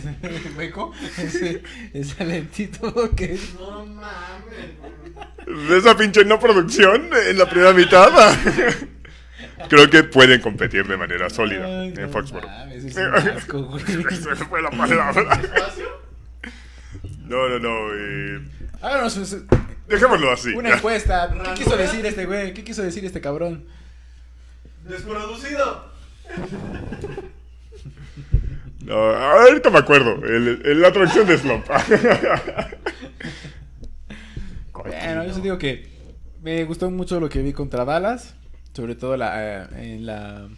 [1.19, 1.63] Ese,
[1.95, 3.55] ese lentito que es.
[3.55, 5.69] No mames.
[5.69, 8.11] de esa pinche no producción en la primera mitad.
[9.69, 12.49] Creo que pueden competir de manera sólida Ay, en no Foxborough.
[12.51, 13.85] mames, es un asco, güey.
[13.87, 13.97] Se
[14.31, 15.35] me fue la palabra.
[15.41, 16.03] ¿Espacio?
[17.21, 17.95] No, no, no.
[17.95, 18.41] eh,
[18.83, 19.47] Háganos un-
[19.89, 20.51] dejémoslo así.
[20.51, 21.33] una encuesta.
[21.55, 22.55] ¿Qué quiso decir este güey?
[22.55, 23.65] ¿Qué quiso decir este cabrón?
[24.89, 25.91] Desproducido.
[28.85, 30.17] No, ahorita me acuerdo.
[30.27, 31.67] El- el- la traducción de Slump.
[34.73, 35.89] Bueno, yo sí digo que
[36.43, 38.35] me gustó mucho lo que vi contra Dallas,
[38.73, 40.49] sobre todo la, eh, en la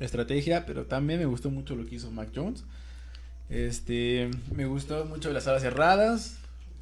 [0.00, 2.64] estrategia, pero también me gustó mucho lo que hizo Mac Jones.
[3.50, 6.38] Este, me gustó mucho las alas cerradas.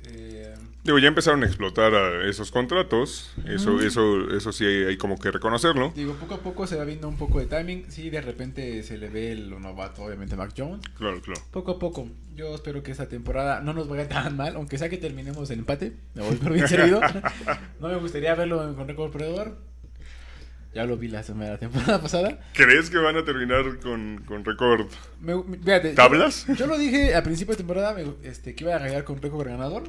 [0.06, 0.54] Eh,
[0.84, 3.32] Digo, ya empezaron a explotar a esos contratos.
[3.46, 5.92] Eso, eso, eso sí hay, hay como que reconocerlo.
[5.96, 7.86] digo, poco a poco se va viendo un poco de timing.
[7.88, 10.82] Sí, de repente se le ve lo novato, obviamente, Mac Jones.
[10.98, 11.40] Claro, claro.
[11.50, 12.06] Poco a poco.
[12.34, 15.60] Yo espero que esta temporada no nos vaya tan mal, aunque sea que terminemos en
[15.60, 15.96] empate.
[16.12, 17.00] Me voy por bien servido.
[17.80, 19.56] no me gustaría verlo con récord perdedor.
[20.74, 22.38] Ya lo vi la semana temporada pasada.
[22.52, 24.86] ¿Crees que van a terminar con, con récord?
[25.20, 26.46] Me- me- fíjate, yo- ¿Tablas?
[26.56, 29.46] Yo, lo dije a principio de temporada me- este, que iba a ganar con récord
[29.48, 29.84] ganador.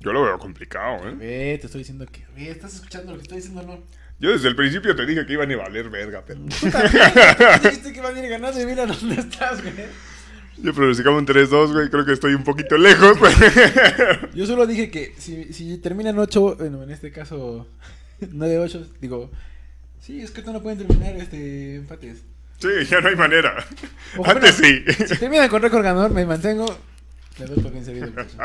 [0.00, 1.14] Yo lo veo complicado, ¿eh?
[1.16, 2.24] Ve, te estoy diciendo que.
[2.36, 3.78] Ve, estás escuchando lo que estoy diciendo, no.
[4.18, 6.40] Yo desde el principio te dije que iban a valer verga, pero...
[6.60, 9.74] Tú también dijiste que van a ir ganando y mira dónde estás, güey.
[10.58, 11.88] Yo pronosticaba un 3-2, güey.
[11.90, 13.32] Creo que estoy un poquito lejos, güey.
[14.34, 17.66] Yo solo dije que si, si terminan 8, bueno, en este caso
[18.20, 19.30] 9-8, digo,
[20.02, 22.22] sí, es que no pueden terminar este empates.
[22.58, 23.64] Sí, ya no hay manera.
[24.18, 25.06] O Antes bueno, sí.
[25.06, 26.66] Si terminan con récord ganador, me mantengo.
[27.38, 28.36] Le doy por bien servido, muchacho.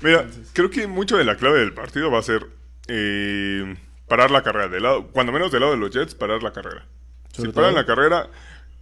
[0.00, 0.50] Mira, Entonces.
[0.52, 2.46] creo que mucho de la clave del partido va a ser
[2.86, 3.76] eh,
[4.06, 4.68] parar la carrera.
[4.68, 6.86] Del lado, cuando menos del lado de los Jets, parar la carrera.
[7.32, 8.28] Sobre si paran la carrera,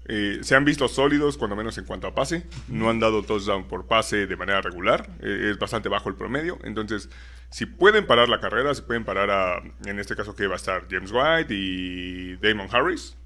[0.08, 2.46] eh, se han visto sólidos, cuando menos en cuanto a pase.
[2.68, 5.08] No han dado touchdown por pase de manera regular.
[5.20, 6.58] eh, es bastante bajo el promedio.
[6.64, 7.08] Entonces,
[7.50, 10.56] si pueden parar la carrera, si pueden parar a, en este caso que va a
[10.56, 13.16] estar James White y Damon Harris.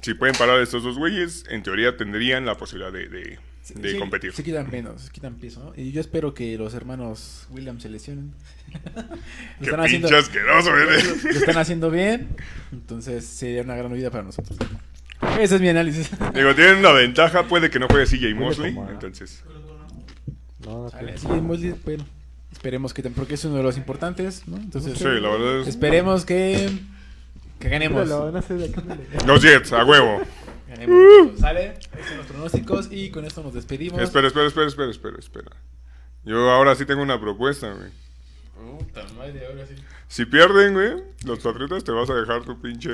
[0.00, 3.38] Si pueden parar a estos dos güeyes, en teoría tendrían la posibilidad de, de-
[3.76, 4.32] de Sí, competir.
[4.34, 5.72] Se quitan menos, se quitan piso, ¿no?
[5.74, 8.34] Y yo espero que los hermanos Williams se lesionen.
[9.60, 11.24] Asqueroso lo, eres.
[11.24, 12.28] lo están haciendo bien.
[12.72, 14.58] Entonces sería una gran vida para nosotros.
[15.40, 16.10] Ese es mi análisis.
[16.34, 19.42] Digo, tienen una ventaja, puede que no juegue CJ Mosley, entonces...
[20.64, 22.04] No, no Sale, sí, Mosley, bueno,
[22.52, 24.56] esperemos que tam- porque es uno de los importantes, ¿no?
[24.56, 25.68] Entonces, Sí, la verdad es...
[25.68, 26.70] esperemos que
[27.58, 28.08] que ganemos.
[29.26, 30.20] Los Jets, a huevo.
[30.68, 31.38] Ganemos.
[31.38, 34.00] Sale, estos son los pronósticos y con esto nos despedimos.
[34.00, 35.50] Espera, espera, espera, espera, espera, espera.
[36.24, 37.90] Yo ahora sí tengo una propuesta, güey.
[38.78, 39.74] Puta madre, ahora sí.
[40.08, 42.90] Si pierden, güey, los Patriotas te vas a dejar tu pinche...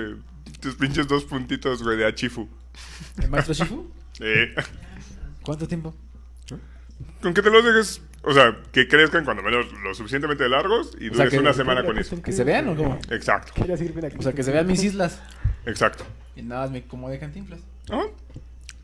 [0.61, 2.49] Tus pinches dos puntitos, güey, de Achifu.
[3.23, 3.91] ¿El maestro Shifu?
[4.21, 4.55] Eh,
[5.43, 5.95] ¿Cuánto tiempo?
[7.23, 8.03] con que te los dejes...
[8.23, 11.53] O sea, que crezcan cuando menos lo suficientemente largos y O sea, dures que- una
[11.55, 12.21] semana con eso.
[12.23, 12.99] ¿Que se vean o cómo?
[13.09, 15.21] Exacto, Quiero decir, mira, O sea, que se vean mis islas.
[15.65, 16.05] exacto.
[16.37, 17.61] Y nada más me como de cantinflas.
[17.91, 18.05] ¿Ah?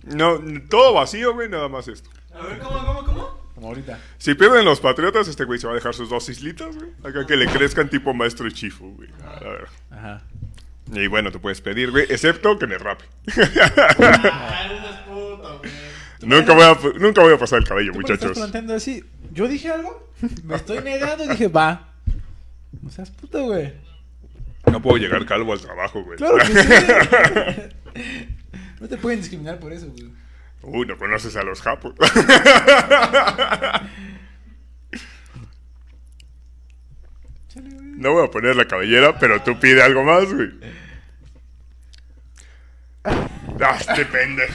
[0.05, 0.39] No,
[0.71, 2.09] todo vacío, güey, nada más esto.
[2.35, 3.39] A ver, ¿cómo, cómo, cómo?
[3.55, 3.99] Como ahorita.
[4.17, 6.91] Si pierden los Patriotas, este güey se va a dejar sus dos islitas, güey.
[7.05, 9.11] Acá que le crezcan tipo maestro Chifu, güey.
[9.23, 9.69] A ver.
[9.91, 10.23] Ajá.
[10.93, 13.05] Y bueno, te puedes pedir, güey, excepto que me rape.
[16.23, 18.39] Nunca, voy a, nunca voy a pasar el cabello, ¿Tú me lo estás muchachos.
[18.39, 19.05] planteando así?
[19.33, 20.11] ¿Yo dije algo?
[20.45, 21.89] Me estoy negando y dije, va.
[22.83, 23.73] No seas puto, güey.
[24.71, 26.17] No puedo llegar calvo al trabajo, güey.
[26.19, 26.53] Claro que sí.
[28.81, 30.11] No te pueden discriminar por eso, güey.
[30.63, 31.95] Uy, no conoces a los japos.
[31.99, 32.19] Chale,
[34.91, 35.01] güey.
[37.97, 40.51] No voy a poner la cabellera, pero tú pide algo más, güey.
[43.05, 44.55] Ah, este pendejo.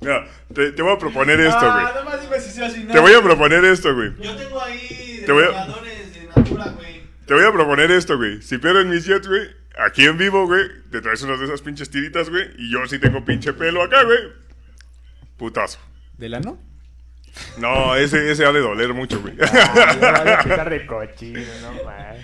[0.00, 2.04] Mira, te, te voy a proponer esto, Ah, güey.
[2.04, 2.92] más si no.
[2.92, 4.12] Te voy a proponer esto, güey.
[4.20, 7.02] Yo tengo ahí Te voy a- de Natura, güey.
[7.26, 8.42] Te voy a proponer esto, güey.
[8.42, 9.48] Si pierden mis jets, güey,
[9.78, 12.44] aquí en vivo, güey, te traes unas de esas pinches tiritas, güey.
[12.58, 14.18] Y yo sí tengo pinche pelo acá, güey.
[15.38, 15.78] Putazo.
[16.18, 16.58] ¿Del ano?
[17.58, 19.34] No, ese, ese ha de doler mucho, güey.
[19.40, 22.16] Ay, de cochino, no más.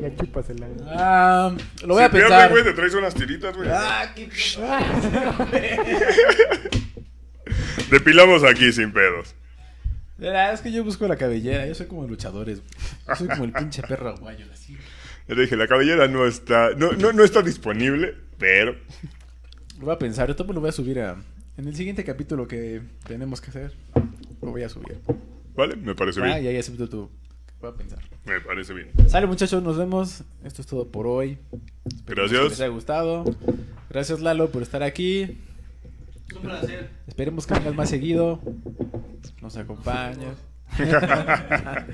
[0.00, 0.66] Ya chúpasela.
[0.88, 1.54] Ah,
[1.84, 2.50] lo voy a si pensar.
[2.50, 3.68] güey, te traes unas tiritas, güey.
[3.72, 4.28] Ah, qué
[7.90, 9.34] Depilamos aquí sin pedos.
[10.18, 11.66] Es que yo busco la cabellera.
[11.66, 12.60] Yo soy como luchadores.
[12.60, 12.70] güey.
[13.08, 14.76] Yo soy como el pinche perro aguayo, así.
[15.28, 18.72] Le dije, la cabellera no está, no, no, no está disponible, pero
[19.78, 20.30] Lo voy a pensar.
[20.30, 21.16] Esto me lo voy a subir a.
[21.56, 23.72] En el siguiente capítulo que tenemos que hacer,
[24.40, 24.98] lo voy a subir.
[25.54, 26.44] vale, me parece Ah, bien.
[26.44, 27.10] y ahí acepto tu.
[27.60, 27.98] Voy a pensar.
[28.24, 28.88] Me parece bien.
[29.06, 30.24] Sale, muchachos, nos vemos.
[30.44, 31.38] Esto es todo por hoy.
[31.84, 32.42] Esperemos Gracias.
[32.42, 33.24] Que les haya gustado.
[33.90, 35.38] Gracias, Lalo, por estar aquí.
[36.28, 36.90] Es un placer.
[37.06, 38.40] Esperemos que vengas más seguido.
[39.40, 40.36] Nos acompañas.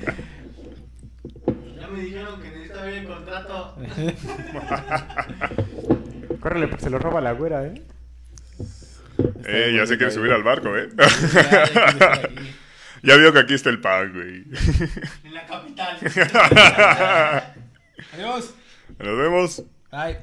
[1.78, 3.76] Ya me dijeron que necesita ver el contrato.
[6.40, 7.82] Córrele, porque se lo roba la güera, ¿eh?
[9.44, 10.88] Eh, ya se quiere subir al barco, ¿eh?
[13.02, 14.44] Ya, vio que aquí está el pan, güey.
[15.24, 15.96] En la capital.
[18.14, 18.54] Adiós.
[18.98, 19.62] Nos vemos.
[19.92, 20.18] Bye.